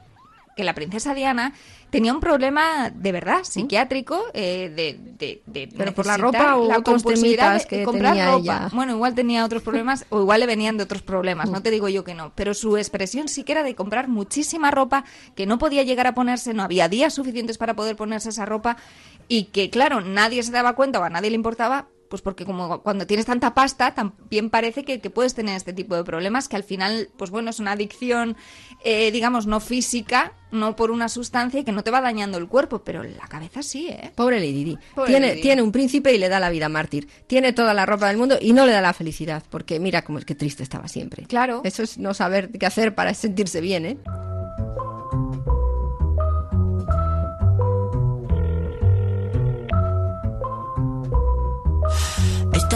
que 0.54 0.64
la 0.64 0.74
princesa 0.74 1.14
Diana, 1.14 1.54
tenía 1.96 2.12
un 2.12 2.20
problema 2.20 2.90
de 2.90 3.12
verdad 3.12 3.42
psiquiátrico 3.42 4.22
eh, 4.34 4.70
de, 4.74 4.98
de, 5.18 5.42
de 5.46 5.68
Pero 5.76 5.94
por 5.94 6.06
la 6.06 6.16
ropa 6.16 6.56
o 6.56 6.68
la 6.68 6.82
compulsividad 6.82 7.58
de 7.58 7.66
que 7.66 7.84
comprar 7.84 8.12
tenía 8.12 8.32
ropa. 8.32 8.40
ella. 8.42 8.68
Bueno, 8.72 8.92
igual 8.92 9.14
tenía 9.14 9.44
otros 9.44 9.62
problemas 9.62 10.04
o 10.10 10.20
igual 10.20 10.40
le 10.40 10.46
venían 10.46 10.76
de 10.76 10.84
otros 10.84 11.02
problemas, 11.02 11.50
no 11.50 11.62
te 11.62 11.70
digo 11.70 11.88
yo 11.88 12.04
que 12.04 12.14
no, 12.14 12.32
pero 12.34 12.54
su 12.54 12.76
expresión 12.76 13.28
sí 13.28 13.44
que 13.44 13.52
era 13.52 13.62
de 13.62 13.74
comprar 13.74 14.08
muchísima 14.08 14.70
ropa 14.70 15.04
que 15.34 15.46
no 15.46 15.58
podía 15.58 15.82
llegar 15.82 16.06
a 16.06 16.14
ponerse, 16.14 16.54
no 16.54 16.62
había 16.62 16.88
días 16.88 17.14
suficientes 17.14 17.58
para 17.58 17.74
poder 17.74 17.96
ponerse 17.96 18.28
esa 18.28 18.44
ropa 18.44 18.76
y 19.28 19.44
que 19.44 19.70
claro, 19.70 20.00
nadie 20.00 20.42
se 20.42 20.52
daba 20.52 20.74
cuenta 20.74 21.00
o 21.00 21.02
a 21.02 21.10
nadie 21.10 21.30
le 21.30 21.36
importaba. 21.36 21.88
Pues 22.08 22.22
porque 22.22 22.44
como 22.44 22.82
cuando 22.82 23.06
tienes 23.06 23.26
tanta 23.26 23.54
pasta, 23.54 23.94
también 23.94 24.50
parece 24.50 24.84
que, 24.84 25.00
que 25.00 25.10
puedes 25.10 25.34
tener 25.34 25.56
este 25.56 25.72
tipo 25.72 25.96
de 25.96 26.04
problemas 26.04 26.48
que 26.48 26.56
al 26.56 26.64
final, 26.64 27.10
pues 27.16 27.30
bueno, 27.30 27.50
es 27.50 27.58
una 27.58 27.72
adicción, 27.72 28.36
eh, 28.84 29.10
digamos, 29.10 29.46
no 29.46 29.60
física, 29.60 30.32
no 30.50 30.76
por 30.76 30.90
una 30.90 31.08
sustancia 31.08 31.60
y 31.60 31.64
que 31.64 31.72
no 31.72 31.82
te 31.82 31.90
va 31.90 32.00
dañando 32.00 32.38
el 32.38 32.48
cuerpo, 32.48 32.82
pero 32.84 33.02
la 33.02 33.26
cabeza 33.28 33.62
sí, 33.62 33.88
¿eh? 33.88 34.12
Pobre 34.14 34.40
Lady 34.40 34.64
Di. 34.64 34.78
Pobre 34.94 35.10
Tiene, 35.10 35.28
Lady 35.28 35.42
tiene 35.42 35.62
un 35.62 35.72
príncipe 35.72 36.14
y 36.14 36.18
le 36.18 36.28
da 36.28 36.40
la 36.40 36.50
vida 36.50 36.68
mártir. 36.68 37.08
Tiene 37.26 37.52
toda 37.52 37.74
la 37.74 37.86
ropa 37.86 38.08
del 38.08 38.16
mundo 38.16 38.38
y 38.40 38.52
no 38.52 38.66
le 38.66 38.72
da 38.72 38.80
la 38.80 38.92
felicidad. 38.92 39.42
Porque 39.50 39.80
mira 39.80 40.02
cómo 40.02 40.18
es 40.18 40.24
que 40.24 40.34
triste 40.34 40.62
estaba 40.62 40.88
siempre. 40.88 41.26
Claro. 41.26 41.60
Eso 41.64 41.82
es 41.82 41.98
no 41.98 42.14
saber 42.14 42.50
qué 42.50 42.66
hacer 42.66 42.94
para 42.94 43.12
sentirse 43.14 43.60
bien, 43.60 43.86
¿eh? 43.86 43.98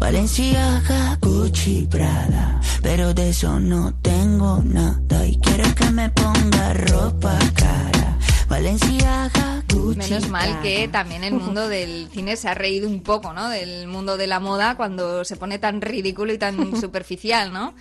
Valenciaga, 0.00 1.18
Gucci, 1.20 1.86
Prada. 1.88 2.58
Pero 2.82 3.12
de 3.12 3.28
eso 3.28 3.60
no 3.60 3.94
tengo 4.00 4.62
nada. 4.64 5.26
Y 5.26 5.38
quiere 5.38 5.74
que 5.74 5.90
me 5.90 6.08
ponga 6.08 6.72
ropa 6.72 7.38
cara. 7.54 8.18
Valenciaga, 8.48 9.62
Gucci, 9.72 9.98
Menos 9.98 10.28
mal 10.30 10.60
que 10.62 10.88
también 10.88 11.22
el 11.22 11.34
mundo 11.34 11.68
del 11.68 12.08
cine 12.10 12.36
se 12.36 12.48
ha 12.48 12.54
reído 12.54 12.88
un 12.88 13.02
poco, 13.02 13.34
¿no? 13.34 13.50
Del 13.50 13.86
mundo 13.86 14.16
de 14.16 14.26
la 14.26 14.40
moda 14.40 14.74
cuando 14.74 15.22
se 15.24 15.36
pone 15.36 15.58
tan 15.58 15.82
ridículo 15.82 16.32
y 16.32 16.38
tan 16.38 16.74
superficial, 16.80 17.52
¿no? 17.52 17.74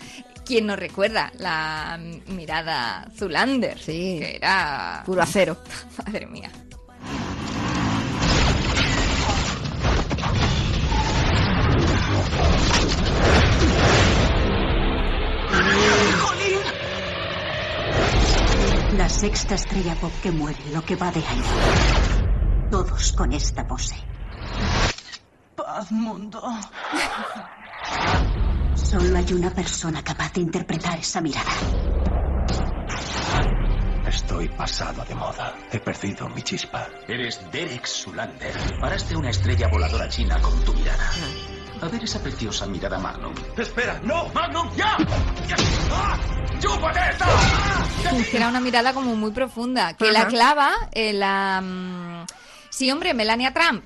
¿Quién 0.45 0.67
nos 0.67 0.77
recuerda 0.77 1.31
la 1.39 1.99
mirada 2.27 3.07
Zulander? 3.17 3.79
Sí. 3.79 4.17
Que 4.19 4.35
era... 4.35 5.03
Puro 5.05 5.21
acero. 5.21 5.57
Madre 6.05 6.27
mía. 6.27 6.51
La 18.99 19.07
sexta 19.07 19.55
estrella 19.55 19.95
pop 19.95 20.11
que 20.21 20.29
muere 20.29 20.59
lo 20.73 20.83
que 20.83 20.97
va 20.97 21.09
de 21.09 21.25
año. 21.25 22.69
Todos 22.69 23.13
con 23.13 23.31
esta 23.31 23.65
pose. 23.65 23.95
Paz, 25.55 25.89
mundo. 25.89 26.43
Solo 28.75 29.17
hay 29.17 29.31
una 29.31 29.51
persona 29.51 30.03
capaz 30.03 30.33
de 30.33 30.41
interpretar 30.41 30.99
esa 30.99 31.21
mirada. 31.21 31.49
Estoy 34.05 34.49
pasado 34.49 35.05
de 35.05 35.15
moda. 35.15 35.55
He 35.71 35.79
perdido 35.79 36.27
mi 36.27 36.41
chispa. 36.41 36.89
Eres 37.07 37.39
Derek 37.53 37.85
Sulander. 37.85 38.53
Paraste 38.81 39.15
una 39.15 39.29
estrella 39.29 39.69
voladora 39.69 40.09
china 40.09 40.41
con 40.41 40.59
tu 40.65 40.73
mirada. 40.73 41.09
A 41.81 41.87
ver 41.87 42.03
esa 42.03 42.21
preciosa 42.21 42.67
mirada 42.67 42.99
Magnum. 42.99 43.33
¡Espera! 43.55 43.97
¡No! 44.03 44.27
¡Magnum, 44.33 44.69
ya! 44.75 44.97
¡Ya! 45.47 45.55
¡Ah! 45.93 46.38
¡Chúpate 46.59 46.99
esta! 47.11 47.25
Que 48.31 48.37
era 48.37 48.47
una 48.49 48.59
mirada 48.59 48.93
como 48.93 49.15
muy 49.15 49.31
profunda, 49.31 49.93
que 49.93 50.11
la 50.11 50.27
clava 50.27 50.71
en 50.91 51.19
la... 51.19 51.61
mm, 51.61 52.25
Sí, 52.69 52.89
hombre, 52.91 53.13
Melania 53.13 53.53
Trump, 53.53 53.83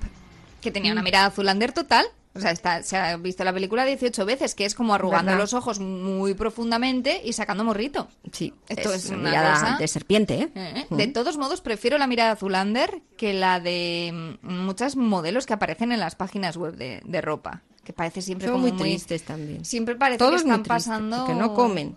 que 0.60 0.70
tenía 0.70 0.92
una 0.92 1.02
mirada 1.02 1.30
Zulander 1.30 1.72
total. 1.72 2.06
O 2.36 2.40
sea, 2.40 2.50
está, 2.50 2.82
se 2.82 2.96
ha 2.96 3.16
visto 3.16 3.44
la 3.44 3.52
película 3.52 3.84
18 3.84 4.26
veces, 4.26 4.56
que 4.56 4.64
es 4.64 4.74
como 4.74 4.92
arrugando 4.94 5.30
¿Verdad? 5.30 5.42
los 5.44 5.54
ojos 5.54 5.78
muy 5.78 6.34
profundamente 6.34 7.20
y 7.24 7.32
sacando 7.32 7.62
morrito. 7.62 8.08
Sí, 8.32 8.52
Esto 8.68 8.92
es, 8.92 9.06
una 9.10 9.18
una 9.18 9.30
mirada 9.30 9.52
cosa- 9.60 9.76
de 9.78 9.88
serpiente, 9.88 10.34
¿eh? 10.40 10.48
Eh, 10.54 10.86
Mm. 10.90 10.96
De 10.96 11.06
todos 11.08 11.36
modos, 11.38 11.60
prefiero 11.60 11.96
la 11.96 12.08
mirada 12.08 12.34
Zulander 12.34 13.02
que 13.16 13.34
la 13.34 13.60
de 13.60 14.36
mm, 14.42 14.48
muchas 14.48 14.96
modelos 14.96 15.46
que 15.46 15.52
aparecen 15.54 15.92
en 15.92 16.00
las 16.00 16.16
páginas 16.16 16.56
web 16.56 16.74
de, 16.74 17.00
de 17.04 17.20
ropa. 17.20 17.62
Que 17.84 17.92
parece 17.92 18.20
siempre 18.22 18.48
Son 18.48 18.60
como 18.60 18.68
muy 18.68 18.76
tristes 18.78 19.22
también. 19.22 19.64
Siempre 19.64 19.94
parece 19.94 20.18
Todos 20.18 20.42
que 20.42 20.48
muy 20.48 20.56
están 20.56 20.62
tristes, 20.64 20.86
pasando... 20.88 21.16
porque 21.26 21.34
no 21.34 21.54
comen. 21.54 21.96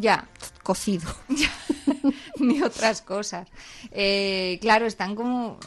Ya. 0.00 0.26
Cocido. 0.62 1.08
ni 2.38 2.62
otras 2.62 3.02
cosas. 3.02 3.48
Eh, 3.90 4.58
claro, 4.60 4.86
están 4.86 5.14
como 5.14 5.58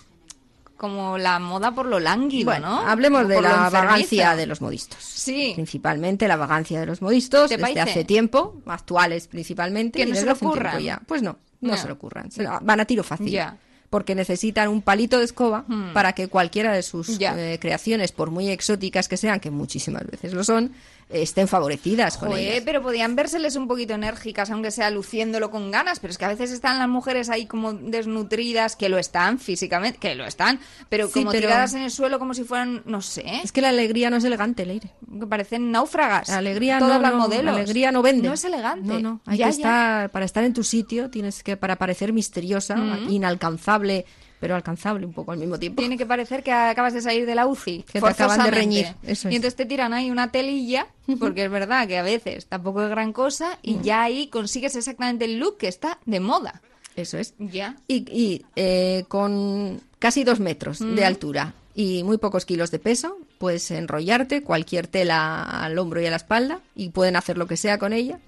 como 0.77 1.19
la 1.19 1.37
moda 1.37 1.75
por 1.75 1.85
lo 1.85 1.99
lánguido, 1.99 2.45
Bueno, 2.49 2.67
¿no? 2.81 2.87
hablemos 2.89 3.27
de 3.27 3.39
la 3.39 3.69
vagancia 3.69 4.35
de 4.35 4.47
los 4.47 4.61
modistos. 4.61 4.97
Sí. 5.03 5.51
Principalmente 5.53 6.27
la 6.27 6.37
vagancia 6.37 6.79
de 6.79 6.87
los 6.87 7.03
modistos 7.03 7.49
¿Te 7.49 7.57
desde 7.57 7.61
parece? 7.75 7.81
hace 7.91 8.03
tiempo, 8.03 8.59
actuales 8.65 9.27
principalmente. 9.27 9.99
Que 9.99 10.07
no 10.07 10.15
se 10.15 10.25
le 10.25 10.31
ocurran. 10.31 10.79
ya. 10.81 10.99
Pues 11.05 11.21
no, 11.21 11.37
no, 11.61 11.73
No. 11.73 11.77
se 11.77 11.85
le 11.85 11.93
ocurran. 11.93 12.31
Se 12.31 12.43
van 12.43 12.79
a 12.79 12.85
tiro 12.85 13.03
fácil. 13.03 13.29
Ya. 13.29 13.57
Porque 13.91 14.15
necesitan 14.15 14.69
un 14.69 14.81
palito 14.81 15.19
de 15.19 15.25
escoba 15.25 15.65
Hmm. 15.67 15.93
para 15.93 16.13
que 16.13 16.29
cualquiera 16.29 16.73
de 16.73 16.81
sus 16.81 17.09
eh, 17.19 17.59
creaciones, 17.61 18.11
por 18.11 18.31
muy 18.31 18.49
exóticas 18.49 19.07
que 19.07 19.17
sean, 19.17 19.39
que 19.39 19.51
muchísimas 19.51 20.07
veces 20.07 20.33
lo 20.33 20.43
son, 20.43 20.71
estén 21.13 21.47
favorecidas 21.47 22.17
con 22.17 22.29
Joder, 22.29 22.51
ellas. 22.53 22.63
pero 22.65 22.81
podían 22.81 23.15
vérseles 23.15 23.55
un 23.55 23.67
poquito 23.67 23.93
enérgicas, 23.93 24.49
aunque 24.51 24.71
sea 24.71 24.89
luciéndolo 24.89 25.51
con 25.51 25.71
ganas, 25.71 25.99
pero 25.99 26.11
es 26.11 26.17
que 26.17 26.25
a 26.25 26.29
veces 26.29 26.51
están 26.51 26.79
las 26.79 26.87
mujeres 26.89 27.29
ahí 27.29 27.45
como 27.45 27.73
desnutridas, 27.73 28.75
que 28.75 28.89
lo 28.89 28.97
están 28.97 29.39
físicamente, 29.39 29.99
que 29.99 30.15
lo 30.15 30.25
están, 30.25 30.59
pero 30.89 31.07
Sí, 31.07 31.13
como 31.13 31.31
pero- 31.31 31.41
tiradas 31.47 31.73
en 31.73 31.81
el 31.83 31.91
suelo 31.91 32.19
como 32.19 32.33
si 32.33 32.43
fueran, 32.43 32.81
no 32.85 33.01
sé, 33.01 33.23
Es 33.43 33.51
que 33.51 33.61
la 33.61 33.69
alegría 33.69 34.09
no 34.09 34.17
es 34.17 34.23
elegante, 34.23 34.65
Leire. 34.65 34.91
que 35.19 35.27
parecen 35.27 35.71
náufragas. 35.71 36.29
La 36.29 36.37
alegría 36.37 36.79
Todas 36.79 36.97
no, 36.97 37.01
las 37.01 37.11
no, 37.11 37.17
modelos. 37.19 37.45
La 37.45 37.51
alegría 37.61 37.91
no 37.91 38.01
vende. 38.01 38.27
No 38.27 38.33
es 38.33 38.43
elegante. 38.45 38.87
No, 38.87 38.99
no. 38.99 39.21
Hay 39.25 39.37
Ya, 39.37 39.45
que 39.47 39.51
ya. 39.51 39.57
estar, 39.57 40.11
para 40.11 40.25
estar 40.25 40.43
en 40.43 40.53
tu 40.53 40.63
sitio, 40.63 41.09
tienes 41.09 41.43
que, 41.43 41.57
para 41.57 41.75
parecer 41.77 42.13
misteriosa, 42.13 42.75
Mm. 42.75 43.09
inalcanzable, 43.09 44.05
pero 44.41 44.55
alcanzable 44.55 45.05
un 45.05 45.13
poco 45.13 45.31
al 45.31 45.37
mismo 45.37 45.57
tiempo. 45.59 45.79
Tiene 45.79 45.97
que 45.97 46.05
parecer 46.07 46.41
que 46.43 46.51
acabas 46.51 46.93
de 46.93 47.01
salir 47.01 47.25
de 47.25 47.35
la 47.35 47.45
UCI. 47.45 47.83
Que 47.83 48.01
te 48.01 48.07
acaban 48.07 48.43
de 48.43 48.51
reñir, 48.51 48.87
eso 49.03 49.29
es. 49.29 49.33
Y 49.33 49.35
entonces 49.37 49.55
te 49.55 49.65
tiran 49.65 49.93
ahí 49.93 50.09
una 50.11 50.31
telilla, 50.31 50.87
porque 51.19 51.45
es 51.45 51.51
verdad 51.51 51.87
que 51.87 51.97
a 51.99 52.03
veces 52.03 52.47
tampoco 52.47 52.81
es 52.83 52.89
gran 52.89 53.13
cosa, 53.13 53.57
y 53.61 53.79
ya 53.81 54.01
ahí 54.01 54.27
consigues 54.27 54.75
exactamente 54.75 55.25
el 55.25 55.37
look 55.39 55.57
que 55.59 55.67
está 55.67 55.99
de 56.05 56.19
moda. 56.19 56.61
Eso 56.95 57.17
es. 57.19 57.35
Ya. 57.37 57.77
Y, 57.87 57.97
y, 58.11 58.43
eh, 58.55 59.05
con 59.07 59.79
casi 59.99 60.23
dos 60.23 60.39
metros 60.39 60.81
Mm. 60.81 60.95
de 60.95 61.05
altura 61.05 61.53
y 61.75 62.03
muy 62.03 62.17
pocos 62.17 62.45
kilos 62.45 62.71
de 62.71 62.79
peso, 62.79 63.17
puedes 63.37 63.69
enrollarte 63.71 64.41
cualquier 64.41 64.87
tela 64.87 65.43
al 65.43 65.77
hombro 65.77 66.01
y 66.01 66.07
a 66.07 66.09
la 66.09 66.17
espalda 66.17 66.59
y 66.75 66.89
pueden 66.89 67.15
hacer 67.15 67.37
lo 67.37 67.45
que 67.47 67.55
sea 67.57 67.77
con 67.77 67.93
ella. 67.93 68.19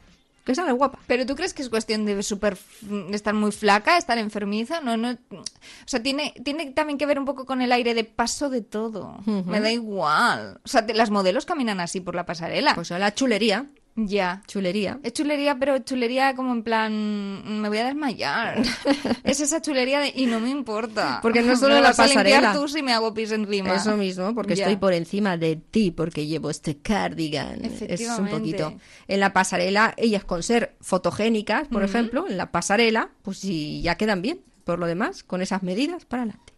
Que 0.44 0.54
sale 0.56 0.72
guapa. 0.74 1.00
Pero 1.08 1.26
tú 1.26 1.36
crees 1.36 1.54
que 1.54 1.62
es 1.62 1.70
cuestión 1.70 2.06
de 2.06 2.22
super 2.22 2.58
de 2.82 3.16
estar 3.16 3.34
muy 3.34 3.52
flaca, 3.52 3.98
estar 3.98 4.18
enfermiza, 4.18 4.82
no, 4.82 4.98
no, 4.98 5.12
o 5.12 5.44
sea, 5.86 6.04
tiene, 6.04 6.34
tiene 6.44 6.72
también 6.72 6.98
que 6.98 7.06
ver 7.06 7.18
un 7.18 7.26
poco 7.26 7.46
con 7.46 7.62
el 7.62 7.72
aire 7.72 7.94
de 7.94 8.04
paso 8.04 8.50
de 8.50 8.62
todo. 8.62 9.18
Me 9.26 9.62
da 9.62 9.72
igual. 9.72 10.60
O 10.64 10.68
sea, 10.68 10.86
te- 10.86 10.94
las 10.94 11.10
modelos 11.12 11.46
caminan 11.46 11.80
así 11.80 12.02
por 12.02 12.14
la 12.16 12.26
pasarela. 12.26 12.76
Pues 12.76 12.92
a 12.92 13.00
la 13.00 13.14
chulería. 13.14 13.68
Ya. 13.96 14.42
Chulería. 14.48 15.00
Es 15.04 15.14
chulería, 15.14 15.58
pero 15.60 15.78
chulería 15.80 16.34
como 16.36 16.52
en 16.52 16.64
plan, 16.64 17.62
me 17.62 17.70
voy 17.70 17.78
a 17.78 17.86
desmayar. 17.86 18.62
es 19.24 19.40
esa 19.40 19.62
chulería 19.62 20.00
de, 20.00 20.12
y 20.16 20.26
no 20.26 20.40
me 20.40 20.50
importa. 20.50 21.20
Porque 21.22 21.42
no 21.44 21.56
solo 21.58 21.76
Me 21.76 21.82
la 21.82 21.90
vas 21.90 22.00
a 22.00 22.08
limpiar 22.08 22.42
pasarela. 22.42 22.54
tú 22.54 22.68
si 22.68 22.82
me 22.82 22.92
hago 22.94 23.14
pis 23.14 23.32
encima. 23.32 23.76
Eso 23.76 23.96
mismo, 23.96 24.34
porque 24.34 24.54
estoy 24.54 24.78
por 24.78 24.94
encima 24.94 25.38
de 25.38 25.56
ti, 25.58 25.92
porque 25.92 26.26
llevo 26.26 26.50
este 26.50 26.78
cardigan. 26.78 27.64
Es 27.64 27.82
un 27.82 27.88
Efectivamente. 27.88 28.32
poquito. 28.38 28.74
En 29.08 29.20
la 29.20 29.32
pasarela, 29.32 29.94
ellas 29.98 30.24
con 30.24 30.42
ser 30.42 30.76
fotogénicas, 30.82 31.68
por 31.68 31.84
ejemplo, 31.84 32.26
en 32.28 32.38
la 32.38 32.52
pasarela, 32.52 33.10
pues 33.22 33.38
sí, 33.38 33.82
ya 33.84 33.96
quedan 33.96 34.22
bien. 34.24 34.42
por 34.64 34.80
lo 34.80 34.88
demás, 34.88 35.24
con 35.24 35.42
esas 35.42 35.62
medidas, 35.62 36.06
para 36.06 36.24
adelante. 36.24 36.54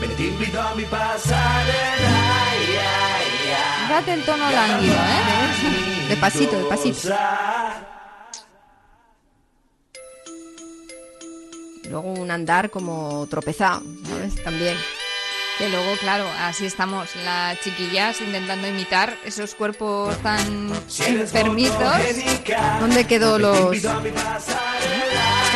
Ven, 0.00 0.10
te 0.16 0.22
invito 0.24 0.60
a 0.60 0.74
mi 0.74 0.84
pasarela. 0.84 2.25
Date 3.88 4.14
el 4.14 4.24
tono 4.24 4.50
lánguido, 4.50 4.94
¿eh? 4.94 6.06
Despacito, 6.08 6.56
despacito. 6.58 7.08
Luego 11.88 12.12
un 12.12 12.30
andar 12.30 12.70
como 12.70 13.26
tropezado, 13.30 13.82
¿sabes? 14.08 14.42
También. 14.42 14.76
Que 15.58 15.70
luego, 15.70 15.92
claro, 16.00 16.26
así 16.42 16.66
estamos 16.66 17.08
las 17.24 17.58
chiquillas 17.60 18.20
intentando 18.20 18.68
imitar 18.68 19.16
esos 19.24 19.54
cuerpos 19.54 20.14
tan 20.18 20.70
enfermitos 21.06 21.78
¿Dónde 22.78 23.06
quedó 23.06 23.38
los 23.38 23.70
que 23.70 23.76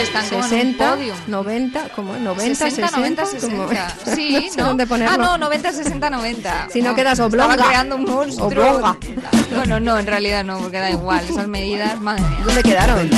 están 0.03 0.27
con 0.31 0.39
un 0.39 0.49
60, 0.49 0.91
podium. 0.93 1.17
90, 1.27 1.89
¿cómo? 1.95 2.15
90, 2.17 2.55
60, 2.71 2.89
60, 2.89 2.97
90, 2.97 3.23
como- 3.23 3.69
60. 3.69 3.95
no 4.07 4.15
Sí, 4.17 4.49
sé 4.51 4.57
¿no? 4.57 4.65
dónde 4.69 4.87
ponerlo. 4.87 5.15
Ah, 5.15 5.19
no, 5.19 5.37
90, 5.39 5.73
60, 5.73 6.09
90. 6.09 6.69
Si 6.73 6.81
no 6.81 6.93
Oh, 6.93 6.95
quedas 6.95 7.21
oblonga. 7.21 7.53
Estaba 7.55 7.69
creando 7.69 7.97
un 7.97 8.05
monstruo. 8.05 8.47
Oblonga. 8.47 8.97
Bueno, 9.55 9.81
no, 9.81 9.99
en 9.99 10.07
realidad 10.07 10.45
no, 10.45 10.59
porque 10.61 10.79
da 10.79 10.91
igual. 10.91 11.27
Esas 11.29 11.47
medidas, 11.49 12.01
madre 12.01 12.23
mía. 12.23 12.39
¿Dónde 12.47 12.63
quedaron? 12.63 13.11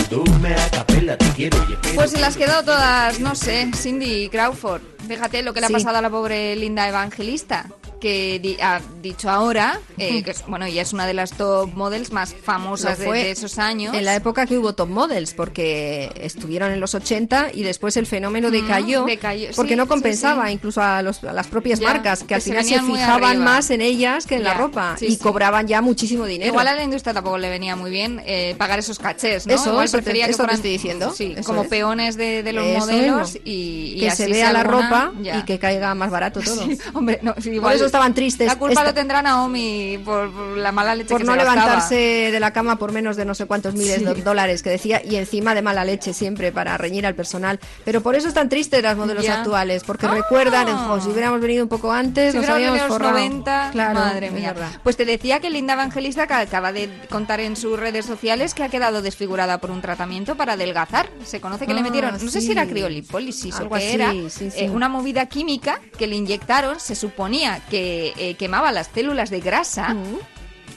Pues 1.95 2.11
se 2.11 2.19
las 2.19 2.37
quedó 2.37 2.65
todas, 2.65 3.21
no 3.21 3.37
sé, 3.37 3.71
Cindy 3.77 4.29
Crawford. 4.31 4.81
Fíjate 5.07 5.43
lo 5.43 5.53
que 5.53 5.61
le 5.61 5.67
Sí. 5.67 5.73
ha 5.73 5.77
pasado 5.77 5.99
a 5.99 6.03
la 6.03 6.11
pobre 6.11 6.55
Linda 6.57 6.89
Evangelista, 6.89 7.67
que 8.03 8.41
di- 8.43 8.57
ha 8.61 8.81
dicho 9.01 9.31
ahora, 9.31 9.79
eh, 9.97 10.25
que 10.25 10.33
es, 10.33 10.45
bueno, 10.49 10.65
ella 10.67 10.83
es 10.83 10.93
una 10.93 11.07
de 11.07 11.15
las 11.15 11.31
top 11.31 11.73
models 11.75 12.11
más 12.11 12.35
famosas 12.35 12.99
de, 12.99 13.31
esos 13.31 13.59
años. 13.61 13.95
En 13.95 14.05
la 14.05 14.17
época 14.17 14.45
que 14.45 14.59
hubo 14.59 14.75
top 14.75 14.89
models, 14.89 15.35
porque 15.35 16.11
estuvieron 16.17 16.73
en 16.73 16.81
los 16.81 16.97
80 16.97 17.51
y 17.55 17.63
después 17.63 17.97
el 17.97 18.07
fenómeno 18.07 18.49
Mm, 18.49 18.53
decayó, 18.53 19.07
porque 19.55 19.71
sí, 19.75 19.77
no 19.77 19.87
compensaba 19.87 20.47
sí. 20.49 20.53
incluso 20.55 20.83
a, 20.83 21.01
los- 21.03 21.23
a 21.23 21.33
las 21.33 21.47
propias 21.47 21.79
Ya, 21.79 21.87
marcas, 21.89 22.25
que, 22.25 22.35
al 22.35 22.43
final 22.43 22.65
se 22.65 22.81
fijaban 22.83 23.25
arriba. 23.37 23.45
más 23.45 23.71
en 23.71 23.81
ellas 23.81 24.27
que 24.27 24.35
en 24.35 24.43
la 24.43 24.55
ropa 24.55 24.97
y 25.01 25.17
cobraban 25.19 25.69
ya 25.69 25.81
muchísimo 25.81 26.27
dinero. 26.27 26.51
Igual 26.51 26.67
a 26.67 26.75
la 26.75 26.83
industria 26.83 27.15
tampoco 27.15 27.39
le 27.39 27.51
venía 27.51 27.77
muy 27.77 27.93
bien 27.93 28.21
eh, 28.27 28.57
pagar 28.59 28.81
esos 28.81 28.99
cachés, 28.99 29.47
¿no? 29.47 29.55
Eso, 29.55 29.71
Igual 29.71 29.85
eso 29.85 29.99
te- 29.99 30.13
que 30.13 30.33
fueran 30.35 30.57
estoy 30.57 30.71
diciendo, 30.73 31.15
como 31.47 31.63
es. 31.63 31.69
peones 31.69 32.17
de, 32.17 32.43
de 32.43 32.53
los 32.53 32.67
Eso 32.67 32.79
modelos 32.81 33.37
y, 33.45 33.93
y 33.97 34.01
que 34.01 34.09
así 34.09 34.25
se 34.25 34.29
vea 34.31 34.53
la 34.53 34.61
alguna- 34.63 34.89
ropa 34.91 35.13
ya. 35.23 35.39
y 35.39 35.43
que 35.45 35.59
caiga 35.61 35.95
más 35.95 36.11
barato 36.11 36.41
todo. 36.45 36.67
Hombre, 36.95 37.21
no, 37.23 37.35
sí, 37.39 37.43
Por 37.51 37.55
igual 37.55 37.77
eso 37.77 37.87
estaban 37.93 38.15
tristes. 38.15 38.47
La 38.47 38.57
culpa 38.59 38.73
Esta- 38.73 38.85
lo 38.85 38.95
tendrá 38.95 39.23
Naomi 39.23 39.99
por, 40.05 40.31
por 40.33 40.57
la 40.57 40.73
mala 40.73 40.95
leche 40.95 41.11
por 41.11 41.19
que 41.21 41.25
no 41.25 41.33
se 41.33 41.39
levantarse 41.39 41.95
de 42.33 42.41
la 42.41 42.53
cama 42.53 42.77
por 42.77 42.93
menos 42.93 43.17
de 43.17 43.25
no 43.25 43.35
sé 43.35 43.47
cuántos 43.47 43.75
miles 43.75 43.99
Sí. 43.99 44.05
de 44.05 44.15
dólares 44.23 44.63
que 44.63 44.71
decía 44.71 45.03
y 45.05 45.17
encima 45.17 45.55
de 45.55 45.63
mala 45.63 45.85
leche 45.85 46.13
siempre 46.15 46.53
para 46.53 46.77
reñir 46.79 47.07
al 47.07 47.15
personal. 47.15 47.61
Pero 47.85 48.01
por 48.01 48.15
eso 48.15 48.29
están 48.29 48.49
tristes 48.49 48.83
las 48.83 48.97
modelos 48.97 49.29
actuales, 49.29 49.85
porque 49.85 50.09
recuerdan, 50.09 50.67
"Jo, 50.69 51.01
si 51.01 51.09
hubiéramos 51.09 51.41
venido 51.41 51.63
un 51.65 51.69
poco 51.69 51.93
antes, 51.93 52.33
Si 52.33 52.39
nos 52.39 52.47
hubiéramos 52.47 52.57
habíamos 52.57 52.73
venido 52.73 52.85
a 52.85 52.89
los 52.89 52.97
forrado". 52.97 53.13
90, 53.19 53.69
Claro, 53.73 53.95
madre 54.01 54.31
mía. 54.31 54.55
Pues 54.83 54.97
te 54.97 55.05
decía 55.05 55.41
que 55.41 55.51
Linda 55.51 55.75
Evangelista 55.75 56.27
que 56.27 56.35
acaba 56.35 56.73
de 56.73 56.89
contar 57.11 57.41
en 57.41 57.57
sus 57.57 57.79
redes 57.79 58.07
sociales 58.07 58.55
que 58.55 58.65
ha 58.65 58.69
quedado 58.69 59.03
desfigurada 59.03 59.59
por 59.59 59.71
un 59.71 59.81
tratamiento 59.83 60.35
para 60.37 60.55
adelgazar. 60.55 61.09
Se 61.25 61.41
conoce 61.41 61.67
que 61.67 61.75
le 61.75 61.81
Ah, 61.81 61.83
metieron, 61.85 62.13
no 62.25 62.31
sé 62.31 62.41
si 62.41 62.53
era 62.53 62.67
criolipólisis 62.67 63.55
Algo 63.57 63.75
o 63.75 63.79
qué 63.79 63.85
así, 63.87 63.95
era, 63.95 64.11
sí, 64.13 64.31
sí. 64.31 64.65
eh, 64.65 64.71
una 64.71 64.89
movida 64.89 65.27
química 65.27 65.81
que 65.99 66.07
le 66.07 66.17
inyectaron, 66.17 66.79
se 66.81 66.95
suponía 66.95 67.61
que 67.71 67.82
eh, 68.17 68.35
quemaba 68.35 68.73
las 68.73 68.89
células 68.89 69.31
de 69.31 69.41
grasa. 69.41 69.97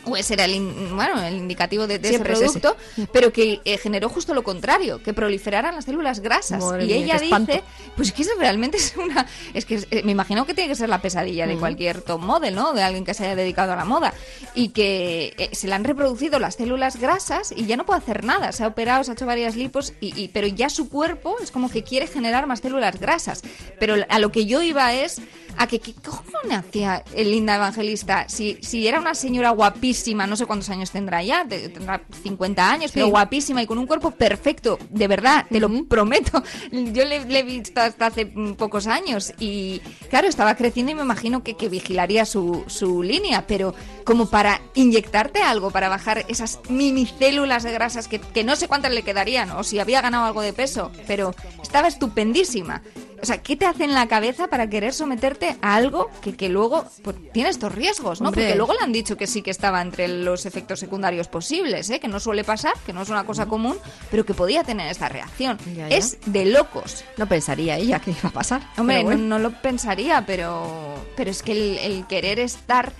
O 0.07 0.15
ese 0.15 0.35
era 0.35 0.45
el, 0.45 0.53
in- 0.53 0.95
bueno, 0.95 1.19
el 1.19 1.33
indicativo 1.35 1.87
de, 1.87 1.97
de 1.97 2.09
ese 2.09 2.17
Siempre 2.17 2.33
es 2.33 2.41
ese. 2.41 2.59
producto, 2.59 2.77
pero 3.11 3.33
que 3.33 3.59
eh, 3.65 3.79
generó 3.79 4.07
justo 4.07 4.35
lo 4.35 4.43
contrario, 4.43 5.01
que 5.01 5.15
proliferaran 5.15 5.73
las 5.73 5.85
células 5.85 6.19
grasas. 6.19 6.63
Madre 6.63 6.83
y 6.83 6.87
mía, 6.89 7.17
ella 7.17 7.17
dice, 7.39 7.63
pues 7.95 8.11
que 8.11 8.21
eso 8.21 8.29
realmente 8.37 8.77
es 8.77 8.95
una... 8.97 9.25
Es 9.55 9.65
que 9.65 9.83
eh, 9.89 10.03
me 10.03 10.11
imagino 10.11 10.45
que 10.45 10.53
tiene 10.53 10.67
que 10.69 10.75
ser 10.75 10.89
la 10.89 11.01
pesadilla 11.01 11.47
de 11.47 11.53
Ujú. 11.53 11.61
cualquier 11.61 12.01
top 12.01 12.21
model, 12.21 12.53
¿no? 12.53 12.73
De 12.73 12.83
alguien 12.83 13.03
que 13.03 13.15
se 13.15 13.25
haya 13.25 13.35
dedicado 13.35 13.73
a 13.73 13.75
la 13.75 13.85
moda. 13.85 14.13
Y 14.53 14.69
que 14.69 15.33
eh, 15.39 15.49
se 15.53 15.67
le 15.67 15.73
han 15.73 15.83
reproducido 15.83 16.37
las 16.37 16.53
células 16.53 16.97
grasas 16.99 17.51
y 17.51 17.65
ya 17.65 17.75
no 17.75 17.87
puede 17.87 17.97
hacer 17.97 18.23
nada. 18.23 18.51
Se 18.51 18.63
ha 18.63 18.67
operado, 18.67 19.03
se 19.03 19.09
ha 19.09 19.13
hecho 19.15 19.25
varias 19.25 19.55
lipos, 19.55 19.93
y, 20.01 20.13
y- 20.21 20.27
pero 20.27 20.45
ya 20.45 20.69
su 20.69 20.87
cuerpo 20.87 21.37
es 21.41 21.49
como 21.49 21.67
que 21.67 21.81
quiere 21.83 22.05
generar 22.05 22.45
más 22.45 22.59
células 22.59 22.99
grasas. 22.99 23.41
Pero 23.79 23.95
a 24.07 24.19
lo 24.19 24.31
que 24.31 24.45
yo 24.45 24.61
iba 24.61 24.93
es 24.93 25.19
a 25.57 25.67
que 25.67 25.79
qué 25.79 25.93
cojones 25.93 26.57
hacía 26.57 27.03
el 27.15 27.31
Linda 27.31 27.55
Evangelista 27.55 28.25
si, 28.27 28.57
si 28.61 28.87
era 28.87 28.99
una 28.99 29.15
señora 29.15 29.51
guapísima, 29.51 30.27
no 30.27 30.35
sé 30.35 30.45
cuántos 30.45 30.69
años 30.69 30.91
tendrá 30.91 31.21
ya, 31.23 31.45
te- 31.47 31.69
tendrá 31.69 32.01
50 32.23 32.71
años, 32.71 32.91
pero 32.93 33.05
Sí. 33.05 33.11
guapísima 33.11 33.61
y 33.61 33.67
con 33.67 33.77
un 33.77 33.87
cuerpo 33.87 34.11
perfecto, 34.11 34.77
de 34.89 35.07
verdad, 35.07 35.45
te 35.49 35.59
lo 35.59 35.69
prometo. 35.85 36.43
Yo 36.71 37.05
le, 37.05 37.25
le 37.25 37.39
he 37.39 37.43
visto 37.43 37.79
hasta 37.81 38.07
hace 38.07 38.25
mm, 38.25 38.53
pocos 38.53 38.87
años 38.87 39.33
y 39.39 39.79
claro, 40.09 40.27
estaba 40.27 40.55
creciendo 40.55 40.91
y 40.91 40.95
me 40.95 41.01
imagino 41.03 41.43
que, 41.43 41.55
que 41.55 41.69
vigilaría 41.69 42.25
su, 42.25 42.63
su 42.67 43.03
línea, 43.03 43.45
pero 43.47 43.73
como 44.03 44.29
para 44.29 44.61
inyectarte 44.75 45.41
algo, 45.41 45.71
para 45.71 45.89
bajar 45.89 46.25
esas 46.27 46.59
mini 46.69 47.05
células 47.05 47.63
de 47.63 47.71
grasas 47.71 48.07
que, 48.07 48.19
que 48.19 48.43
no 48.43 48.55
sé 48.55 48.67
cuántas 48.67 48.91
le 48.93 49.03
quedarían 49.03 49.51
o 49.51 49.63
si 49.63 49.79
había 49.79 50.01
ganado 50.01 50.25
algo 50.25 50.41
de 50.41 50.53
peso, 50.53 50.91
pero 51.07 51.33
estaba 51.61 51.87
estupendísima. 51.87 52.81
O 53.25 53.27
sea, 53.27 53.41
¿qué 53.41 53.55
te 53.55 53.65
hace 53.65 53.85
en 53.85 53.95
la 53.95 54.07
cabeza 54.07 54.49
para 54.49 54.69
querer 54.69 54.93
someterte 54.93 55.57
a 55.63 55.73
algo 55.73 56.11
que, 56.21 56.35
que 56.35 56.47
luego 56.47 56.85
pues, 57.01 57.15
tiene 57.33 57.49
estos 57.49 57.73
riesgos, 57.73 58.21
¿no? 58.21 58.29
Hombre. 58.29 58.43
Porque 58.43 58.55
luego 58.55 58.73
le 58.73 58.79
han 58.83 58.91
dicho 58.91 59.17
que 59.17 59.25
sí 59.25 59.41
que 59.41 59.49
estaba 59.49 59.81
entre 59.81 60.07
los 60.07 60.45
efectos 60.45 60.79
secundarios 60.79 61.27
posibles, 61.27 61.89
¿eh? 61.89 61.99
que 61.99 62.07
no 62.07 62.19
suele 62.19 62.43
pasar, 62.43 62.73
que 62.85 62.93
no 62.93 63.01
es 63.01 63.09
una 63.09 63.25
cosa 63.25 63.47
común, 63.47 63.77
pero 64.11 64.27
que 64.27 64.35
podía 64.35 64.63
tener 64.63 64.91
esta 64.91 65.09
reacción. 65.09 65.57
Ya, 65.75 65.89
ya. 65.89 65.97
Es 65.97 66.19
de 66.27 66.45
locos. 66.45 67.03
No 67.17 67.25
pensaría 67.25 67.77
ella 67.77 67.99
que 67.99 68.11
iba 68.11 68.29
a 68.29 68.31
pasar. 68.31 68.61
Hombre, 68.77 69.01
bueno. 69.01 69.23
no, 69.23 69.39
no 69.39 69.49
lo 69.49 69.59
pensaría, 69.59 70.23
pero, 70.27 71.03
pero 71.15 71.31
es 71.31 71.41
que 71.41 71.53
el, 71.53 71.79
el 71.79 72.05
querer 72.05 72.39
estar 72.39 72.93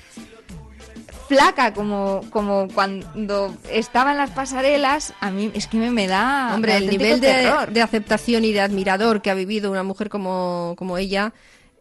flaca 1.27 1.73
como, 1.73 2.21
como 2.29 2.67
cuando 2.73 3.55
estaba 3.71 4.11
en 4.11 4.17
las 4.17 4.31
pasarelas, 4.31 5.13
a 5.19 5.31
mí 5.31 5.51
es 5.53 5.67
que 5.67 5.77
me, 5.77 5.89
me 5.91 6.07
da 6.07 6.51
Hombre, 6.53 6.77
el 6.77 6.87
nivel 6.89 7.19
de, 7.19 7.51
de 7.71 7.81
aceptación 7.81 8.45
y 8.45 8.51
de 8.53 8.61
admirador 8.61 9.21
que 9.21 9.31
ha 9.31 9.33
vivido 9.33 9.71
una 9.71 9.83
mujer 9.83 10.09
como, 10.09 10.75
como 10.77 10.97
ella 10.97 11.33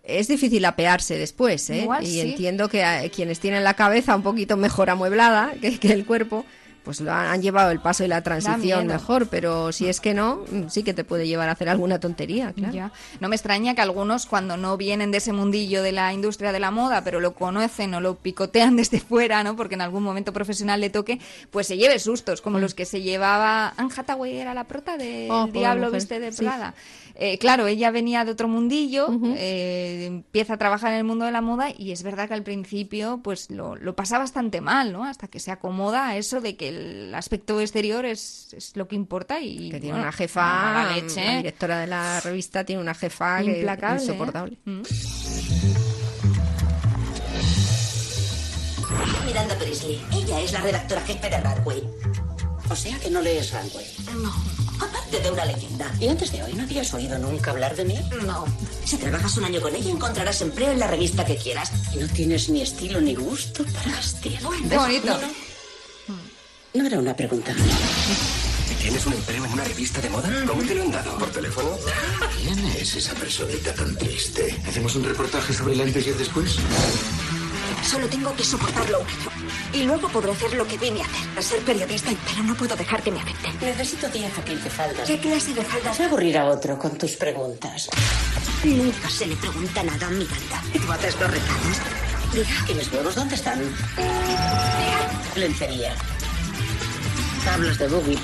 es 0.03 0.29
difícil 0.29 0.65
apearse 0.67 1.17
después, 1.19 1.71
¿eh? 1.71 1.79
Igual 1.83 2.05
y 2.05 2.13
sí. 2.13 2.21
entiendo 2.21 2.69
que 2.69 2.85
a- 2.85 3.09
quienes 3.09 3.41
tienen 3.41 3.65
la 3.65 3.75
cabeza 3.75 4.15
un 4.15 4.23
poquito 4.23 4.57
mejor 4.57 4.91
amueblada 4.91 5.53
que, 5.61 5.79
que 5.79 5.93
el 5.93 6.05
cuerpo, 6.05 6.45
pues 6.85 7.01
lo 7.01 7.13
han, 7.13 7.27
han 7.27 7.43
llevado 7.43 7.71
el 7.71 7.81
paso 7.81 8.05
y 8.05 8.09
la 8.09 8.23
transición 8.23 8.87
mejor, 8.87 9.29
pero 9.29 9.73
si 9.73 9.89
es 9.89 10.01
que 10.01 10.15
no, 10.15 10.45
mm, 10.51 10.69
sí 10.69 10.83
que 10.83 10.95
te 10.95 11.03
puede 11.05 11.27
llevar 11.27 11.49
a 11.49 11.53
hacer 11.53 11.69
alguna 11.69 11.99
tontería, 11.99 12.53
claro. 12.53 12.75
Ya. 12.75 12.93
No 13.21 13.29
me 13.29 13.37
extraña 13.37 13.75
que 13.75 13.81
algunos 13.81 14.27
cuando 14.27 14.57
no 14.57 14.77
vienen 14.77 15.11
de 15.11 15.19
ese 15.19 15.33
mundillo 15.33 15.83
de 15.83 15.93
la 15.93 16.13
industria 16.13 16.53
de 16.53 16.61
la 16.61 16.71
moda, 16.71 17.03
pero 17.03 17.21
lo 17.21 17.35
conocen 17.35 17.95
o 17.95 18.01
lo 18.01 18.17
picotean 18.17 18.77
desde 18.77 19.01
fuera, 19.01 19.43
¿no? 19.43 19.57
Porque 19.57 19.75
en 19.75 19.81
algún 19.81 20.03
momento 20.03 20.33
profesional 20.33 20.81
le 20.81 20.91
toque, 20.91 21.19
pues 21.51 21.67
se 21.67 21.77
lleve 21.77 21.99
sustos, 21.99 22.41
como 22.41 22.59
los 22.59 22.75
que 22.75 22.85
se 22.85 23.01
llevaba 23.03 23.73
Anne 23.77 23.91
Hathaway 23.97 24.37
era 24.37 24.55
la 24.55 24.65
prota 24.65 24.97
de 24.97 25.25
Mm. 25.29 25.31
Oh, 25.31 25.47
Diablo 25.47 25.91
viste 25.91 26.21
de 26.21 26.33
Sí. 26.33 26.45
Prada. 26.45 26.75
Eh, 27.17 27.39
claro, 27.39 27.67
ella 27.69 27.91
venía 27.93 28.25
de 28.25 28.33
otro 28.33 28.49
mundillo, 28.49 29.07
eh, 29.37 30.07
empieza 30.07 30.55
a 30.55 30.57
trabajar 30.59 30.93
en 30.93 30.99
el 30.99 31.05
mundo 31.05 31.25
de 31.25 31.31
la 31.31 31.41
moda 31.41 31.69
y 31.77 31.93
es 31.93 32.03
verdad 32.03 32.27
que 32.27 32.35
al 32.35 32.43
principio 32.43 33.21
pues 33.23 33.51
lo, 33.51 33.77
lo 33.77 33.95
pasa 33.95 34.19
bastante 34.19 34.61
mal, 34.61 34.93
¿no? 34.93 35.05
Hasta 35.05 35.29
que 35.29 35.39
se 35.39 35.53
acomoda 35.53 36.09
a 36.09 36.17
eso 36.17 36.41
de 36.41 36.57
que 36.57 36.73
el 36.77 37.15
aspecto 37.15 37.61
exterior 37.61 38.05
es, 38.05 38.49
es 38.53 38.77
lo 38.77 38.87
que 38.89 38.97
importa 38.97 39.41
y 39.41 39.71
Que 39.71 39.81
tiene 39.81 39.93
bueno, 39.95 40.03
una 40.05 40.13
jefa, 40.13 40.43
mala 40.43 40.97
leche. 40.97 41.25
la 41.25 41.37
directora 41.39 41.79
de 41.81 41.87
la 41.87 42.21
revista 42.21 42.65
tiene 42.65 42.81
una 42.83 42.95
jefa 42.95 43.39
que- 43.39 43.57
Implacable, 43.59 43.99
¿eh? 44.01 44.03
insoportable. 44.05 44.59
Miranda 49.27 49.55
Priestley. 49.59 50.01
Ella 50.13 50.41
es 50.41 50.53
la 50.53 50.61
redactora 50.61 51.01
jefe 51.03 51.29
de 51.31 51.39
Radway. 51.41 51.83
O 52.71 52.77
sea 52.77 52.99
que 52.99 53.11
no 53.11 53.21
lees 53.21 53.53
Radway. 53.53 53.87
No. 54.23 54.33
Aparte 54.85 55.21
de 55.21 55.31
una 55.31 55.45
leyenda. 55.45 55.91
¿Y 56.01 56.09
antes 56.09 56.33
de 56.33 56.43
hoy 56.43 56.53
no 56.55 56.63
habías 56.65 56.93
oído 56.95 57.19
nunca 57.19 57.51
hablar 57.51 57.75
de 57.77 57.85
mí? 57.85 57.99
No. 58.27 58.45
Si 58.85 58.97
trabajas 58.97 59.37
un 59.37 59.45
año 59.45 59.61
con 59.61 59.75
ella 59.75 59.91
encontrarás 59.91 60.41
empleo 60.43 60.73
en 60.73 60.79
la 60.79 60.87
revista 60.89 61.25
que 61.25 61.37
quieras. 61.37 61.71
Y 61.95 61.99
no 61.99 62.09
tienes 62.09 62.49
ni 62.49 62.63
estilo 62.63 63.01
ni 63.01 63.15
gusto 63.15 63.65
para 63.65 63.97
vestir. 63.97 64.39
Qué 64.39 64.77
bonito. 64.77 65.21
No 66.75 66.85
era 66.85 66.99
una 66.99 67.15
pregunta. 67.15 67.55
¿Tienes 68.81 69.07
un 69.07 69.13
empleo 69.13 69.45
en 69.45 69.53
una 69.53 69.63
revista 69.63 70.01
de 70.01 70.11
moda? 70.11 70.29
¿Cómo 70.45 70.61
te 70.65 70.75
lo 70.75 70.83
han 70.83 70.91
dado? 70.91 71.17
¿Por 71.19 71.31
teléfono? 71.31 71.79
¿Quién 72.43 72.59
es 72.67 72.97
esa 72.97 73.15
personita 73.15 73.73
tan 73.73 73.95
triste? 73.97 74.61
¿Hacemos 74.67 74.97
un 74.97 75.05
reportaje 75.05 75.53
sobre 75.53 75.75
el 75.75 75.83
antes 75.83 76.05
y 76.05 76.11
el 76.11 76.19
después? 76.19 76.57
Solo 77.89 78.09
tengo 78.09 78.35
que 78.35 78.43
soportarlo 78.43 78.99
un 79.01 79.07
año. 79.07 79.53
Y 79.73 79.85
luego 79.85 80.09
podré 80.09 80.33
hacer 80.33 80.55
lo 80.55 80.67
que 80.67 80.77
vine 80.77 81.01
a 81.03 81.05
hacer, 81.05 81.39
a 81.39 81.43
ser 81.43 81.61
periodista, 81.61 82.11
pero 82.27 82.43
no 82.43 82.57
puedo 82.57 82.75
dejar 82.75 83.03
que 83.05 83.13
me 83.13 83.21
afecte. 83.21 83.53
Necesito 83.65 84.09
10 84.09 84.39
o 84.39 84.45
15 84.45 84.71
faldas. 84.71 85.07
¿Qué 85.07 85.21
clase 85.21 85.55
de 85.55 85.63
faldas? 85.63 85.97
Voy 85.97 86.07
a 86.07 86.09
aburrir 86.09 86.39
a 86.39 86.47
otro 86.47 86.77
con 86.77 86.99
tus 86.99 87.13
preguntas. 87.13 87.89
Nunca 88.65 89.09
se 89.09 89.27
le 89.27 89.37
pregunta 89.37 89.81
nada 89.85 90.09
a 90.09 90.11
Miranda. 90.11 90.63
¿Y 90.75 90.79
tú 90.81 90.91
haces 90.91 91.15
los 91.21 91.31
recados? 91.31 91.79
Diga, 92.33 92.67
¿y 92.69 92.75
mis 92.75 92.93
huevos 92.93 93.15
dónde 93.15 93.37
están? 93.37 93.63
Lencería. 95.37 95.95
Tablas 97.45 97.79
de 97.79 97.89
boogie. 97.89 98.19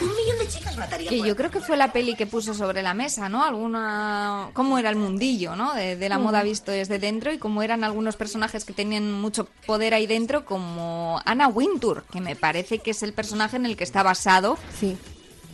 Un 0.00 0.08
millón 0.08 0.38
de 0.38 0.48
chicas 0.48 0.76
mataría 0.76 1.08
Que 1.10 1.18
por- 1.18 1.26
yo 1.26 1.36
creo 1.36 1.50
que 1.50 1.60
fue 1.60 1.76
la 1.76 1.92
peli 1.92 2.14
que 2.14 2.26
puso 2.26 2.54
sobre 2.54 2.82
la 2.82 2.94
mesa, 2.94 3.28
¿no? 3.28 3.44
Alguna... 3.44 4.50
Cómo 4.52 4.78
era 4.78 4.90
el 4.90 4.96
mundillo, 4.96 5.54
¿no? 5.56 5.74
De, 5.74 5.96
de 5.96 6.08
la 6.08 6.18
moda 6.18 6.42
visto 6.42 6.72
desde 6.72 6.98
dentro 6.98 7.32
y 7.32 7.38
cómo 7.38 7.62
eran 7.62 7.84
algunos 7.84 8.16
personajes 8.16 8.64
que 8.64 8.72
tenían 8.72 9.12
mucho 9.12 9.48
poder 9.66 9.94
ahí 9.94 10.06
dentro, 10.06 10.44
como 10.44 11.20
Anna 11.24 11.48
Wintour, 11.48 12.04
que 12.10 12.20
me 12.20 12.36
parece 12.36 12.78
que 12.78 12.90
es 12.90 13.02
el 13.02 13.12
personaje 13.12 13.56
en 13.56 13.66
el 13.66 13.76
que 13.76 13.84
está 13.84 14.02
basado. 14.02 14.58
Sí. 14.78 14.96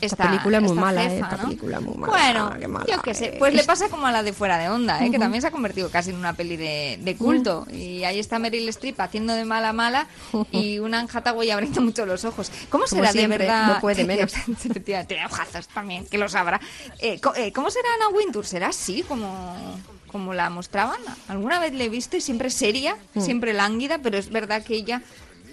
Esta, 0.02 0.24
Esta 0.24 0.30
película 0.30 0.56
es 0.58 0.62
muy 0.64 0.70
esta 0.72 0.80
mala, 0.80 1.04
¿eh? 1.04 1.14
Esta 1.20 1.36
¿no? 1.36 1.42
película 1.44 1.76
es 1.78 1.82
muy 1.84 1.94
mala. 1.94 2.12
Bueno, 2.12 2.52
qué 2.58 2.68
mala 2.68 2.86
yo 2.88 3.00
qué 3.02 3.14
sé. 3.14 3.30
es. 3.34 3.38
Pues 3.38 3.54
le 3.54 3.62
pasa 3.64 3.88
como 3.88 4.06
a 4.06 4.12
la 4.12 4.22
de 4.24 4.32
Fuera 4.32 4.58
de 4.58 4.68
Onda, 4.68 5.04
¿eh? 5.04 5.10
que 5.10 5.18
también 5.18 5.40
se 5.42 5.46
ha 5.48 5.50
convertido 5.52 5.90
casi 5.90 6.10
en 6.10 6.16
una 6.16 6.32
peli 6.32 6.56
de, 6.56 6.98
de 7.00 7.16
culto. 7.16 7.66
Y 7.72 8.02
ahí 8.04 8.18
está 8.18 8.38
Meryl 8.40 8.68
Streep 8.68 9.00
haciendo 9.00 9.32
de 9.34 9.44
mala 9.44 9.72
mala 9.72 10.08
y 10.50 10.80
una 10.80 11.06
Hathaway 11.12 11.50
abriendo 11.52 11.80
mucho 11.80 12.04
los 12.04 12.24
ojos. 12.24 12.50
¿Cómo 12.68 12.84
Como 12.84 12.86
será 12.88 13.12
siempre, 13.12 13.38
de 13.38 13.44
verdad? 13.46 13.74
no 13.74 13.80
puede 13.80 14.04
menos. 14.06 14.32
Tiene 15.06 15.24
ojazos 15.26 15.68
también, 15.68 16.04
que 16.06 16.18
lo 16.18 16.28
sabrá. 16.28 16.60
Eh, 16.98 17.20
eh, 17.36 17.52
¿Cómo 17.52 17.70
será 17.70 17.88
Anna 17.94 18.08
Wintour? 18.16 18.44
¿Será 18.44 18.68
así 18.70 19.04
como, 19.04 19.78
como 20.10 20.34
la 20.34 20.50
mostraban? 20.50 20.98
Alguna 21.28 21.60
vez 21.60 21.72
le 21.74 21.84
he 21.84 21.88
visto 21.88 22.16
y 22.16 22.20
siempre 22.20 22.50
seria, 22.50 22.96
Mm. 23.14 23.20
siempre 23.20 23.52
lánguida, 23.52 23.98
pero 24.02 24.18
es 24.18 24.30
verdad 24.30 24.64
que 24.64 24.74
ella... 24.74 25.00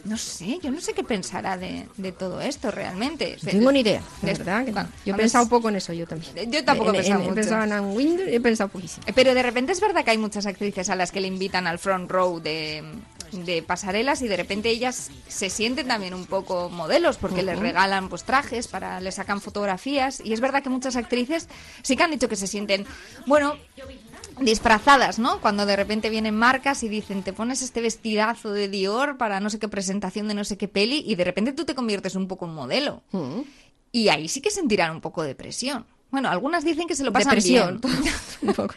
No 0.05 0.17
sé, 0.17 0.59
yo 0.61 0.71
no 0.71 0.79
sé 0.81 0.93
qué 0.93 1.03
pensará 1.03 1.57
de, 1.57 1.87
de 1.97 2.11
todo 2.11 2.41
esto 2.41 2.71
realmente. 2.71 3.37
No 3.43 3.49
tengo 3.51 3.71
ni 3.71 3.79
idea, 3.81 4.01
de 4.21 4.33
verdad. 4.33 4.65
que 4.65 4.71
Yo 5.05 5.13
he 5.13 5.17
pensado 5.17 5.43
es- 5.43 5.49
poco 5.49 5.69
en 5.69 5.75
eso, 5.75 5.93
yo 5.93 6.07
también. 6.07 6.51
Yo 6.51 6.63
tampoco 6.63 6.91
he 6.93 6.97
En- 6.97 7.01
pensado 7.03 7.19
en- 7.19 7.25
He 7.25 7.29
mucho. 7.29 7.35
pensado 7.35 7.63
en 7.63 8.29
y 8.29 8.35
he 8.35 8.39
pensado 8.41 8.69
poquísimo. 8.69 9.05
Pero 9.13 9.33
de 9.33 9.43
repente 9.43 9.71
es 9.71 9.81
verdad 9.81 10.03
que 10.03 10.11
hay 10.11 10.17
muchas 10.17 10.45
actrices 10.45 10.89
a 10.89 10.95
las 10.95 11.11
que 11.11 11.19
le 11.21 11.27
invitan 11.27 11.67
al 11.67 11.79
front 11.79 12.09
row 12.09 12.39
de, 12.39 12.83
de 13.31 13.61
pasarelas 13.61 14.21
y 14.21 14.27
de 14.27 14.37
repente 14.37 14.69
ellas 14.69 15.11
se 15.27 15.49
sienten 15.49 15.87
también 15.87 16.13
un 16.13 16.25
poco 16.25 16.69
modelos 16.69 17.17
porque 17.17 17.43
les 17.43 17.59
regalan 17.59 18.09
pues 18.09 18.23
trajes, 18.23 18.67
para 18.67 18.99
les 19.01 19.15
sacan 19.15 19.41
fotografías 19.41 20.19
y 20.23 20.33
es 20.33 20.39
verdad 20.39 20.63
que 20.63 20.69
muchas 20.69 20.95
actrices 20.95 21.47
sí 21.83 21.95
que 21.95 22.03
han 22.03 22.11
dicho 22.11 22.27
que 22.29 22.35
se 22.35 22.47
sienten, 22.47 22.85
bueno, 23.27 23.55
disfrazadas, 24.41 25.19
¿no? 25.19 25.41
Cuando 25.41 25.65
de 25.65 25.75
repente 25.75 26.09
vienen 26.09 26.35
marcas 26.35 26.83
y 26.83 26.89
dicen, 26.89 27.23
te 27.23 27.33
pones 27.33 27.61
este 27.61 27.81
vestidazo 27.81 28.51
de 28.51 28.67
Dior 28.67 29.17
para 29.17 29.39
no 29.39 29.49
sé 29.49 29.59
qué 29.59 29.67
presentación 29.67 30.27
de 30.27 30.33
no 30.33 30.43
sé 30.43 30.57
qué 30.57 30.67
peli 30.67 31.03
y 31.05 31.15
de 31.15 31.23
repente 31.23 31.53
tú 31.53 31.65
te 31.65 31.75
conviertes 31.75 32.15
un 32.15 32.27
poco 32.27 32.45
en 32.45 32.53
modelo. 32.53 33.03
Mm. 33.11 33.41
Y 33.91 34.09
ahí 34.09 34.27
sí 34.27 34.41
que 34.41 34.51
sentirán 34.51 34.91
un 34.91 35.01
poco 35.01 35.23
de 35.23 35.35
presión. 35.35 35.85
Bueno, 36.11 36.29
algunas 36.29 36.63
dicen 36.65 36.87
que 36.87 36.95
se 36.95 37.03
lo 37.03 37.11
pasan 37.13 37.31
Depresión. 37.35 37.81
bien. 37.81 37.99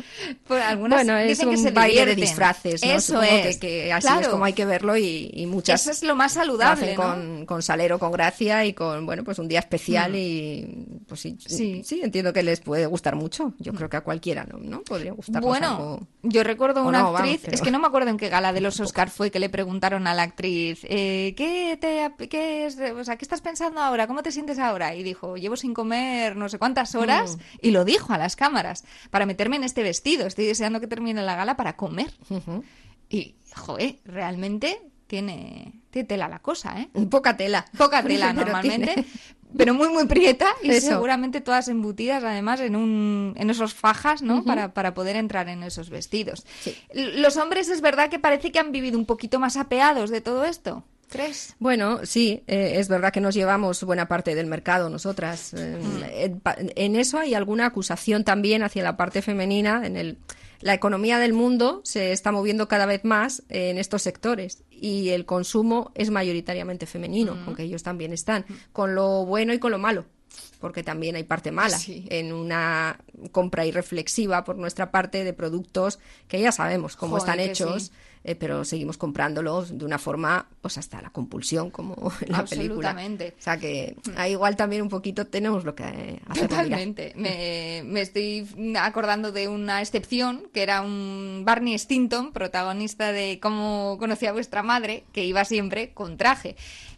Pues 0.47 0.63
algunas 0.65 0.99
bueno, 1.05 1.17
es 1.19 1.29
dicen 1.29 1.49
un 1.49 1.55
que 1.55 1.61
se 1.61 1.71
baile 1.71 2.05
de 2.05 2.15
disfraces, 2.17 2.85
¿no? 2.85 2.91
Eso 2.93 3.13
Supongo 3.15 3.23
es. 3.33 3.57
Que, 3.59 3.61
que 3.85 3.93
así 3.93 4.07
Claro. 4.07 4.21
es 4.23 4.29
como 4.29 4.45
hay 4.45 4.53
que 4.55 4.65
verlo 4.65 4.97
y, 4.97 5.31
y 5.33 5.47
muchas 5.47 5.83
Eso 5.83 5.91
es 5.93 6.03
lo 6.03 6.15
más 6.17 6.35
lo 6.35 6.43
saludable, 6.43 6.93
hacen 6.93 6.97
¿no? 6.97 7.03
con, 7.03 7.47
con 7.47 7.63
salero, 7.63 7.99
con 7.99 8.11
gracia 8.13 8.65
y 8.65 8.73
con, 8.75 9.07
bueno, 9.07 9.23
pues 9.25 9.39
un 9.39 9.49
día 9.49 9.61
especial 9.61 10.13
Mm. 10.13 10.17
y 10.17 10.87
pues 11.07 11.21
sí, 11.21 11.37
Sí. 11.47 11.83
sí, 11.85 12.01
entiendo 12.03 12.33
que 12.33 12.43
les 12.43 12.61
puede 12.61 12.87
gustar 12.87 13.15
mucho. 13.15 13.55
Yo 13.59 13.73
creo 13.73 13.89
que 13.89 13.97
a 13.97 14.01
cualquiera, 14.03 14.45
¿no? 14.45 14.59
¿No? 14.59 14.83
Podría 14.83 15.13
gustarnos 15.13 15.49
Bueno, 15.49 15.69
algo. 15.69 16.07
yo 16.23 16.43
recuerdo 16.43 16.83
una 16.85 16.99
no, 16.99 17.05
vamos, 17.13 17.21
actriz, 17.21 17.41
pero- 17.45 17.55
es 17.55 17.63
que 17.63 17.71
no 17.71 17.79
me 17.79 17.87
acuerdo 17.87 18.11
en 18.11 18.17
qué 18.17 18.29
gala 18.29 18.53
de 18.53 18.61
los 18.61 18.81
Oscar 18.81 19.11
fue 19.11 19.31
que 19.31 19.39
le 19.39 19.49
preguntaron 19.49 20.07
a 20.07 20.15
la 20.15 20.23
actriz, 20.23 20.81
eh, 20.85 21.35
¿qué, 21.37 21.79
te, 21.81 22.29
qué, 22.29 22.67
es, 22.67 22.79
o 22.79 23.05
sea, 23.05 23.17
¿qué 23.17 23.25
estás 23.25 23.41
pensando 23.41 23.81
ahora? 23.81 24.07
¿Cómo 24.09 24.23
te 24.23 24.33
sientes 24.33 24.59
ahora? 24.59 24.95
Y 24.97 25.03
dijo, 25.05 25.37
llevo 25.37 25.57
sin 25.57 25.73
comer 25.73 26.35
no 26.37 26.49
sé 26.49 26.59
cuántas 26.59 26.95
horas, 26.97 27.22
Mm. 27.22 27.22
Y 27.61 27.71
lo 27.71 27.85
dijo 27.85 28.13
a 28.13 28.19
las 28.19 28.37
cámaras, 28.37 28.85
para 29.11 29.27
meterme 29.27 29.57
en 29.57 29.65
este 29.65 29.83
vestido, 29.83 30.27
estoy 30.27 30.47
deseando 30.47 30.81
que 30.81 30.87
termine 30.87 31.23
la 31.23 31.35
gala 31.37 31.57
para 31.57 31.77
comer. 31.77 32.13
Y, 33.09 33.35
joder, 33.55 33.97
realmente 34.05 34.81
tiene, 35.07 35.83
tiene 35.91 36.09
tela 36.09 36.29
la 36.29 36.39
cosa, 36.39 36.81
¿eh? 36.81 36.89
Poca 37.11 37.37
tela. 37.37 37.67
Poca 37.77 38.03
tela 38.07 38.33
Pero 38.35 38.47
normalmente, 38.47 38.95
tiene. 38.95 39.09
pero 39.57 39.75
muy, 39.75 39.91
muy 39.91 40.07
prieta 40.07 40.47
y 40.63 40.71
Eso. 40.71 40.89
seguramente 40.89 41.43
todas 41.43 41.69
embutidas 41.69 42.25
además 42.25 42.61
en, 42.61 42.77
un, 42.77 43.35
en 43.37 43.51
esos 43.51 43.75
fajas, 43.75 44.23
¿no? 44.23 44.45
Para, 44.45 44.73
para 44.73 44.95
poder 44.95 45.17
entrar 45.17 45.49
en 45.51 45.63
esos 45.63 45.91
vestidos. 45.91 46.47
Los 46.95 47.37
hombres 47.37 47.69
es 47.69 47.83
verdad 47.83 48.09
que 48.09 48.19
parece 48.19 48.51
que 48.51 48.59
han 48.59 48.73
vivido 48.73 48.99
un 48.99 49.05
poquito 49.05 49.39
más 49.39 49.59
apeados 49.59 50.09
de 50.09 50.23
todo 50.23 50.45
esto. 50.47 50.85
¿Crees? 51.13 51.55
Bueno, 51.59 52.01
sí, 52.05 52.43
eh, 52.47 52.73
es 52.77 52.89
verdad 52.89 53.13
que 53.13 53.21
nos 53.21 53.35
llevamos 53.35 53.85
buena 53.85 54.09
parte 54.09 54.35
del 54.35 54.47
mercado 54.47 54.89
nosotras. 54.89 55.53
Eh, 55.55 55.79
Mm. 55.79 56.69
en, 56.75 56.97
eso 56.97 57.19
hay 57.19 57.35
alguna 57.35 57.67
acusación 57.67 58.25
también 58.25 58.63
hacia 58.63 58.83
la 58.83 58.97
parte 58.97 59.21
femenina. 59.21 59.87
En 59.87 59.97
el, 59.99 60.17
la 60.61 60.73
economía 60.75 61.19
del 61.19 61.35
mundo 61.35 61.83
se 61.85 62.13
está 62.13 62.33
moviendo 62.33 62.67
cada 62.67 62.87
vez 62.87 63.05
más 63.05 63.43
en 63.51 63.77
estos 63.77 64.01
sectores 64.03 64.63
y 64.71 65.11
el 65.11 65.27
consumo 65.27 65.93
es 65.95 66.09
mayoritariamente 66.11 66.87
femenino, 66.87 67.35
Mm. 67.35 67.43
aunque 67.47 67.65
ellos 67.65 67.83
también 67.83 68.13
están, 68.15 68.47
con 68.73 68.95
lo 68.95 69.27
bueno 69.27 69.53
y 69.53 69.59
con 69.59 69.71
lo 69.71 69.79
malo. 69.79 70.07
Porque 70.61 70.85
también 70.85 71.17
hay 71.17 71.25
parte 71.25 71.51
mala 71.51 71.77
Sí. 71.77 72.07
en 72.09 72.33
una 72.33 73.01
compra 73.33 73.67
irreflexiva 73.67 74.45
por 74.45 74.57
nuestra 74.57 74.93
parte 74.93 75.25
de 75.25 75.33
productos 75.33 75.99
que 76.29 76.41
ya 76.41 76.53
sabemos 76.53 76.95
cómo 76.95 77.19
Joder, 77.19 77.41
están 77.41 77.41
hechos, 77.41 77.83
sí. 77.87 77.91
eh, 78.23 78.37
pero 78.37 78.65
seguimos 78.65 78.97
comprándolos 78.97 79.77
de 79.77 79.85
una 79.85 79.99
forma, 79.99 80.47
pues 80.61 80.79
hasta 80.79 81.03
la 81.03 81.11
compulsión, 81.11 81.71
como 81.73 81.95
en 82.21 82.31
la 82.31 82.45
película. 82.45 82.91
Absolutamente. 82.91 83.35
O 83.37 83.43
sea 83.43 83.59
que 83.59 83.97
ahí 84.17 84.33
igual 84.33 84.55
también 84.55 84.83
un 84.83 84.89
poquito 84.89 85.27
tenemos 85.27 85.65
lo 85.65 85.75
que 85.75 85.83
eh, 85.83 86.21
hacer. 86.29 86.49
Totalmente. 86.49 87.13
Me, 87.17 87.83
me 87.85 88.01
estoy 88.01 88.47
acordando 88.79 89.33
de 89.33 89.49
una 89.49 89.81
excepción, 89.81 90.45
que 90.55 90.63
era 90.63 90.83
un 90.83 91.43
Barney 91.45 91.77
Stinton, 91.77 92.33
protagonista 92.33 93.11
de 93.11 93.41
Cómo 93.43 93.97
conocí 93.99 94.27
a 94.27 94.33
vuestra 94.33 94.63
madre, 94.63 95.03
que 95.13 95.25
iba 95.25 95.45
siempre 95.45 95.91
con 95.93 96.17
traje. 96.17 96.55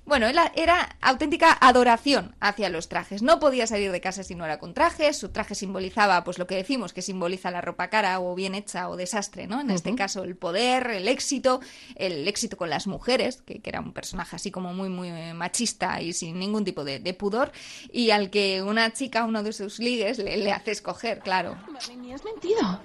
Bueno, 0.06 0.26
era, 0.26 0.52
era 0.54 0.96
auténtica 1.00 1.56
adoración 1.58 2.34
hacia 2.38 2.68
los 2.68 2.88
trajes. 2.88 3.22
No 3.22 3.40
podía 3.40 3.66
salir 3.66 3.90
de 3.90 4.02
casa 4.02 4.22
si 4.22 4.34
no 4.34 4.44
era 4.44 4.58
con 4.58 4.74
traje. 4.74 5.12
Su 5.14 5.30
traje 5.30 5.54
simbolizaba, 5.54 6.22
pues 6.24 6.38
lo 6.38 6.46
que 6.46 6.56
decimos, 6.56 6.92
que 6.92 7.00
simboliza 7.00 7.50
la 7.50 7.62
ropa 7.62 7.88
cara 7.88 8.20
o 8.20 8.34
bien 8.34 8.54
hecha 8.54 8.90
o 8.90 8.96
desastre, 8.96 9.46
¿no? 9.46 9.62
En 9.62 9.70
este 9.70 9.94
caso, 9.94 10.22
el 10.22 10.36
poder, 10.36 10.88
el 10.90 11.08
éxito, 11.08 11.60
el 11.94 12.28
éxito 12.28 12.58
con 12.58 12.68
las 12.68 12.86
mujeres, 12.86 13.40
que, 13.46 13.60
que 13.60 13.70
era 13.70 13.80
un 13.80 13.92
personaje 13.94 14.36
así 14.36 14.50
como 14.50 14.74
muy, 14.74 14.90
muy 14.90 15.08
eh, 15.08 15.32
machista 15.32 16.00
y 16.02 16.12
sin 16.12 16.38
ningún 16.38 16.64
tipo 16.64 16.84
de, 16.84 16.98
de 16.98 17.14
pudor, 17.14 17.50
y 17.90 18.10
al 18.10 18.28
que 18.28 18.62
una 18.62 18.92
chica, 18.92 19.24
uno 19.24 19.42
de 19.42 19.54
sus 19.54 19.78
ligues, 19.78 20.18
le, 20.18 20.36
le 20.36 20.52
hace 20.52 20.72
escoger, 20.72 21.20
claro. 21.20 21.56
Ni 21.96 22.12
has 22.12 22.24
mentido. 22.24 22.80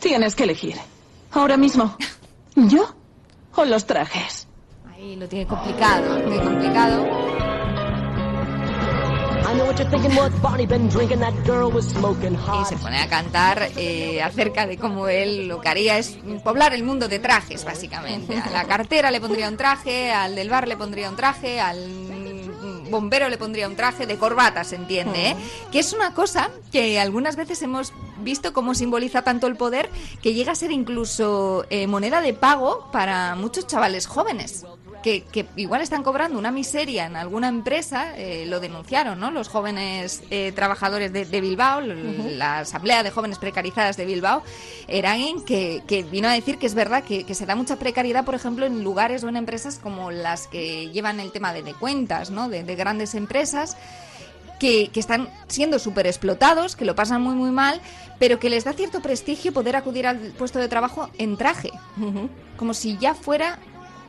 Tienes 0.00 0.34
que 0.34 0.44
elegir. 0.44 0.76
Ahora 1.30 1.56
mismo. 1.56 1.96
¿Yo 2.56 2.94
o 3.54 3.64
los 3.64 3.86
trajes? 3.86 4.46
Ahí 5.00 5.16
lo 5.16 5.26
tiene 5.26 5.46
complicado, 5.46 6.18
muy 6.28 6.38
complicado. 6.38 7.06
Y 12.60 12.66
se 12.66 12.76
pone 12.76 13.00
a 13.00 13.08
cantar 13.08 13.70
eh, 13.78 14.22
acerca 14.22 14.66
de 14.66 14.76
cómo 14.76 15.08
él 15.08 15.48
lo 15.48 15.62
que 15.62 15.70
haría 15.70 15.96
es 15.96 16.18
poblar 16.44 16.74
el 16.74 16.84
mundo 16.84 17.08
de 17.08 17.18
trajes, 17.18 17.64
básicamente. 17.64 18.36
A 18.36 18.50
la 18.50 18.64
cartera 18.64 19.10
le 19.10 19.22
pondría 19.22 19.48
un 19.48 19.56
traje, 19.56 20.12
al 20.12 20.34
del 20.34 20.50
bar 20.50 20.68
le 20.68 20.76
pondría 20.76 21.08
un 21.08 21.16
traje, 21.16 21.60
al 21.60 21.78
mm, 21.88 22.90
bombero 22.90 23.30
le 23.30 23.38
pondría 23.38 23.68
un 23.68 23.76
traje 23.76 24.06
de 24.06 24.18
corbata, 24.18 24.64
se 24.64 24.76
entiende, 24.76 25.30
¿eh? 25.30 25.36
Que 25.72 25.78
es 25.78 25.94
una 25.94 26.12
cosa 26.12 26.50
que 26.70 27.00
algunas 27.00 27.36
veces 27.36 27.62
hemos 27.62 27.94
visto 28.18 28.52
cómo 28.52 28.74
simboliza 28.74 29.22
tanto 29.22 29.46
el 29.46 29.56
poder 29.56 29.88
que 30.22 30.34
llega 30.34 30.52
a 30.52 30.56
ser 30.56 30.70
incluso 30.70 31.64
eh, 31.70 31.86
moneda 31.86 32.20
de 32.20 32.34
pago 32.34 32.90
para 32.92 33.34
muchos 33.34 33.66
chavales 33.66 34.06
jóvenes. 34.06 34.66
Que, 35.02 35.22
que 35.22 35.46
igual 35.56 35.80
están 35.80 36.02
cobrando 36.02 36.38
una 36.38 36.50
miseria 36.50 37.06
en 37.06 37.16
alguna 37.16 37.48
empresa, 37.48 38.18
eh, 38.18 38.44
lo 38.46 38.60
denunciaron, 38.60 39.18
¿no? 39.18 39.30
Los 39.30 39.48
jóvenes 39.48 40.22
eh, 40.30 40.52
trabajadores 40.54 41.10
de, 41.10 41.24
de 41.24 41.40
Bilbao, 41.40 41.80
la 41.80 42.58
Asamblea 42.58 43.02
de 43.02 43.10
Jóvenes 43.10 43.38
Precarizadas 43.38 43.96
de 43.96 44.04
Bilbao, 44.04 44.42
era 44.88 45.12
alguien 45.12 45.42
que, 45.42 45.82
que 45.86 46.02
vino 46.02 46.28
a 46.28 46.32
decir 46.32 46.58
que 46.58 46.66
es 46.66 46.74
verdad 46.74 47.02
que, 47.02 47.24
que 47.24 47.34
se 47.34 47.46
da 47.46 47.56
mucha 47.56 47.76
precariedad, 47.76 48.26
por 48.26 48.34
ejemplo, 48.34 48.66
en 48.66 48.84
lugares 48.84 49.24
o 49.24 49.28
en 49.30 49.36
empresas 49.36 49.78
como 49.78 50.10
las 50.10 50.48
que 50.48 50.90
llevan 50.90 51.18
el 51.18 51.32
tema 51.32 51.54
de, 51.54 51.62
de 51.62 51.72
cuentas, 51.72 52.30
¿no? 52.30 52.50
De, 52.50 52.62
de 52.62 52.76
grandes 52.76 53.14
empresas. 53.14 53.78
Que, 54.58 54.88
que 54.88 55.00
están 55.00 55.30
siendo 55.48 55.78
súper 55.78 56.06
explotados, 56.06 56.76
que 56.76 56.84
lo 56.84 56.94
pasan 56.94 57.22
muy 57.22 57.34
muy 57.34 57.50
mal, 57.50 57.80
pero 58.18 58.38
que 58.38 58.50
les 58.50 58.64
da 58.64 58.74
cierto 58.74 59.00
prestigio 59.00 59.54
poder 59.54 59.74
acudir 59.74 60.06
al 60.06 60.18
puesto 60.36 60.58
de 60.58 60.68
trabajo 60.68 61.08
en 61.16 61.38
traje, 61.38 61.70
como 62.58 62.74
si 62.74 62.98
ya 62.98 63.14
fuera 63.14 63.58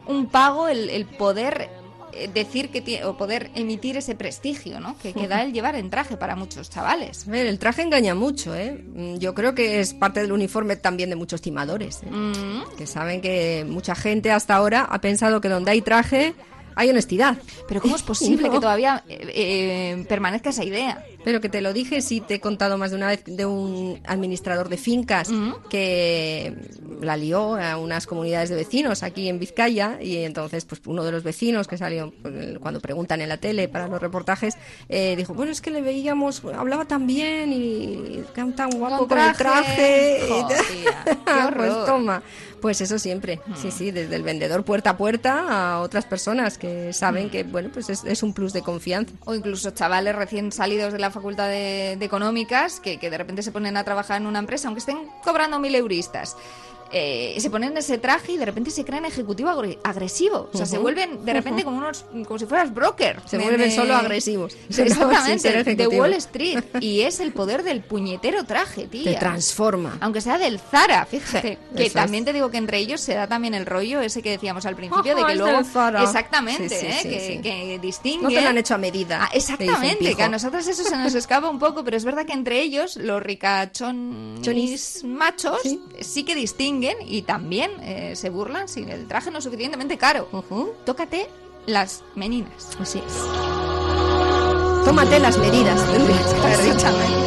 un 0.08 0.28
pago 0.28 0.68
el, 0.68 0.90
el 0.90 1.06
poder 1.06 1.70
eh, 2.14 2.30
decir 2.34 2.70
que 2.70 2.82
tiene, 2.82 3.06
o 3.06 3.16
poder 3.16 3.52
emitir 3.56 3.96
ese 3.98 4.16
prestigio, 4.16 4.80
¿no? 4.80 4.98
Que, 4.98 5.14
que 5.14 5.28
da 5.28 5.44
el 5.44 5.54
llevar 5.54 5.76
en 5.76 5.90
traje 5.90 6.18
para 6.18 6.36
muchos 6.36 6.70
chavales. 6.70 7.28
A 7.28 7.32
ver, 7.32 7.46
el 7.46 7.58
traje 7.58 7.82
engaña 7.84 8.16
mucho, 8.16 8.54
¿eh? 8.56 8.84
Mm, 8.94 9.18
Yo 9.18 9.34
creo 9.34 9.56
que 9.56 9.80
es 9.80 9.94
parte 9.94 10.22
del 10.22 10.32
uniforme 10.32 10.76
también 10.76 11.10
de 11.10 11.16
muchos 11.16 11.42
timadores, 11.42 12.02
¿eh? 12.04 12.12
Mm. 12.12 12.76
que 12.78 12.86
saben 12.88 13.22
que 13.22 13.66
mucha 13.68 13.96
gente 13.96 14.32
hasta 14.32 14.56
ahora 14.56 14.82
ha 14.90 15.00
pensado 15.00 15.40
que 15.40 15.48
donde 15.50 15.72
hay 15.72 15.82
traje 15.82 16.34
hay 16.76 16.90
honestidad. 16.90 17.38
Pero 17.68 17.82
¿cómo 17.82 17.96
es 17.96 18.04
posible 18.04 18.48
No. 18.48 18.54
que 18.54 18.60
todavía 18.60 19.04
eh, 19.08 19.32
eh, 19.34 20.06
permanezca 20.08 20.50
esa 20.50 20.64
idea? 20.64 21.04
Pero 21.24 21.40
que 21.40 21.50
te 21.50 21.62
lo 21.62 21.72
dije, 21.74 22.02
sí, 22.02 22.20
te 22.20 22.36
he 22.36 22.40
contado 22.40 22.78
más 22.80 22.90
de 22.92 22.98
una 22.98 23.08
vez 23.08 23.24
de 23.26 23.46
un 23.46 24.00
administrador 24.08 24.70
de 24.70 24.78
fincas 24.78 25.30
que 25.70 26.56
la 27.02 27.16
lió 27.16 27.56
a 27.56 27.78
unas 27.78 28.08
comunidades 28.08 28.50
de 28.50 28.56
vecinos 28.56 29.04
aquí 29.04 29.30
en 29.30 29.38
Vizcaya 29.40 30.00
y 30.02 30.18
entonces 30.18 30.66
pues 30.66 30.82
uno 30.86 31.04
de 31.04 31.12
los 31.12 31.24
vecinos 31.24 31.68
que 31.68 31.78
salió 31.78 32.12
pues, 32.22 32.58
cuando 32.60 32.80
preguntan 32.80 33.22
en 33.22 33.30
la 33.30 33.38
tele 33.38 33.68
para 33.68 33.88
los 33.88 34.02
reportajes 34.02 34.56
eh, 34.90 35.16
dijo, 35.16 35.34
bueno, 35.34 35.52
es 35.52 35.62
que 35.62 35.70
le 35.72 35.82
veíamos, 35.82 36.44
hablaba 36.56 36.86
tan 36.86 37.06
bien 37.08 37.54
y 37.54 38.24
tan 38.56 38.72
guapo 38.72 39.08
con 39.08 39.20
el 39.20 39.34
traje. 39.36 40.22
y 40.26 40.30
tal. 40.30 40.42
Jodía, 40.66 41.04
qué 41.06 41.16
pues 41.26 41.70
horror. 41.72 41.86
toma. 41.86 42.24
Pues 42.62 42.80
eso 42.80 43.00
siempre, 43.00 43.42
sí, 43.56 43.72
sí, 43.72 43.90
desde 43.90 44.16
el 44.16 44.24
vendedor 44.24 44.64
puerta 44.64 44.92
a 44.92 44.98
puerta 44.98 45.74
a 45.74 45.80
otras 45.82 46.06
personas 46.06 46.60
que 46.60 46.94
saben 46.94 47.32
que, 47.32 47.44
bueno, 47.44 47.70
pues 47.74 47.90
es, 47.90 48.04
es 48.04 48.22
un 48.22 48.34
plus 48.34 48.54
de 48.54 48.62
confianza. 48.62 49.14
O 49.26 49.34
incluso 49.34 49.72
chavales 49.72 50.16
recién 50.16 50.52
salidos 50.52 50.94
de 50.94 51.00
la 51.00 51.10
facultad 51.10 51.48
de, 51.48 51.98
de 51.98 52.06
económicas 52.06 52.80
que, 52.80 53.00
que 53.00 53.10
de 53.10 53.18
repente 53.18 53.42
se 53.42 53.52
ponen 53.52 53.78
a 53.78 53.84
trabajar 53.84 54.22
en 54.22 54.28
una 54.28 54.40
empresa, 54.40 54.68
aunque 54.68 54.80
estén 54.80 55.00
cobrando 55.24 55.60
mil 55.60 55.74
euristas. 55.74 56.38
Eh, 56.94 57.36
se 57.40 57.50
ponen 57.50 57.76
ese 57.78 57.98
traje 57.98 58.34
y 58.34 58.38
de 58.38 58.46
repente 58.46 58.72
se 58.72 58.84
creen 58.86 59.06
ejecutivo 59.06 59.50
agre- 59.50 59.78
agresivo. 59.84 60.50
O 60.54 60.58
sea, 60.58 60.66
se 60.66 60.78
vuelven 60.78 61.24
de 61.26 61.34
repente 61.34 61.64
como 61.64 61.78
unos, 61.78 62.06
como 62.28 62.38
si 62.40 62.46
fueras 62.46 62.74
broker. 62.74 63.20
Se 63.26 63.38
De- 63.38 63.44
vuelven 63.44 63.70
de- 63.70 63.76
solo 63.76 63.96
agresivos. 63.96 64.56
Sí, 64.70 64.82
Exactamente, 64.84 65.76
de. 65.76 65.88
Wall 65.88 66.14
Street. 66.14 66.64
Y 66.80 67.02
es 67.02 67.20
el 67.20 67.32
poder 67.34 67.64
del 67.64 67.82
puñetero 67.82 68.44
traje, 68.46 68.88
tía. 68.88 69.14
Te 69.14 69.18
transforma. 69.20 69.98
Aunque 70.02 70.22
sea 70.22 70.38
del 70.38 70.60
Zara, 70.60 71.06
fíjate. 71.06 71.58
que 71.76 71.90
también 71.90 72.26
te 72.26 72.34
digo 72.34 72.50
que 72.52 72.58
entre 72.58 72.78
ellos 72.80 73.02
se 73.02 73.14
da 73.14 73.28
también 73.28 73.54
el 73.54 73.66
rollo 73.66 74.02
ese 74.02 74.22
que 74.22 74.32
decíamos 74.32 74.66
al 74.66 74.76
principio, 74.76 75.16
de 75.16 75.26
que 75.26 75.36
luego. 75.36 75.64
Zara. 75.64 76.04
Exactamente, 76.04 76.70
Sí, 76.70 76.86
¿eh? 76.88 77.00
que, 77.04 77.42
que 77.42 77.80
distinguen. 77.80 78.24
No 78.24 78.30
te 78.30 78.42
lo 78.42 78.50
han 78.50 78.58
hecho 78.58 78.76
a 78.76 78.78
medida. 78.78 79.20
Ah, 79.24 79.30
exactamente, 79.34 80.16
que 80.16 80.24
a 80.24 80.30
nosotros 80.30 80.68
eso 80.68 80.84
se 80.84 80.96
nos 80.98 81.14
escapa 81.16 81.50
un 81.50 81.60
poco, 81.60 81.84
pero 81.84 81.98
es 81.98 82.04
verdad 82.06 82.26
que 82.26 82.34
entre 82.34 82.62
ellos, 82.62 82.96
los 82.98 83.22
ricachonis 83.22 84.42
Chonis. 84.42 85.04
machos, 85.04 85.60
sí. 86.00 86.24
que 86.24 86.36
distinguen 86.36 86.81
y 87.06 87.22
también 87.24 87.72
eh, 87.82 88.16
se 88.16 88.30
burlan 88.30 88.68
si 88.68 88.84
el 88.84 89.08
traje 89.08 89.32
no 89.32 89.38
es 89.40 89.44
suficientemente 89.44 89.98
caro. 89.98 90.28
Tócate 90.86 91.28
las 91.66 92.04
meninas. 92.16 92.76
Así 92.80 93.00
es. 93.00 93.14
Tómate 94.86 95.20
las 95.20 95.38
medidas. 95.38 95.80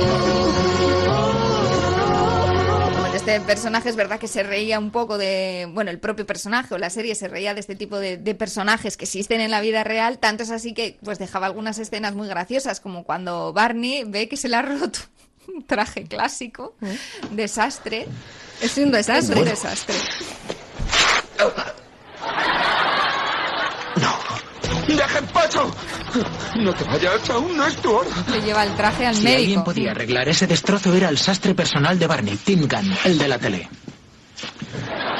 este 3.14 3.40
personaje 3.40 3.88
es 3.88 3.96
verdad 3.96 4.20
que 4.20 4.28
se 4.28 4.42
reía 4.42 4.78
un 4.78 4.90
poco 4.90 5.16
de, 5.16 5.66
bueno, 5.72 5.90
el 5.90 5.98
propio 5.98 6.26
personaje 6.26 6.74
o 6.74 6.78
la 6.78 6.90
serie 6.90 7.14
se 7.14 7.26
reía 7.26 7.54
de 7.54 7.60
este 7.60 7.74
tipo 7.74 7.98
de, 7.98 8.18
de 8.18 8.34
personajes 8.34 8.98
que 8.98 9.06
existen 9.06 9.40
en 9.40 9.50
la 9.50 9.62
vida 9.62 9.82
real, 9.82 10.18
tanto 10.18 10.42
es 10.42 10.50
así 10.50 10.74
que 10.74 10.98
pues 11.02 11.18
dejaba 11.18 11.46
algunas 11.46 11.78
escenas 11.78 12.14
muy 12.14 12.28
graciosas, 12.28 12.80
como 12.80 13.04
cuando 13.04 13.54
Barney 13.54 14.04
ve 14.04 14.28
que 14.28 14.36
se 14.36 14.48
le 14.50 14.56
ha 14.56 14.62
roto 14.62 14.98
un 15.48 15.62
traje 15.64 16.04
clásico, 16.04 16.74
desastre. 17.30 18.06
Es 18.64 18.78
un 18.78 18.90
desastre. 18.90 19.38
Un 19.38 19.44
desastre. 19.44 19.94
¡Deja 24.88 25.18
en 25.18 25.26
paso! 25.26 25.74
No 26.56 26.72
te 26.72 26.84
vayas, 26.84 27.28
aún 27.28 27.54
no 27.58 27.66
es 27.66 27.76
tu 27.76 27.92
hora. 27.92 28.08
Le 28.30 28.40
lleva 28.40 28.64
el 28.64 28.74
traje 28.74 29.04
al 29.04 29.16
Si 29.16 29.34
alguien 29.34 29.62
podía 29.64 29.90
arreglar 29.90 30.30
ese 30.30 30.46
destrozo 30.46 30.94
era 30.94 31.10
el 31.10 31.18
sastre 31.18 31.54
personal 31.54 31.98
de 31.98 32.06
Barney, 32.06 32.38
Tim 32.38 32.66
Gunn, 32.66 32.96
el 33.04 33.18
de 33.18 33.28
la 33.28 33.38
tele. 33.38 33.68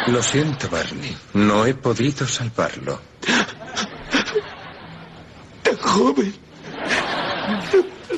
Lo 0.07 0.22
siento, 0.22 0.70
Barney. 0.70 1.14
No 1.34 1.66
he 1.66 1.74
podido 1.74 2.26
salvarlo. 2.26 2.99
Tan 5.62 5.76
joven. 5.76 6.34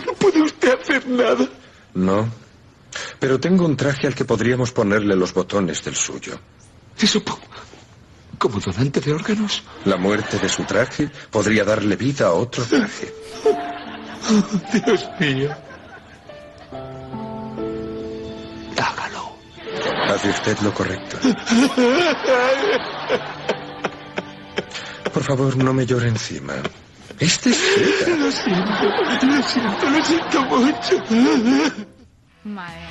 No 0.07 0.13
puede 0.15 0.43
usted 0.43 0.79
hacer 0.81 1.09
nada. 1.09 1.49
No. 1.95 2.46
Pero 3.19 3.41
tengo 3.41 3.65
un 3.65 3.77
traje 3.77 4.07
al 4.07 4.15
que 4.15 4.25
podríamos 4.25 4.73
ponerle 4.73 5.17
los 5.17 5.33
botones 5.33 5.83
del 5.85 5.97
suyo. 5.97 6.39
¿Y 7.01 7.07
supo? 7.07 7.39
¿Como 8.39 8.61
donante 8.61 9.01
de 9.01 9.13
órganos? 9.13 9.63
La 9.85 9.97
muerte 9.97 10.39
de 10.39 10.49
su 10.49 10.65
traje 10.65 11.11
podría 11.31 11.65
darle 11.65 11.97
vida 11.97 12.27
a 12.27 12.33
otro 12.33 12.65
traje. 12.65 13.13
Dios 14.73 15.09
mío. 15.21 15.57
Hace 20.09 20.31
usted 20.31 20.59
lo 20.61 20.73
correcto. 20.73 21.19
Por 25.13 25.23
favor, 25.23 25.57
no 25.57 25.75
me 25.75 25.85
llore 25.85 26.09
encima. 26.09 26.55
Este 27.19 27.51
es. 27.51 28.09
Lo 28.09 28.31
siento, 28.31 29.27
lo 29.27 29.43
siento, 29.43 29.91
lo 29.91 30.05
siento 30.05 30.43
mucho. 30.45 31.03
Madre 32.45 32.86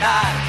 joven 0.00 0.47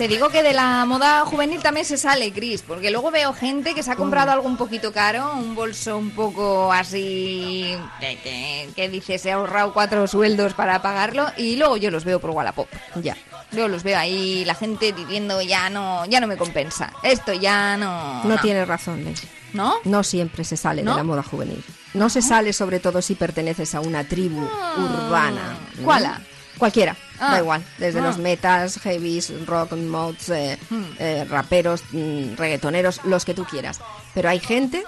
te 0.00 0.08
digo 0.08 0.30
que 0.30 0.42
de 0.42 0.54
la 0.54 0.86
moda 0.86 1.26
juvenil 1.26 1.60
también 1.60 1.84
se 1.84 1.98
sale, 1.98 2.32
Chris, 2.32 2.62
porque 2.62 2.90
luego 2.90 3.10
veo 3.10 3.34
gente 3.34 3.74
que 3.74 3.82
se 3.82 3.90
ha 3.90 3.96
comprado 3.96 4.30
algo 4.30 4.48
un 4.48 4.56
poquito 4.56 4.94
caro, 4.94 5.34
un 5.34 5.54
bolso 5.54 5.98
un 5.98 6.12
poco 6.12 6.72
así, 6.72 7.76
que, 8.00 8.70
que- 8.74 8.88
dice 8.88 9.18
se 9.18 9.30
ha 9.30 9.34
ahorrado 9.34 9.74
cuatro 9.74 10.06
sueldos 10.06 10.54
para 10.54 10.80
pagarlo, 10.80 11.26
y 11.36 11.56
luego 11.56 11.76
yo 11.76 11.90
los 11.90 12.04
veo 12.04 12.18
por 12.18 12.30
Wallapop. 12.30 12.66
Ya. 13.02 13.14
Yo 13.52 13.68
los 13.68 13.82
veo 13.82 13.98
ahí, 13.98 14.42
la 14.46 14.54
gente 14.54 14.94
diciendo 14.94 15.42
ya 15.42 15.68
no, 15.68 16.06
ya 16.06 16.18
no 16.18 16.26
me 16.26 16.38
compensa. 16.38 16.94
Esto 17.02 17.34
ya 17.34 17.76
no. 17.76 18.24
No 18.24 18.38
tienes 18.38 18.66
razón. 18.66 19.04
¿No? 19.52 19.74
No 19.84 20.02
siempre 20.02 20.44
se 20.44 20.56
sale 20.56 20.82
¿No? 20.82 20.92
de 20.92 20.96
la 20.96 21.04
moda 21.04 21.22
juvenil. 21.22 21.62
No 21.92 22.08
se 22.08 22.22
sale 22.22 22.54
sobre 22.54 22.80
todo 22.80 23.02
si 23.02 23.16
perteneces 23.16 23.74
a 23.74 23.80
una 23.80 24.04
tribu 24.04 24.40
urbana. 24.78 25.58
¿no? 25.76 25.84
¿Cuál? 25.84 26.24
Ah? 26.60 26.60
Cualquiera, 26.60 26.96
Ah. 27.18 27.32
da 27.32 27.38
igual. 27.40 27.62
Desde 27.78 27.98
Ah. 28.00 28.02
los 28.02 28.18
metas, 28.18 28.78
heavies, 28.80 29.32
rock, 29.46 29.72
mods, 29.72 30.28
eh, 30.28 30.58
Hmm. 30.68 30.84
eh, 30.98 31.26
raperos, 31.28 31.82
mm, 31.92 32.34
reggaetoneros, 32.36 33.00
los 33.04 33.24
que 33.24 33.34
tú 33.34 33.44
quieras. 33.44 33.80
Pero 34.14 34.28
hay 34.28 34.38
gente 34.40 34.84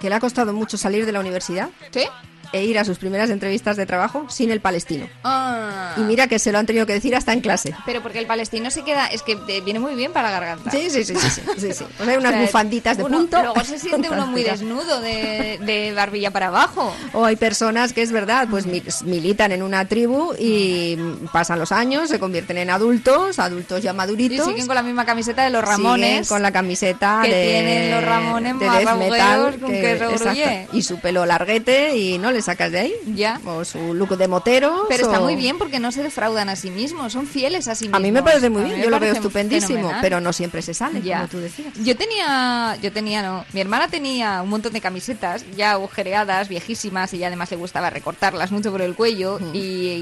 que 0.00 0.08
le 0.08 0.14
ha 0.14 0.20
costado 0.20 0.52
mucho 0.52 0.78
salir 0.78 1.04
de 1.04 1.12
la 1.12 1.20
universidad 1.20 1.68
¿Sí? 1.90 2.06
E 2.52 2.64
ir 2.64 2.78
a 2.78 2.84
sus 2.84 2.98
primeras 2.98 3.30
entrevistas 3.30 3.76
de 3.76 3.86
trabajo 3.86 4.26
sin 4.28 4.50
el 4.50 4.60
palestino. 4.60 5.08
Ah. 5.24 5.94
Y 5.96 6.00
mira 6.00 6.26
que 6.26 6.38
se 6.38 6.50
lo 6.52 6.58
han 6.58 6.66
tenido 6.66 6.86
que 6.86 6.92
decir 6.94 7.14
hasta 7.14 7.32
en 7.32 7.40
clase. 7.40 7.74
Pero 7.86 8.02
porque 8.02 8.18
el 8.18 8.26
palestino 8.26 8.70
se 8.70 8.82
queda, 8.82 9.06
es 9.06 9.22
que 9.22 9.36
te 9.36 9.60
viene 9.60 9.78
muy 9.78 9.94
bien 9.94 10.12
para 10.12 10.30
la 10.30 10.40
garganta. 10.40 10.70
Sí, 10.70 10.90
sí, 10.90 11.04
sí, 11.04 11.14
sí, 11.16 11.40
sí, 11.58 11.72
sí. 11.72 11.84
Pues 11.96 12.08
hay 12.08 12.16
unas 12.16 12.38
bufanditas 12.40 12.96
de 12.96 13.04
uno- 13.04 13.18
punto. 13.18 13.40
Luego 13.42 13.64
se 13.64 13.78
siente 13.78 14.10
uno 14.10 14.26
muy 14.26 14.42
desnudo 14.42 15.00
de, 15.00 15.58
de 15.64 15.92
barbilla 15.94 16.30
para 16.30 16.48
abajo. 16.48 16.94
O 17.12 17.24
hay 17.24 17.36
personas 17.36 17.92
que 17.92 18.02
es 18.02 18.12
verdad, 18.12 18.48
pues 18.50 18.66
mi- 18.66 18.82
militan 19.04 19.52
en 19.52 19.62
una 19.62 19.84
tribu 19.86 20.34
y 20.38 20.96
pasan 21.32 21.58
los 21.58 21.72
años, 21.72 22.08
se 22.08 22.18
convierten 22.18 22.58
en 22.58 22.70
adultos, 22.70 23.38
adultos 23.38 23.82
ya 23.82 23.92
Y 23.92 23.96
maduritos. 23.96 24.46
siguen 24.46 24.66
con 24.66 24.74
la 24.74 24.82
misma 24.82 25.04
camiseta 25.06 25.44
de 25.44 25.50
los 25.50 25.60
siguen 25.62 25.76
Ramones. 25.84 26.28
con 26.28 26.42
la 26.42 26.52
camiseta 26.52 27.20
que 27.24 27.34
de, 27.34 27.44
tienen 27.50 27.90
los 27.90 28.04
Ramones 28.04 28.58
de 28.58 28.66
más 28.66 28.96
metal 28.98 29.58
con 29.60 29.70
que 29.70 29.94
gruye. 29.96 30.68
y 30.72 30.82
su 30.82 30.98
pelo 30.98 31.26
larguete 31.26 31.96
y 31.96 32.18
no 32.18 32.30
les 32.32 32.39
le 32.40 32.44
sacas 32.44 32.72
de 32.72 32.80
ahí. 32.80 32.94
Ya. 33.14 33.40
O 33.44 33.64
su 33.64 33.94
look 33.94 34.16
de 34.16 34.26
motero. 34.28 34.86
Pero 34.88 35.06
está 35.06 35.20
muy 35.20 35.36
bien 35.36 35.58
porque 35.58 35.78
no 35.78 35.92
se 35.92 36.02
defraudan 36.02 36.48
a 36.48 36.56
sí 36.56 36.70
mismos, 36.70 37.12
son 37.12 37.26
fieles 37.26 37.68
a 37.68 37.74
sí 37.74 37.84
mismos. 37.84 37.98
A 37.98 38.02
mí 38.02 38.10
me 38.10 38.22
parece 38.22 38.48
muy 38.50 38.62
bien, 38.64 38.80
yo 38.82 38.90
lo 38.90 38.98
veo 38.98 39.12
estupendísimo, 39.12 39.74
fenomenal. 39.76 40.00
pero 40.00 40.20
no 40.20 40.32
siempre 40.32 40.62
se 40.62 40.74
sale, 40.74 41.02
Ya. 41.02 41.16
como 41.18 41.28
tú 41.28 41.38
decías. 41.38 41.74
Yo 41.82 41.96
tenía, 41.96 42.76
yo 42.82 42.92
tenía, 42.92 43.22
no, 43.22 43.44
mi 43.52 43.60
hermana 43.60 43.88
tenía 43.88 44.40
un 44.42 44.48
montón 44.48 44.72
de 44.72 44.80
camisetas 44.80 45.44
ya 45.56 45.72
agujereadas, 45.72 46.48
viejísimas, 46.48 47.12
y 47.14 47.18
ya 47.18 47.26
además 47.26 47.50
le 47.50 47.56
gustaba 47.56 47.90
recortarlas 47.90 48.50
mucho 48.50 48.70
por 48.72 48.82
el 48.82 48.94
cuello, 48.94 49.38
y, 49.52 49.58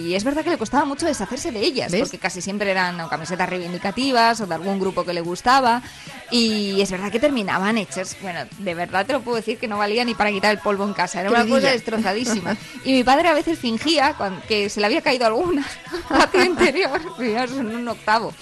y 0.06 0.14
es 0.14 0.24
verdad 0.24 0.44
que 0.44 0.50
le 0.50 0.58
costaba 0.58 0.84
mucho 0.84 1.06
deshacerse 1.06 1.50
de 1.50 1.60
ellas, 1.60 1.90
¿Ves? 1.92 2.02
porque 2.02 2.18
casi 2.18 2.40
siempre 2.40 2.70
eran 2.70 3.00
o 3.00 3.08
camisetas 3.08 3.48
reivindicativas 3.48 4.40
o 4.40 4.46
de 4.46 4.54
algún 4.54 4.78
grupo 4.78 5.04
que 5.04 5.12
le 5.12 5.20
gustaba, 5.20 5.82
y 6.30 6.80
es 6.80 6.90
verdad 6.90 7.10
que 7.10 7.18
terminaban 7.20 7.78
hechas, 7.78 8.16
bueno, 8.22 8.40
de 8.58 8.74
verdad 8.74 9.06
te 9.06 9.12
lo 9.14 9.22
puedo 9.22 9.36
decir 9.36 9.58
que 9.58 9.66
no 9.68 9.78
valía 9.78 10.04
ni 10.04 10.14
para 10.14 10.30
quitar 10.30 10.50
el 10.52 10.58
polvo 10.58 10.84
en 10.84 10.92
casa, 10.92 11.20
era 11.20 11.30
Qué 11.30 11.34
una 11.34 11.44
cosa 11.44 11.56
vidilla. 11.56 11.74
Y 12.84 12.92
mi 12.92 13.04
padre 13.04 13.28
a 13.28 13.34
veces 13.34 13.58
fingía 13.58 14.14
que 14.46 14.68
se 14.68 14.80
le 14.80 14.86
había 14.86 15.02
caído 15.02 15.26
alguna 15.26 15.66
al 16.10 16.18
patio 16.18 16.44
interior, 16.44 17.00
en 17.18 17.74
un 17.76 17.88
octavo. 17.88 18.32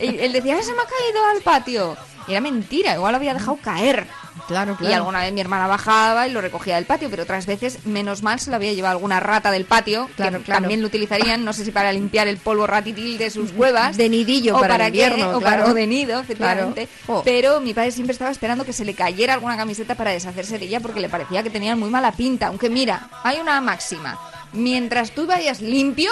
Y 0.00 0.18
él 0.18 0.32
decía, 0.32 0.56
"Ah, 0.58 0.62
se 0.62 0.72
me 0.72 0.80
ha 0.82 0.86
caído 0.86 1.26
al 1.34 1.42
patio. 1.42 1.96
Era 2.26 2.40
mentira, 2.40 2.94
igual 2.94 3.12
lo 3.12 3.16
había 3.16 3.34
dejado 3.34 3.56
caer. 3.62 4.06
Claro, 4.48 4.76
Y 4.80 4.92
alguna 4.92 5.20
vez 5.20 5.32
mi 5.32 5.40
hermana 5.40 5.66
bajaba 5.66 6.26
y 6.28 6.32
lo 6.32 6.40
recogía 6.40 6.76
del 6.76 6.84
patio, 6.84 7.08
pero 7.10 7.22
otras 7.22 7.46
veces, 7.46 7.86
menos 7.86 8.22
mal, 8.22 8.38
se 8.40 8.50
lo 8.50 8.56
había 8.56 8.72
llevado 8.72 8.92
alguna 8.92 9.20
rata 9.20 9.50
del 9.50 9.64
patio, 9.64 10.08
Claro, 10.16 10.38
que 10.38 10.44
claro. 10.44 10.60
también 10.62 10.80
lo 10.82 10.88
utilizarían, 10.88 11.44
no 11.44 11.52
sé 11.52 11.64
si 11.64 11.70
para 11.70 11.92
limpiar 11.92 12.28
el 12.28 12.36
polvo 12.36 12.66
ratitil 12.66 13.16
de 13.18 13.30
sus 13.30 13.52
cuevas. 13.52 13.96
De 13.96 14.08
nidillo 14.08 14.56
o 14.56 14.60
para 14.60 14.74
el 14.86 14.92
qué, 14.92 14.98
invierno, 15.06 15.36
o, 15.38 15.40
para- 15.40 15.56
claro. 15.56 15.70
o 15.72 15.74
de 15.74 15.86
nido, 15.86 16.20
efectivamente. 16.20 16.88
Claro. 17.06 17.20
Oh. 17.20 17.22
Pero 17.24 17.60
mi 17.60 17.72
padre 17.74 17.90
siempre 17.90 18.12
estaba 18.12 18.30
esperando 18.30 18.64
que 18.64 18.72
se 18.72 18.84
le 18.84 18.94
cayera 18.94 19.34
alguna 19.34 19.56
camiseta 19.56 19.94
para 19.94 20.10
deshacerse 20.10 20.58
de 20.58 20.66
ella 20.66 20.80
porque 20.80 21.00
le 21.00 21.08
parecía 21.08 21.42
que 21.42 21.50
tenían 21.50 21.78
muy 21.78 21.90
mala 21.90 22.12
pinta. 22.12 22.48
Aunque 22.48 22.68
mira, 22.68 23.08
hay 23.22 23.38
una 23.38 23.60
máxima. 23.60 24.18
Mientras 24.52 25.10
tú 25.12 25.26
vayas 25.26 25.60
limpio, 25.60 26.10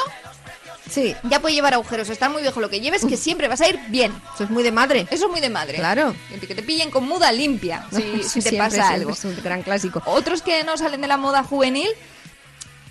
Sí. 0.93 1.16
ya 1.24 1.40
puede 1.40 1.55
llevar 1.55 1.74
agujeros, 1.74 2.11
está 2.11 2.28
muy 2.28 2.43
viejo 2.43 2.61
lo 2.61 2.68
que 2.68 2.80
lleves, 2.80 3.05
que 3.05 3.16
siempre 3.16 3.49
vas 3.49 3.61
a 3.61 3.68
ir 3.68 3.78
bien. 3.88 4.12
Eso 4.34 4.45
es 4.45 4.51
muy 4.51 4.62
de 4.62 4.72
madre. 4.72 5.07
Eso 5.11 5.26
es 5.26 5.30
muy 5.30 5.40
de 5.40 5.51
madre. 5.51 5.78
Claro. 5.78 6.14
Que 6.40 6.55
te 6.55 6.62
pillen 6.62 6.90
con 6.90 7.05
muda 7.05 7.32
limpia, 7.32 7.86
si, 7.90 8.03
te 8.03 8.22
siempre, 8.22 8.59
pasa 8.59 8.76
siempre 8.76 8.95
algo. 8.95 9.11
Es 9.12 9.24
un 9.24 9.43
gran 9.43 9.62
clásico. 9.62 10.03
Otros 10.07 10.43
que 10.43 10.64
no 10.64 10.76
salen 10.76 11.01
de 11.01 11.09
la 11.09 11.16
moda 11.16 11.43
juvenil 11.43 11.88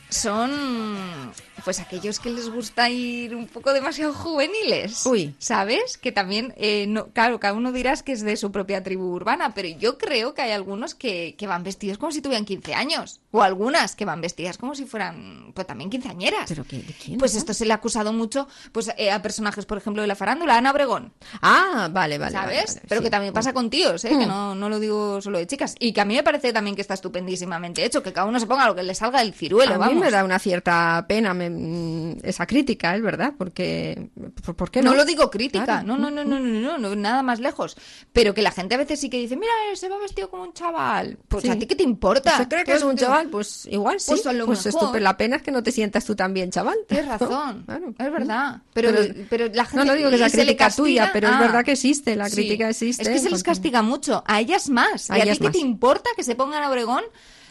son 0.10 1.32
pues 1.64 1.80
aquellos 1.80 2.20
que 2.20 2.30
les 2.30 2.49
gusta 2.49 2.89
ir 2.89 3.36
un 3.36 3.47
poco 3.47 3.74
demasiado 3.74 4.14
juveniles. 4.14 5.05
Uy. 5.05 5.36
¿Sabes? 5.39 5.97
Que 5.97 6.12
también, 6.12 6.53
eh, 6.57 6.86
no, 6.88 7.07
claro, 7.07 7.39
cada 7.39 7.53
uno 7.53 7.72
dirás 7.72 8.03
que 8.03 8.12
es 8.12 8.22
de 8.22 8.36
su 8.38 8.51
propia 8.51 8.84
tribu 8.84 9.05
urbana, 9.14 9.53
pero 9.53 9.68
yo 9.70 9.97
creo 9.97 10.34
que 10.34 10.41
hay 10.41 10.51
algunos 10.51 10.95
que, 10.95 11.36
que 11.38 11.47
van 11.47 11.64
vestidos 11.64 11.97
como 11.97 12.12
si 12.12 12.22
tuvieran 12.22 12.45
15 12.45 12.74
años. 12.74 13.20
O 13.32 13.41
algunas 13.43 13.95
que 13.95 14.05
van 14.05 14.22
vestidas 14.22 14.57
como 14.57 14.76
si 14.76 14.86
fueran, 14.86 15.51
pues 15.53 15.66
también 15.68 15.89
quinceañeras. 15.89 16.45
¿Pero 16.49 16.64
qué, 16.66 16.78
de 16.80 16.93
quién? 16.93 17.18
Pues 17.18 17.36
esto 17.36 17.53
se 17.53 17.66
le 17.66 17.72
ha 17.72 17.76
acusado 17.76 18.12
mucho 18.14 18.47
pues 18.72 18.91
eh, 18.97 19.12
a 19.12 19.22
personajes, 19.22 19.66
por 19.66 19.78
ejemplo, 19.78 20.01
de 20.01 20.07
la 20.07 20.16
farándula, 20.16 20.57
Ana 20.57 20.72
Obregón. 20.72 21.14
Ah, 21.41 21.89
vale, 21.91 22.18
vale. 22.18 22.32
¿Sabes? 22.32 22.55
vale, 22.57 22.68
vale, 22.76 22.86
Pero 22.89 23.01
sí. 23.01 23.05
que 23.05 23.09
también 23.12 23.34
pasa 23.34 23.53
con 23.53 23.70
tíos, 23.70 24.03
¿eh? 24.05 24.09
Que 24.09 24.26
Mm. 24.26 24.28
no, 24.28 24.55
no 24.55 24.70
lo 24.70 24.80
digo 24.80 25.22
solo 25.22 25.38
de 25.38 25.47
chicas. 25.47 25.76
Y 25.80 25.93
que 25.93 26.01
a 26.01 26.05
mí 26.05 26.16
me 26.16 26.24
parece 26.24 26.51
también 26.53 26.76
que 26.76 26.82
está 26.82 26.93
estupendísimamente 26.93 27.84
hecho, 27.86 28.03
que 28.03 28.12
cada 28.14 28.28
uno 28.28 28.39
se 28.39 28.47
ponga 28.47 28.68
lo 28.68 28.76
que 28.76 28.84
le 28.84 28.93
salga 28.95 29.20
del 29.20 29.34
ciruelo, 29.34 29.76
a 29.76 29.78
vamos. 29.78 29.95
mí 29.95 30.01
me 30.01 30.12
da 30.12 30.24
una 30.24 30.39
cierta 30.39 31.05
pena 31.07 31.34
me- 31.34 31.51
mm, 31.52 32.12
esa 32.24 32.45
crítica, 32.47 32.95
es 32.95 33.02
verdad, 33.02 33.34
porque 33.38 34.10
¿por, 34.45 34.56
por 34.56 34.72
qué 34.72 34.82
no? 34.82 34.91
No 34.91 34.95
lo 34.97 35.06
digo 35.06 35.30
crítica, 35.30 35.66
Claro. 35.66 35.88
no, 35.88 35.97
no, 35.97 36.10
no, 36.12 36.24
no, 36.24 36.39
no, 36.39 36.49
no, 36.60 36.78
no, 36.78 36.95
nada 36.95 37.22
más 37.24 37.39
lejos. 37.39 37.78
Pero 38.14 38.34
que 38.34 38.41
la 38.41 38.52
gente 38.52 38.76
a 38.76 38.78
veces 38.78 38.99
sí 38.99 39.10
que 39.10 39.18
dice, 39.18 39.36
mira, 39.36 39.52
se 39.76 39.89
va 39.89 39.97
vestido 39.97 40.30
como 40.30 40.43
un 40.43 40.54
chaval. 40.54 41.18
Pues 41.28 41.43
Sí. 41.43 41.49
a 41.49 41.58
ti 41.60 41.66
qué 41.66 41.76
te 41.76 41.84
importa. 41.84 42.38
¿Se 42.38 42.47
cree 42.47 42.62
que 42.64 42.72
Pues 42.72 42.78
es 42.82 42.84
un 42.88 42.95
chaval? 42.97 43.30
Pues 43.30 43.66
igual 43.70 43.99
sí. 43.99 44.12
Pues 44.12 44.26
a 44.28 44.34
lo 44.34 44.47
mejor. 44.47 45.02
la 45.02 45.18
pena 45.18 45.36
es 45.38 45.41
que 45.41 45.52
no 45.52 45.64
te 45.64 45.72
sientas 45.72 46.06
tú 46.06 46.16
también 46.16 46.52
chaval. 46.52 46.78
Tienes 46.88 47.08
razón, 47.08 47.64
Claro. 47.66 47.93
es 47.97 48.12
verdad. 48.12 48.62
Pero, 48.74 48.91
Pero- 48.91 49.14
pero, 49.30 49.47
la 49.54 49.66
gente 49.66 49.78
No, 49.86 49.91
no 49.91 49.97
digo 49.97 50.10
que 50.10 50.18
sea 50.18 50.30
crítica 50.30 50.70
tuya, 50.70 51.10
pero 51.14 51.28
es 51.28 51.34
Ah, 51.36 51.39
verdad 51.39 51.64
que 51.66 51.72
existe, 51.74 52.16
la 52.16 52.30
sí. 52.30 52.36
crítica 52.36 52.70
existe. 52.70 53.04
Es 53.04 53.10
que 53.10 53.20
se 53.20 53.30
les 53.30 53.43
castiga 53.43 53.82
mucho, 53.82 54.24
a 54.28 54.39
ellas 54.39 54.70
más. 54.70 55.10
A 55.12 55.18
¿Y 55.18 55.22
a 55.22 55.24
ti 55.26 55.30
qué 55.32 55.38
te 55.38 55.43
más. 55.45 55.56
importa 55.58 56.10
que 56.16 56.24
se 56.24 56.36
pongan 56.36 56.64
a 56.64 56.70
Obregón 56.70 57.04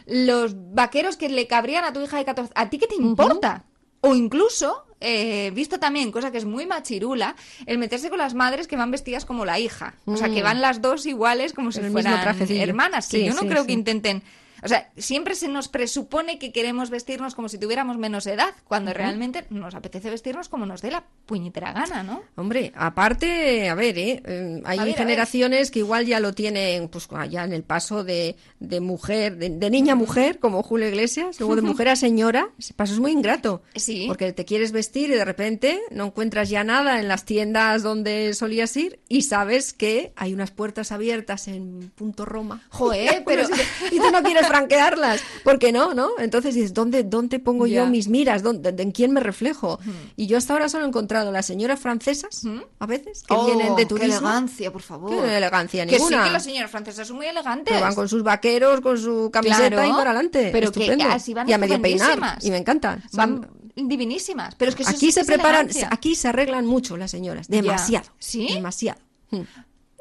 los 0.06 0.54
vaqueros 0.74 1.16
que 1.16 1.28
le 1.28 1.46
cabrían 1.46 1.84
a 1.84 1.92
tu 1.92 2.00
hija 2.00 2.16
de 2.18 2.24
14? 2.24 2.52
¿A 2.56 2.68
ti 2.70 2.78
qué 2.78 2.86
te 2.86 2.94
importa? 2.96 3.64
O 4.02 4.14
incluso, 4.14 4.84
eh, 5.00 5.50
visto 5.54 5.78
también, 5.78 6.10
cosa 6.12 6.30
que 6.30 6.38
es 6.38 6.44
muy 6.44 6.66
machirula, 6.66 7.36
el 7.66 7.78
meterse 7.78 8.08
con 8.08 8.18
las 8.18 8.34
madres 8.34 8.66
que 8.66 8.76
van 8.76 8.90
vestidas 8.90 9.24
como 9.24 9.44
la 9.44 9.58
hija. 9.58 9.94
O 10.06 10.16
sea, 10.16 10.28
que 10.28 10.40
Mm. 10.40 10.44
van 10.44 10.60
las 10.60 10.80
dos 10.80 11.04
iguales 11.06 11.52
como 11.52 11.70
si 11.72 11.80
el 11.80 11.90
fueran 11.92 12.14
hermanas. 12.60 13.08
Que 13.08 13.18
Sí, 13.18 13.24
yo 13.26 13.34
no 13.34 13.40
sí, 13.40 13.46
creo 13.48 13.62
sí. 13.62 13.66
que 13.68 13.72
intenten... 13.74 14.22
O 14.62 14.68
sea, 14.68 14.90
siempre 14.96 15.34
se 15.34 15.48
nos 15.48 15.68
presupone 15.68 16.38
que 16.38 16.52
queremos 16.52 16.90
vestirnos 16.90 17.34
como 17.34 17.48
si 17.48 17.58
tuviéramos 17.58 17.98
menos 17.98 18.26
edad, 18.26 18.50
cuando 18.64 18.92
realmente 18.92 19.44
nos 19.50 19.74
apetece 19.74 20.10
vestirnos 20.10 20.48
como 20.48 20.66
nos 20.66 20.82
dé 20.82 20.90
la 20.90 21.04
puñetera 21.26 21.72
gana, 21.72 22.02
¿no? 22.02 22.22
Hombre, 22.36 22.72
aparte, 22.74 23.68
a 23.68 23.74
ver, 23.74 23.98
¿eh? 23.98 24.22
Eh, 24.24 24.62
hay 24.64 24.78
ver, 24.78 24.96
generaciones 24.96 25.70
que 25.70 25.80
igual 25.80 26.06
ya 26.06 26.20
lo 26.20 26.34
tienen, 26.34 26.88
pues 26.88 27.08
ya 27.30 27.44
en 27.44 27.52
el 27.52 27.62
paso 27.62 28.04
de, 28.04 28.36
de 28.58 28.80
mujer, 28.80 29.36
de, 29.36 29.50
de 29.50 29.70
niña 29.70 29.92
a 29.92 29.96
mujer, 29.96 30.38
como 30.38 30.62
Julio 30.62 30.88
Iglesias, 30.88 31.38
luego 31.38 31.56
de 31.56 31.62
mujer 31.62 31.88
a 31.88 31.96
señora, 31.96 32.50
ese 32.58 32.74
paso 32.74 32.94
es 32.94 33.00
muy 33.00 33.12
ingrato. 33.12 33.62
Sí. 33.74 34.04
Porque 34.08 34.32
te 34.32 34.44
quieres 34.44 34.72
vestir 34.72 35.10
y 35.10 35.14
de 35.14 35.24
repente 35.24 35.80
no 35.90 36.06
encuentras 36.06 36.50
ya 36.50 36.64
nada 36.64 37.00
en 37.00 37.08
las 37.08 37.24
tiendas 37.24 37.82
donde 37.82 38.34
solías 38.34 38.76
ir 38.76 39.00
y 39.08 39.22
sabes 39.22 39.72
que 39.72 40.12
hay 40.16 40.34
unas 40.34 40.50
puertas 40.50 40.92
abiertas 40.92 41.48
en 41.48 41.90
punto 41.94 42.24
Roma. 42.24 42.62
Joder, 42.70 43.22
pero... 43.26 43.44
y 43.90 43.98
tú 43.98 44.10
no 44.10 44.22
quieres 44.22 44.48
franquearlas, 44.50 45.20
porque 45.44 45.72
no, 45.72 45.94
¿no? 45.94 46.10
Entonces 46.18 46.54
dices, 46.54 46.74
¿dónde, 46.74 47.04
dónde 47.04 47.38
pongo 47.38 47.66
yo 47.66 47.86
mis 47.86 48.08
miras? 48.08 48.42
¿Dónde, 48.42 48.74
¿En 48.82 48.90
quién 48.92 49.12
me 49.12 49.20
reflejo? 49.20 49.78
Y 50.16 50.26
yo 50.26 50.36
hasta 50.38 50.52
ahora 50.54 50.68
solo 50.68 50.84
he 50.84 50.88
encontrado 50.88 51.30
las 51.32 51.46
señoras 51.46 51.78
francesas, 51.80 52.42
a 52.78 52.86
veces, 52.86 53.22
que 53.22 53.34
Oh, 53.34 53.46
vienen 53.46 53.76
de 53.76 53.82
qué 53.82 53.86
turismo. 53.86 54.16
elegancia, 54.28 54.72
por 54.72 54.82
favor. 54.82 55.10
Qué 55.10 55.36
elegancia 55.36 55.86
Que 55.86 55.96
sí 55.96 56.02
ninguna. 56.04 56.24
que 56.24 56.30
las 56.30 56.44
señoras 56.44 56.70
francesas 56.70 57.06
son 57.08 57.16
muy 57.16 57.26
elegantes. 57.26 57.72
Pero 57.72 57.80
van 57.80 57.94
con 57.94 58.08
sus 58.08 58.22
vaqueros, 58.22 58.80
con 58.80 58.98
su 58.98 59.30
camiseta 59.32 59.68
Claro, 59.70 59.88
y 59.88 59.92
para 59.92 60.10
adelante. 60.10 60.50
pero 60.52 60.72
que 60.72 60.80
Estupendo. 60.80 61.04
así 61.14 61.32
van 61.34 61.48
y 61.48 61.52
a 61.52 61.58
medio 61.58 61.80
peinar. 61.80 62.38
Y 62.42 62.50
me 62.50 62.56
encantan. 62.58 63.02
Van 63.12 63.48
divinísimas. 63.76 64.54
Pero 64.56 64.70
es 64.70 64.74
que 64.76 64.82
eso 64.82 64.90
aquí 64.90 65.06
sí 65.06 65.12
se 65.12 65.20
que 65.20 65.20
es 65.22 65.26
preparan, 65.28 65.66
elegancia. 65.66 65.88
aquí 65.92 66.14
se 66.14 66.28
arreglan 66.28 66.66
mucho 66.66 66.96
las 66.96 67.10
señoras. 67.10 67.48
Demasiado. 67.48 68.08
¿Sí? 68.18 68.48
Demasiado. 68.52 69.00
Hmm. 69.30 69.42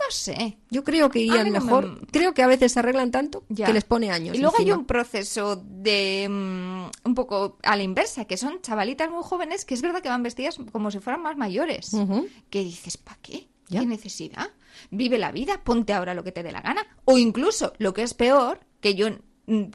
Sé. 0.10 0.58
Yo 0.70 0.84
creo 0.84 1.10
que 1.10 1.20
A 1.20 1.22
irían 1.24 1.52
me- 1.52 1.60
mejor. 1.60 2.06
Creo 2.12 2.34
que 2.34 2.42
a 2.44 2.48
veces 2.48 2.72
se 2.74 2.80
arreglan 2.80 3.12
tanto 3.12 3.44
Ya. 3.50 3.66
que 3.68 3.74
les 3.74 3.84
pone 3.84 4.12
años. 4.12 4.36
Y 4.36 4.40
luego 4.42 4.56
hay 4.60 4.72
un 4.72 4.86
proceso 4.86 5.56
de 5.66 6.28
mm, 6.30 7.08
un 7.08 7.16
poco 7.16 7.58
a 7.64 7.76
la 7.76 7.84
inversa, 7.84 8.26
que 8.26 8.38
son 8.38 8.62
chavalitas 8.62 9.10
muy 9.10 9.24
jóvenes 9.24 9.66
que 9.66 9.74
es 9.74 9.82
verdad 9.82 10.02
que 10.02 10.10
van 10.10 10.24
vestidas 10.24 10.58
como 10.72 10.92
si 10.92 11.00
fueran 11.00 11.22
más 11.22 11.38
mayores. 11.38 11.94
Ujú. 11.94 12.28
Que 12.50 12.64
dices, 12.64 12.98
¿para 12.98 13.18
qué? 13.22 13.48
Ya. 13.68 13.82
¿Qué 13.82 13.86
necesidad? 13.86 14.50
Vive 14.92 15.18
la 15.20 15.32
vida, 15.32 15.62
ponte 15.64 15.94
ahora 15.94 16.14
lo 16.14 16.24
que 16.24 16.32
te 16.32 16.42
dé 16.44 16.52
la 16.52 16.62
gana. 16.62 16.86
O 17.06 17.18
incluso, 17.18 17.74
lo 17.78 17.94
que 17.94 18.02
es 18.04 18.14
peor, 18.14 18.62
que 18.82 18.96
yo 18.96 19.08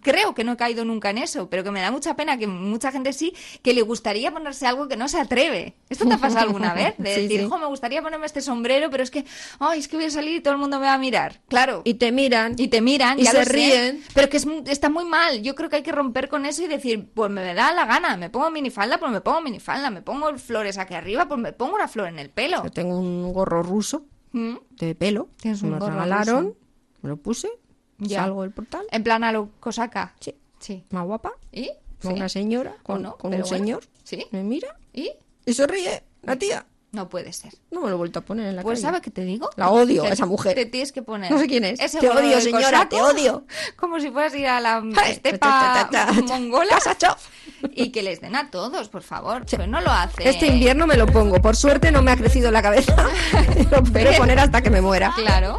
creo 0.03 0.35
que 0.35 0.45
no 0.45 0.53
he 0.53 0.57
caído 0.57 0.85
nunca 0.85 1.11
en 1.11 1.19
eso, 1.19 1.49
pero 1.51 1.65
que 1.65 1.71
me 1.71 1.81
da 1.81 1.91
mucha 1.91 2.17
pena 2.17 2.37
que 2.39 2.47
mucha 2.47 2.93
gente 2.93 3.13
sí, 3.13 3.35
que 3.63 3.73
le 3.75 3.83
gustaría 3.83 4.31
ponerse 4.33 4.67
algo 4.67 4.89
que 4.89 4.97
no 4.97 5.09
se 5.09 5.19
atreve. 5.21 5.75
¿Esto 5.89 6.07
te 6.07 6.15
ha 6.15 6.19
pasado 6.19 6.47
alguna 6.47 6.75
vez? 6.75 6.95
De 6.99 7.15
Sí, 7.15 7.21
decir, 7.23 7.41
sí. 7.41 7.47
"Jo, 7.49 7.59
me 7.59 7.67
gustaría 7.67 8.03
ponerme 8.03 8.27
este 8.27 8.41
sombrero, 8.41 8.91
pero 8.91 9.03
es 9.03 9.11
que, 9.11 9.25
ay, 9.59 9.79
es 9.81 9.89
que 9.89 9.97
voy 9.97 10.07
a 10.07 10.11
salir 10.11 10.37
y 10.37 10.41
todo 10.41 10.55
el 10.55 10.61
mundo 10.61 10.79
me 10.79 10.87
va 10.87 10.95
a 10.95 10.99
mirar. 10.99 11.41
Claro. 11.49 11.83
Y 11.85 11.95
te 11.95 12.13
miran. 12.13 12.55
Y 12.59 12.69
te 12.69 12.81
miran, 12.81 13.19
Y 13.19 13.25
ya 13.25 13.31
se 13.33 13.39
lo 13.39 13.45
sé, 13.45 13.53
ríen. 13.53 14.03
pero 14.15 14.29
que 14.29 14.37
es, 14.37 14.47
está 14.67 14.89
muy 14.91 15.05
mal. 15.05 15.43
Yo 15.43 15.55
creo 15.55 15.69
que 15.71 15.77
hay 15.77 15.83
que 15.83 15.93
romper 15.93 16.29
con 16.29 16.47
eso 16.47 16.63
y 16.63 16.67
decir, 16.69 17.09
pues 17.13 17.31
me 17.31 17.55
da 17.55 17.73
la 17.73 17.85
gana, 17.87 18.17
me 18.17 18.31
pongo 18.31 18.51
minifalda, 18.51 18.99
pues 18.99 19.11
me 19.13 19.21
pongo 19.21 19.41
minifalda, 19.41 19.91
me 19.91 20.03
pongo 20.03 20.37
flores 20.39 20.79
aquí 20.79 20.95
arriba, 20.95 21.27
pues 21.29 21.41
me 21.41 21.53
pongo 21.53 21.75
una 21.75 21.89
flor 21.89 22.09
en 22.09 22.19
el 22.19 22.31
pelo. 22.31 22.63
Yo 22.65 22.71
tengo 22.71 22.99
un 22.99 23.33
gorro 23.33 23.63
ruso 23.63 24.05
¿Mm? 24.33 24.55
de 24.71 24.95
pelo. 24.95 25.29
Tienes 25.41 25.63
me 25.63 25.69
un 25.69 25.75
lo 25.75 25.81
gorro 25.81 25.93
regalaron. 25.95 26.45
ruso. 26.47 26.57
Me 27.03 27.09
lo 27.11 27.17
puse. 27.17 27.49
Ya. 28.05 28.21
Salgo 28.21 28.43
del 28.43 28.51
portal. 28.53 28.83
En 28.91 29.03
plan 29.03 29.25
a 29.25 29.33
lo 29.33 29.51
cosaca. 29.61 30.15
Sí. 30.21 30.35
Sí. 30.59 30.85
Más 30.91 31.05
guapa. 31.05 31.33
¿Y? 31.53 31.71
Con 32.03 32.13
Sí. 32.13 32.17
una 32.19 32.29
señora. 32.29 32.75
Con, 32.83 32.97
¿O 32.97 32.99
no? 33.11 33.17
con 33.19 33.33
un 33.35 33.41
bueno. 33.41 33.47
señor. 33.57 33.85
¿Sí? 34.03 34.27
Me 34.31 34.43
mira. 34.43 34.77
¿Y? 34.93 35.11
Y 35.47 35.55
se 35.55 35.67
ríe. 35.67 36.03
La 36.23 36.37
tía. 36.37 36.65
No 36.93 37.09
puede 37.09 37.33
ser. 37.33 37.53
No 37.73 37.81
me 37.81 37.89
lo 37.89 37.95
he 37.95 37.99
vuelto 37.99 38.21
a 38.21 38.23
poner 38.23 38.47
en 38.47 38.55
la 38.55 38.63
Pues 38.63 38.79
calle. 38.79 38.83
¿sabes 38.87 39.01
qué 39.01 39.11
te 39.11 39.25
digo? 39.25 39.51
La 39.57 39.69
odio, 39.71 40.05
a 40.05 40.11
esa 40.11 40.27
mujer. 40.27 40.55
Te 40.55 40.65
tienes 40.67 40.93
que 40.93 41.03
poner. 41.03 41.29
No 41.29 41.41
sé 41.41 41.49
quién 41.49 41.65
es. 41.65 41.81
ese 41.81 41.99
Te 41.99 42.09
odio, 42.09 42.41
señora, 42.41 42.67
cosaco, 42.71 42.89
te 42.89 43.03
odio. 43.03 43.45
Como 43.77 43.99
si 43.99 44.13
fueras 44.13 44.33
ir 44.37 44.47
a 44.47 44.61
la 44.61 44.81
estepa 45.09 45.91
mongola. 46.29 46.79
Y 47.73 47.91
que 47.91 48.03
les 48.03 48.21
den 48.21 48.37
a 48.37 48.49
todos, 48.49 48.89
por 48.91 49.03
favor. 49.03 49.45
Pues 49.45 49.67
no 49.69 49.81
lo 49.81 49.91
hace. 49.91 50.29
Este 50.29 50.47
invierno 50.47 50.87
me 50.87 50.97
lo 50.97 51.07
pongo. 51.07 51.43
Por 51.43 51.57
suerte 51.57 51.91
no 51.91 52.01
me 52.01 52.13
ha 52.13 52.17
crecido 52.17 52.53
la 52.53 52.63
cabeza. 52.63 52.95
lo 53.73 53.83
espero 53.83 54.13
poner 54.17 54.39
hasta 54.39 54.63
que 54.63 54.71
me 54.71 54.81
muera. 54.81 55.13
Claro. 55.17 55.59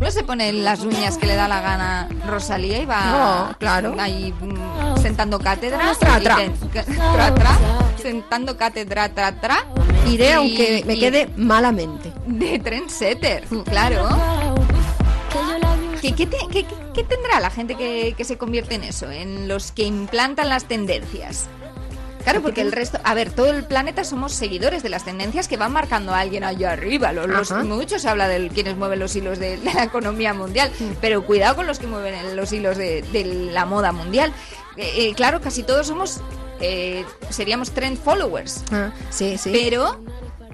No 0.00 0.10
se 0.12 0.22
pone 0.22 0.52
las 0.52 0.80
uñas 0.80 1.18
que 1.18 1.26
le 1.26 1.34
da 1.34 1.48
la 1.48 1.60
gana 1.60 2.08
Rosalía 2.26 2.80
y 2.80 2.84
va 2.86 3.48
No, 3.50 3.58
claro. 3.58 3.96
ahí 3.98 4.32
mm, 4.40 5.02
sentando 5.02 5.40
cátedra. 5.40 5.92
Tra, 5.98 6.18
y 6.20 6.22
tra. 6.22 6.36
te- 6.36 6.50
tra, 6.84 7.34
tra, 7.34 7.58
sentando 8.00 8.56
cátedra, 8.56 9.08
tra, 9.08 9.32
tra. 9.40 9.64
Iré 10.06 10.28
Y- 10.30 10.32
aunque 10.32 10.84
me 10.86 10.98
quede 10.98 11.28
malamente. 11.36 12.12
De 12.26 12.58
trendsetter, 12.60 13.44
claro. 13.64 14.08
¿Qué, 16.00 16.12
qué 16.12 16.26
te- 16.26 16.36
qué- 16.52 16.64
qué 16.94 17.02
tendrá 17.02 17.40
la 17.40 17.50
gente 17.50 17.74
que, 17.74 18.14
que 18.16 18.24
se 18.24 18.38
convierte 18.38 18.76
en 18.76 18.84
eso? 18.84 19.10
En 19.10 19.48
los 19.48 19.72
que 19.72 19.82
implantan 19.82 20.48
las 20.48 20.64
tendencias. 20.66 21.48
Claro, 22.28 22.42
porque 22.42 22.60
el 22.60 22.72
resto, 22.72 23.00
a 23.04 23.14
ver, 23.14 23.30
todo 23.30 23.46
el 23.52 23.64
planeta 23.64 24.04
somos 24.04 24.34
seguidores 24.34 24.82
de 24.82 24.90
las 24.90 25.02
tendencias 25.06 25.48
que 25.48 25.56
van 25.56 25.72
marcando 25.72 26.12
a 26.12 26.20
alguien 26.20 26.44
allá 26.44 26.72
arriba. 26.72 27.14
Los, 27.14 27.26
los- 27.26 27.50
Ajá. 27.50 27.64
mucho 27.64 27.98
se 27.98 28.06
habla 28.06 28.28
de 28.28 28.50
quienes 28.50 28.76
mueven 28.76 28.98
los 28.98 29.16
hilos 29.16 29.38
de, 29.38 29.56
la 29.56 29.84
economía 29.84 30.34
mundial, 30.34 30.70
pero 31.00 31.24
cuidado 31.24 31.56
con 31.56 31.66
los 31.66 31.78
que 31.78 31.86
mueven 31.86 32.36
los 32.36 32.52
hilos 32.52 32.76
de, 32.76 33.00
de 33.00 33.24
la 33.24 33.64
moda 33.64 33.92
mundial. 33.92 34.30
Eh, 34.76 35.08
eh, 35.08 35.14
claro, 35.14 35.40
casi 35.40 35.62
todos 35.62 35.86
somos, 35.86 36.20
eh, 36.60 37.02
seríamos 37.30 37.70
trend 37.70 37.96
followers. 37.96 38.62
Ah, 38.70 38.92
sí, 39.08 39.38
sí. 39.38 39.48
Pero 39.50 39.98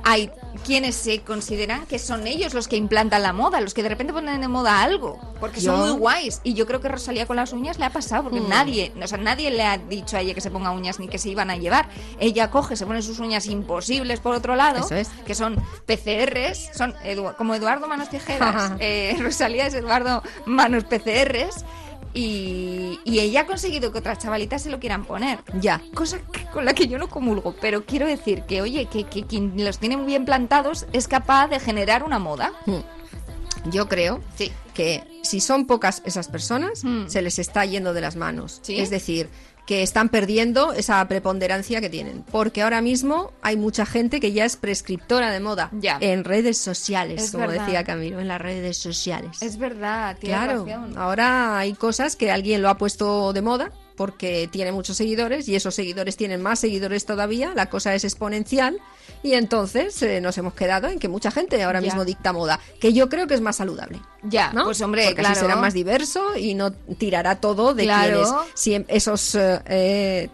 hay 0.05 0.31
quienes 0.65 0.97
se 0.97 1.21
consideran 1.21 1.87
que 1.87 1.99
son 2.01 2.27
ellos 2.27 2.55
los 2.55 2.67
que 2.67 2.77
implantan 2.77 3.23
la 3.23 3.33
moda, 3.33 3.61
los 3.61 3.75
que 3.75 3.83
de 3.83 3.89
repente 3.91 4.13
ponen 4.13 4.41
de 4.41 4.49
moda 4.49 4.83
algo, 4.83 5.21
porque 5.39 5.61
son 5.61 5.77
Yo- 5.79 5.87
muy 5.87 5.99
guays. 5.99 6.41
Y 6.43 6.55
yo 6.55 6.67
creo 6.67 6.81
que 6.81 6.89
Rosalía 6.89 7.27
con 7.27 7.37
las 7.37 7.53
uñas 7.53 7.79
le 7.79 7.85
ha 7.85 7.91
pasado, 7.91 8.25
porque 8.25 8.41
Mm. 8.41 8.49
nadie, 8.49 8.93
o 9.01 9.07
sea, 9.07 9.19
nadie 9.19 9.51
le 9.51 9.63
ha 9.63 9.79
dicho 9.79 10.17
a 10.17 10.21
ella 10.23 10.35
que 10.35 10.41
se 10.41 10.51
ponga 10.51 10.71
uñas 10.73 10.99
ni 10.99 11.07
que 11.09 11.19
se 11.19 11.29
iban 11.29 11.51
a 11.51 11.57
llevar. 11.57 11.89
Ella 12.19 12.51
coge, 12.51 12.75
se 12.77 12.87
pone 12.87 13.03
sus 13.03 13.19
uñas 13.21 13.47
imposibles 13.47 14.19
por 14.21 14.35
otro 14.35 14.57
lado, 14.57 14.85
es. 14.91 15.09
que 15.27 15.35
son 15.35 15.57
PCRs, 15.87 16.71
son 16.77 16.95
Edu- 17.05 17.37
como 17.37 17.55
Eduardo 17.55 17.87
Manos 17.87 18.09
Tijeras. 18.11 18.73
eh, 18.81 19.17
Rosalía 19.21 19.67
es 19.67 19.75
Eduardo 19.75 20.23
Manos 20.47 20.85
PCRs. 20.85 21.65
Y, 22.15 23.01
y 23.05 23.19
ella 23.19 23.41
ha 23.41 23.47
conseguido 23.47 23.91
que 23.93 23.99
otras 23.99 24.19
chavalitas 24.21 24.63
se 24.63 24.71
lo 24.71 24.79
quieran 24.79 25.05
poner. 25.05 25.41
Ya. 25.61 25.83
Cosa 25.95 26.19
que- 26.21 26.45
con 26.47 26.65
la 26.65 26.73
que 26.73 26.87
yo 26.87 26.97
no 26.99 27.09
comulgo. 27.09 27.55
Pero 27.61 27.85
quiero 27.85 28.07
decir 28.07 28.43
que, 28.43 28.63
oye, 28.63 28.87
que, 28.87 29.05
que 29.05 29.25
quien 29.25 29.53
los 29.65 29.79
tiene 29.79 29.97
muy 29.97 30.07
bien 30.07 30.25
plantados 30.25 30.87
es 30.93 31.09
capaz 31.09 31.49
de 31.49 31.59
generar 31.59 32.05
una 32.05 32.19
moda. 32.21 32.53
Yo 33.71 33.89
creo 33.89 34.21
Sí. 34.37 34.53
que 34.75 35.03
si 35.23 35.41
son 35.41 35.67
pocas 35.67 36.03
esas 36.05 36.29
personas, 36.29 36.83
se 37.07 37.23
les 37.23 37.39
está 37.39 37.65
yendo 37.65 37.93
de 37.95 38.01
las 38.01 38.15
manos. 38.17 38.61
¿Sí? 38.63 38.79
Es 38.79 38.91
decir, 38.91 39.29
que 39.67 39.83
están 39.83 40.09
perdiendo 40.11 40.73
esa 40.75 41.07
preponderancia 41.09 41.81
que 41.81 41.89
tienen. 41.89 42.23
Porque 42.31 42.63
ahora 42.63 42.83
mismo 42.83 43.33
hay 43.43 43.57
mucha 43.57 43.87
gente 43.87 44.21
que 44.21 44.33
ya 44.33 44.45
es 44.45 44.57
prescriptora 44.57 45.31
de 45.31 45.41
moda 45.41 45.71
Ya. 45.73 45.97
en 46.01 46.25
redes 46.25 46.59
sociales, 46.59 47.23
Es 47.25 47.31
como 47.33 47.47
verdad. 47.47 47.65
decía 47.65 47.85
Camilo, 47.85 48.21
en 48.21 48.29
las 48.29 48.41
redes 48.41 48.77
sociales. 48.77 49.41
Es 49.41 49.57
verdad, 49.57 50.17
tienes 50.21 50.39
Claro, 50.39 50.67
razón. 50.67 50.99
ahora 50.99 51.59
hay 51.59 51.73
cosas 51.73 52.15
que 52.17 52.31
alguien 52.31 52.61
lo 52.61 52.69
ha 52.69 52.77
puesto 52.77 53.33
de 53.33 53.41
moda 53.43 53.71
porque 53.97 54.49
tiene 54.51 54.73
muchos 54.73 54.97
seguidores 54.97 55.49
y 55.49 55.55
esos 55.55 55.75
seguidores 55.75 56.17
tienen 56.17 56.43
más 56.43 56.59
seguidores 56.59 57.07
todavía, 57.07 57.53
la 57.55 57.71
cosa 57.71 57.95
es 57.95 58.05
exponencial 58.05 58.79
y 59.23 59.35
entonces 59.35 60.03
eh, 60.03 60.21
nos 60.21 60.37
hemos 60.39 60.55
quedado 60.55 60.89
en 60.89 60.99
que 60.99 61.09
mucha 61.09 61.31
gente 61.31 61.63
ahora 61.63 61.81
Ya. 61.81 61.87
mismo 61.87 62.05
dicta 62.05 62.33
moda, 62.33 62.59
que 62.81 62.93
yo 62.93 63.09
creo 63.09 63.27
que 63.27 63.35
es 63.35 63.41
más 63.41 63.57
saludable. 63.57 64.01
Ya, 64.23 64.53
¿no? 64.53 64.65
pues 64.65 64.81
hombre, 64.81 65.05
porque 65.05 65.21
claro. 65.21 65.33
así 65.33 65.41
será 65.43 65.57
más 65.57 65.75
diverso 65.75 66.37
y 66.37 66.55
no 66.55 66.73
tirará 66.73 67.41
todo 67.41 67.75
de 67.75 67.85
Claro. 67.85 68.23
quienes 68.23 68.29
siem- 68.55 68.85
esos 68.89 69.35
eh, 69.35 69.61
eh, 69.67 70.29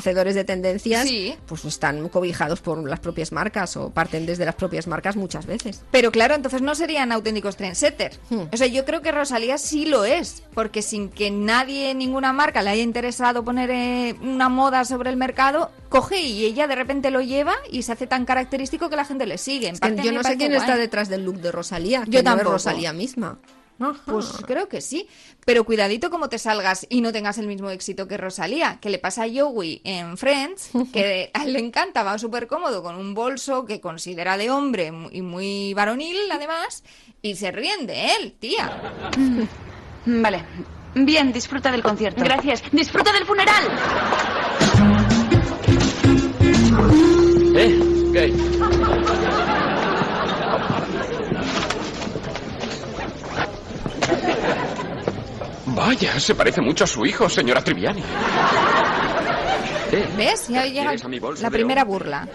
hacedores 0.00 0.34
de 0.34 0.44
tendencias 0.44 1.06
Sí. 1.06 1.34
pues 1.46 1.64
están 1.64 2.08
cobijados 2.08 2.60
por 2.60 2.86
las 2.88 3.00
propias 3.00 3.32
marcas 3.32 3.76
o 3.76 3.90
parten 3.90 4.26
desde 4.26 4.44
las 4.44 4.54
propias 4.56 4.86
marcas 4.86 5.16
muchas 5.16 5.46
veces. 5.46 5.82
Pero 5.90 6.10
claro, 6.10 6.34
entonces 6.34 6.60
no 6.62 6.74
serían 6.74 7.12
auténticos 7.12 7.56
trendsetters. 7.56 8.18
Hmm. 8.30 8.42
O 8.52 8.56
sea, 8.56 8.66
yo 8.66 8.84
creo 8.84 9.02
que 9.02 9.12
Rosalía 9.12 9.58
sí 9.58 9.86
lo 9.86 10.04
es, 10.04 10.42
porque 10.54 10.82
sin 10.82 11.08
que 11.08 11.30
nadie, 11.30 11.94
ninguna 11.94 12.32
marca 12.32 12.62
le 12.62 12.70
haya 12.70 12.82
interesado 12.82 13.44
poner 13.44 13.70
eh, 13.70 14.16
una 14.22 14.48
moda 14.48 14.84
sobre 14.84 15.10
el 15.10 15.16
mercado, 15.16 15.70
coge 15.88 16.20
y 16.20 16.44
ella 16.44 16.66
de 16.66 16.74
repente 16.74 17.10
lo 17.10 17.20
lleva 17.20 17.54
y 17.70 17.82
se 17.82 17.92
hace 17.92 18.06
tan 18.06 18.24
característico 18.24 18.88
que 18.90 18.96
la 18.96 19.04
gente 19.04 19.26
le 19.26 19.38
sigue. 19.38 19.68
En 19.68 19.78
parte 19.78 20.02
yo 20.02 20.12
no 20.12 20.22
sé 20.22 20.36
quién 20.36 20.50
guay. 20.52 20.60
está 20.60 20.76
detrás 20.76 21.08
del 21.08 21.24
look 21.24 21.40
de 21.40 21.52
Rosalía. 21.52 22.00
Yo 22.04 22.04
que 22.04 22.10
no 22.12 22.18
es 22.18 22.24
tampoco. 22.24 22.52
Rosalía 22.52 22.92
misma. 22.92 23.38
Pues 24.04 24.32
creo 24.46 24.68
que 24.68 24.80
sí. 24.80 25.08
Pero 25.44 25.64
cuidadito 25.64 26.10
como 26.10 26.28
te 26.28 26.38
salgas 26.38 26.86
y 26.88 27.00
no 27.00 27.12
tengas 27.12 27.38
el 27.38 27.46
mismo 27.46 27.70
éxito 27.70 28.06
que 28.06 28.18
Rosalía, 28.18 28.78
que 28.80 28.90
le 28.90 28.98
pasa 28.98 29.24
a 29.24 29.28
Joey 29.28 29.80
en 29.84 30.16
Friends, 30.16 30.70
que 30.92 31.30
a 31.34 31.44
él 31.44 31.54
le 31.54 31.60
encanta, 31.60 32.02
va 32.02 32.18
súper 32.18 32.46
cómodo 32.46 32.82
con 32.82 32.96
un 32.96 33.14
bolso 33.14 33.64
que 33.64 33.80
considera 33.80 34.36
de 34.36 34.50
hombre 34.50 34.92
y 35.10 35.22
muy 35.22 35.72
varonil, 35.74 36.18
además, 36.30 36.84
y 37.22 37.36
se 37.36 37.50
ríen 37.50 37.86
de 37.86 38.14
él, 38.16 38.34
tía. 38.38 38.70
Vale. 40.04 40.44
Bien, 40.94 41.32
disfruta 41.32 41.70
del 41.70 41.82
concierto. 41.82 42.22
Gracias. 42.24 42.62
¡Disfruta 42.72 43.12
del 43.12 43.24
funeral! 43.24 43.64
¿Eh? 47.54 47.80
¿Qué? 48.12 49.19
Vaya, 55.80 56.20
se 56.20 56.34
parece 56.34 56.60
mucho 56.60 56.84
a 56.84 56.86
su 56.86 57.06
hijo, 57.06 57.26
señora 57.30 57.64
Triviani. 57.64 58.02
¿Eh? 59.92 60.06
¿Ves? 60.14 60.48
Ya 60.48 60.66
llega 60.66 60.82
¿Quieres 60.82 61.04
a 61.06 61.08
mi 61.08 61.18
bolsa 61.18 61.42
la 61.42 61.50
primera 61.50 61.84
burla. 61.84 62.28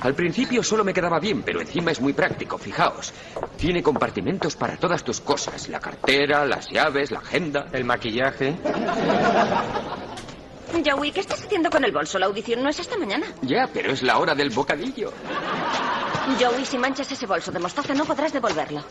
Al 0.00 0.14
principio 0.14 0.62
solo 0.62 0.84
me 0.84 0.94
quedaba 0.94 1.18
bien, 1.18 1.42
pero 1.42 1.60
encima 1.60 1.90
es 1.90 2.00
muy 2.00 2.12
práctico, 2.12 2.58
fijaos. 2.58 3.12
Tiene 3.56 3.82
compartimentos 3.82 4.54
para 4.54 4.76
todas 4.76 5.02
tus 5.02 5.20
cosas. 5.20 5.68
La 5.68 5.80
cartera, 5.80 6.46
las 6.46 6.70
llaves, 6.70 7.10
la 7.10 7.18
agenda. 7.18 7.66
El 7.72 7.84
maquillaje. 7.84 8.54
Joey, 10.84 11.10
¿qué 11.10 11.20
estás 11.20 11.42
haciendo 11.42 11.70
con 11.70 11.84
el 11.84 11.90
bolso? 11.90 12.20
La 12.20 12.26
audición 12.26 12.62
no 12.62 12.68
es 12.68 12.78
esta 12.78 12.96
mañana. 12.96 13.26
Ya, 13.42 13.68
pero 13.72 13.92
es 13.92 14.02
la 14.04 14.18
hora 14.18 14.36
del 14.36 14.50
bocadillo. 14.50 15.12
Joey, 16.40 16.64
si 16.64 16.78
manchas 16.78 17.10
ese 17.12 17.26
bolso 17.26 17.52
de 17.52 17.58
mostaza 17.58 17.94
no 17.94 18.04
podrás 18.04 18.32
devolverlo. 18.32 18.82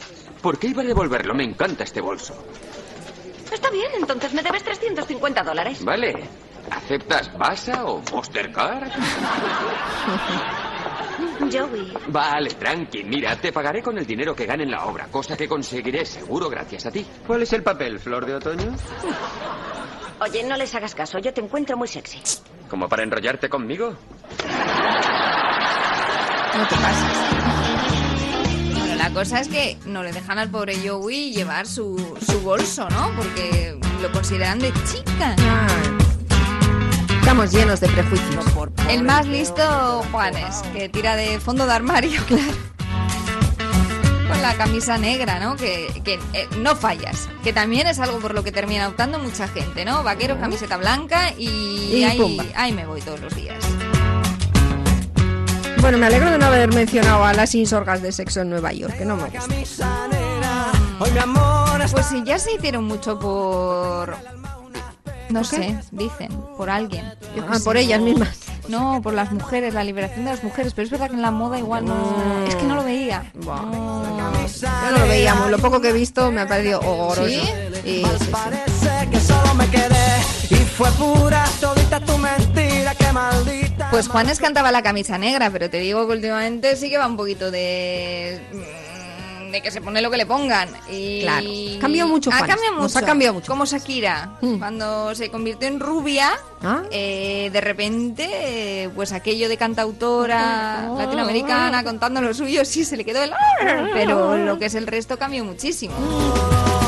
¿Por 0.41 0.57
qué 0.59 0.67
iba 0.67 0.81
a 0.81 0.85
devolverlo? 0.85 1.33
Me 1.33 1.43
encanta 1.43 1.83
este 1.83 1.99
bolso. 2.01 2.35
Está 3.51 3.69
bien, 3.69 3.91
entonces 3.99 4.33
me 4.33 4.41
debes 4.43 4.63
350 4.63 5.43
dólares. 5.43 5.83
Vale. 5.83 6.13
¿Aceptas 6.71 7.35
Basa 7.37 7.85
o 7.85 8.01
Mastercard? 8.13 8.89
Joey, 11.51 11.93
Vale, 12.07 12.49
tranqui. 12.51 13.03
Mira, 13.03 13.35
te 13.35 13.51
pagaré 13.51 13.81
con 13.81 13.97
el 13.97 14.05
dinero 14.05 14.35
que 14.35 14.45
gane 14.45 14.63
en 14.63 14.71
la 14.71 14.85
obra, 14.85 15.07
cosa 15.07 15.35
que 15.35 15.47
conseguiré 15.47 16.05
seguro 16.05 16.49
gracias 16.49 16.85
a 16.85 16.91
ti. 16.91 17.05
¿Cuál 17.27 17.43
es 17.43 17.53
el 17.53 17.63
papel, 17.63 17.99
Flor 17.99 18.25
de 18.25 18.35
Otoño? 18.35 18.75
oye, 20.19 20.43
no 20.43 20.55
les 20.55 20.73
hagas 20.73 20.95
caso, 20.95 21.19
yo 21.19 21.33
te 21.33 21.41
encuentro 21.41 21.75
muy 21.77 21.87
sexy. 21.87 22.21
¿Como 22.69 22.87
para 22.87 23.03
enrollarte 23.03 23.49
conmigo? 23.49 23.93
No 26.55 26.67
te 26.67 26.75
pases. 26.75 27.17
Bueno, 28.77 28.95
la 28.95 29.09
cosa 29.09 29.39
es 29.39 29.47
que 29.47 29.77
no 29.85 30.03
le 30.03 30.11
dejan 30.11 30.37
al 30.37 30.49
pobre 30.49 30.77
Joey 30.87 31.33
llevar 31.33 31.65
su, 31.65 32.15
su 32.29 32.41
bolso, 32.41 32.87
¿no? 32.89 33.11
Porque 33.15 33.75
lo 34.01 34.11
consideran 34.11 34.59
de 34.59 34.71
chica. 34.85 35.35
Estamos 37.19 37.51
llenos 37.51 37.79
de 37.79 37.87
prejuicios. 37.87 38.45
El 38.89 39.03
más 39.03 39.25
listo, 39.25 40.03
Juanes, 40.11 40.61
que 40.73 40.89
tira 40.89 41.15
de 41.15 41.39
fondo 41.39 41.65
de 41.65 41.73
armario, 41.73 42.21
claro. 42.27 42.53
Con 44.27 44.41
la 44.41 44.53
camisa 44.55 44.97
negra, 44.97 45.39
¿no? 45.39 45.55
Que, 45.55 46.01
que, 46.03 46.19
eh, 46.33 46.47
no 46.59 46.75
fallas. 46.75 47.29
Que 47.43 47.51
también 47.51 47.87
es 47.87 47.99
algo 47.99 48.19
por 48.19 48.35
lo 48.35 48.43
que 48.43 48.51
termina 48.51 48.87
optando 48.87 49.17
mucha 49.17 49.47
gente, 49.47 49.85
¿no? 49.85 50.03
Vaquero, 50.03 50.39
camiseta 50.39 50.77
blanca 50.77 51.33
y, 51.37 51.47
Y 51.95 52.03
ahí, 52.03 52.51
ahí 52.55 52.71
me 52.73 52.85
voy 52.85 53.01
todos 53.01 53.21
los 53.21 53.35
días. 53.35 53.57
Bueno, 55.83 55.97
me 55.97 56.05
alegro 56.05 56.31
de 56.31 56.37
no 56.37 56.45
haber 56.45 56.73
mencionado 56.73 57.25
a 57.25 57.33
las 57.33 57.53
insorgas 57.55 58.01
de 58.01 58.13
sexo 58.13 58.39
en 58.39 58.49
Nueva 58.49 58.71
York, 58.71 58.97
que 58.97 59.03
no 59.03 59.17
me 59.17 59.23
gusta. 59.25 59.97
Pues 61.91 62.05
sí, 62.05 62.23
ya 62.25 62.39
se 62.39 62.53
hicieron 62.53 62.85
mucho 62.85 63.19
por... 63.19 64.15
No 65.29 65.43
sé, 65.43 65.77
dicen, 65.91 66.29
por 66.57 66.69
alguien. 66.69 67.11
Yo 67.35 67.43
Ah, 67.49 67.57
sé. 67.57 67.63
por 67.65 67.75
ellas 67.75 67.99
mismas. 67.99 68.29
No, 68.69 69.01
por 69.01 69.13
las 69.13 69.31
mujeres, 69.33 69.73
la 69.73 69.83
liberación 69.83 70.23
de 70.23 70.31
las 70.31 70.43
mujeres. 70.43 70.73
Pero 70.73 70.85
es 70.85 70.91
verdad 70.91 71.07
que 71.09 71.15
en 71.15 71.21
la 71.21 71.31
moda 71.31 71.59
igual 71.59 71.83
no... 71.85 72.45
Es 72.47 72.55
que 72.55 72.63
no 72.63 72.75
lo 72.75 72.83
veía. 72.85 73.29
Yo 73.33 73.41
no 73.43 74.97
lo 74.99 75.07
veíamos, 75.07 75.51
lo 75.51 75.57
poco 75.59 75.81
que 75.81 75.89
he 75.89 75.93
visto 75.93 76.31
me 76.31 76.39
ha 76.41 76.47
parecido 76.47 76.79
horroroso. 76.79 77.25
¿Sí? 77.27 77.41
Y, 77.83 78.05
sí, 78.05 78.31
sí. 78.79 79.09
que 79.11 79.19
solo 79.19 79.53
me 79.55 79.67
quedé 79.67 80.21
y 80.49 80.55
fue 80.55 80.89
pura 80.91 81.43
todita 81.59 81.99
tu 81.99 82.17
mentira, 82.17 82.53
que 82.53 82.72
maldita. 83.13 83.89
Pues 83.91 84.07
Juanes 84.07 84.39
cantaba 84.39 84.71
la 84.71 84.81
camisa 84.81 85.17
negra, 85.17 85.49
pero 85.51 85.69
te 85.69 85.79
digo 85.79 86.05
que 86.07 86.13
últimamente 86.13 86.75
sí 86.75 86.89
que 86.89 86.97
va 86.97 87.07
un 87.07 87.15
poquito 87.17 87.51
de... 87.51 88.41
mm, 88.51 89.51
De 89.53 89.61
que 89.61 89.69
se 89.69 89.81
pone 89.81 90.01
lo 90.01 90.09
que 90.09 90.17
le 90.17 90.25
pongan. 90.25 90.67
Y... 90.91 91.21
Claro. 91.21 91.47
Cambió 91.79 92.07
mucho, 92.07 92.31
Ha 92.33 92.39
cambiado 92.39 92.71
mucho. 92.73 92.81
Nos 92.83 92.95
ha 92.97 93.01
cambiado 93.05 93.33
mucho. 93.35 93.51
Como 93.51 93.65
Shakira. 93.65 94.31
Cuando 94.57 95.13
se 95.13 95.29
convirtió 95.29 95.67
en 95.67 95.79
rubia, 95.79 96.31
Ah. 96.63 96.81
eh, 96.91 97.49
de 97.53 97.61
repente, 97.61 98.27
eh, 98.31 98.89
pues 98.95 99.11
aquello 99.11 99.47
de 99.49 99.57
cantautora 99.57 100.85
Ah. 100.87 100.95
latinoamericana 100.97 101.83
contando 101.83 102.19
lo 102.21 102.33
suyo, 102.33 102.65
sí 102.65 102.83
se 102.83 102.97
le 102.97 103.05
quedó 103.05 103.21
el... 103.23 103.31
Pero 103.93 104.37
lo 104.37 104.57
que 104.57 104.65
es 104.65 104.73
el 104.75 104.87
resto 104.87 105.17
cambió 105.19 105.43
muchísimo. 105.45 105.93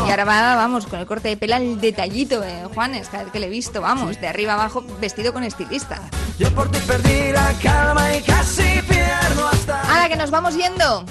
Y 0.05 0.09
ahora 0.11 0.25
va, 0.25 0.55
vamos, 0.55 0.85
con 0.85 0.99
el 0.99 1.05
corte 1.05 1.29
de 1.29 1.37
pela, 1.37 1.57
el 1.57 1.79
detallito, 1.81 2.43
eh, 2.43 2.63
Juanes, 2.73 3.07
cada 3.09 3.23
vez 3.23 3.31
que 3.31 3.39
le 3.39 3.47
he 3.47 3.49
visto, 3.49 3.81
vamos, 3.81 4.19
de 4.21 4.27
arriba 4.27 4.53
abajo, 4.53 4.83
vestido 4.99 5.33
con 5.33 5.43
estilista. 5.43 5.99
Yo 6.37 6.49
por 6.53 6.69
ti 6.69 6.79
perdí 6.85 7.31
la 7.31 7.51
calma 7.61 8.15
y 8.15 8.21
casi 8.21 8.81
pierdo 8.87 9.47
hasta. 9.47 9.81
Ahora 9.81 10.07
que 10.09 10.15
nos 10.15 10.29
vamos 10.31 10.55
yendo. 10.55 11.05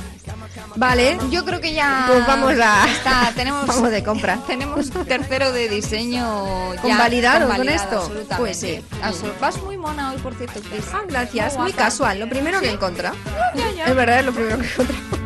Vale. 0.76 1.18
Yo 1.30 1.45
creo 1.45 1.61
que 1.61 1.72
ya. 1.72 2.05
Pues 2.09 2.26
vamos 2.26 2.53
a- 2.61 2.88
Está, 2.90 3.32
tenemos, 3.34 3.66
Vamos 3.66 3.90
de 3.90 4.03
compra. 4.03 4.38
Tenemos 4.47 4.90
tercero 5.07 5.53
de 5.53 5.68
diseño. 5.68 6.74
ya 6.74 6.80
¿Convalidado 6.82 7.49
con 7.49 7.68
esto? 7.68 7.99
absolutamente. 8.01 8.36
Pues 8.36 8.59
sí. 8.61 8.80
Vas 9.40 9.62
muy 9.62 9.76
mona 9.76 10.11
hoy, 10.12 10.18
por 10.18 10.34
cierto. 10.34 10.61
Ah, 10.92 11.03
gracias. 11.09 11.57
Muy 11.57 11.72
casual. 11.72 12.18
Lo 12.18 12.28
primero 12.28 12.61
que. 12.61 12.76
Ya, 12.76 13.70
ya. 13.76 13.84
Es 13.84 13.95
verdad, 13.95 14.20
es 14.20 14.26
lo 14.26 14.32
primero 14.32 14.59
que 14.59 14.64
he 14.64 14.70
encontrado. 14.70 15.24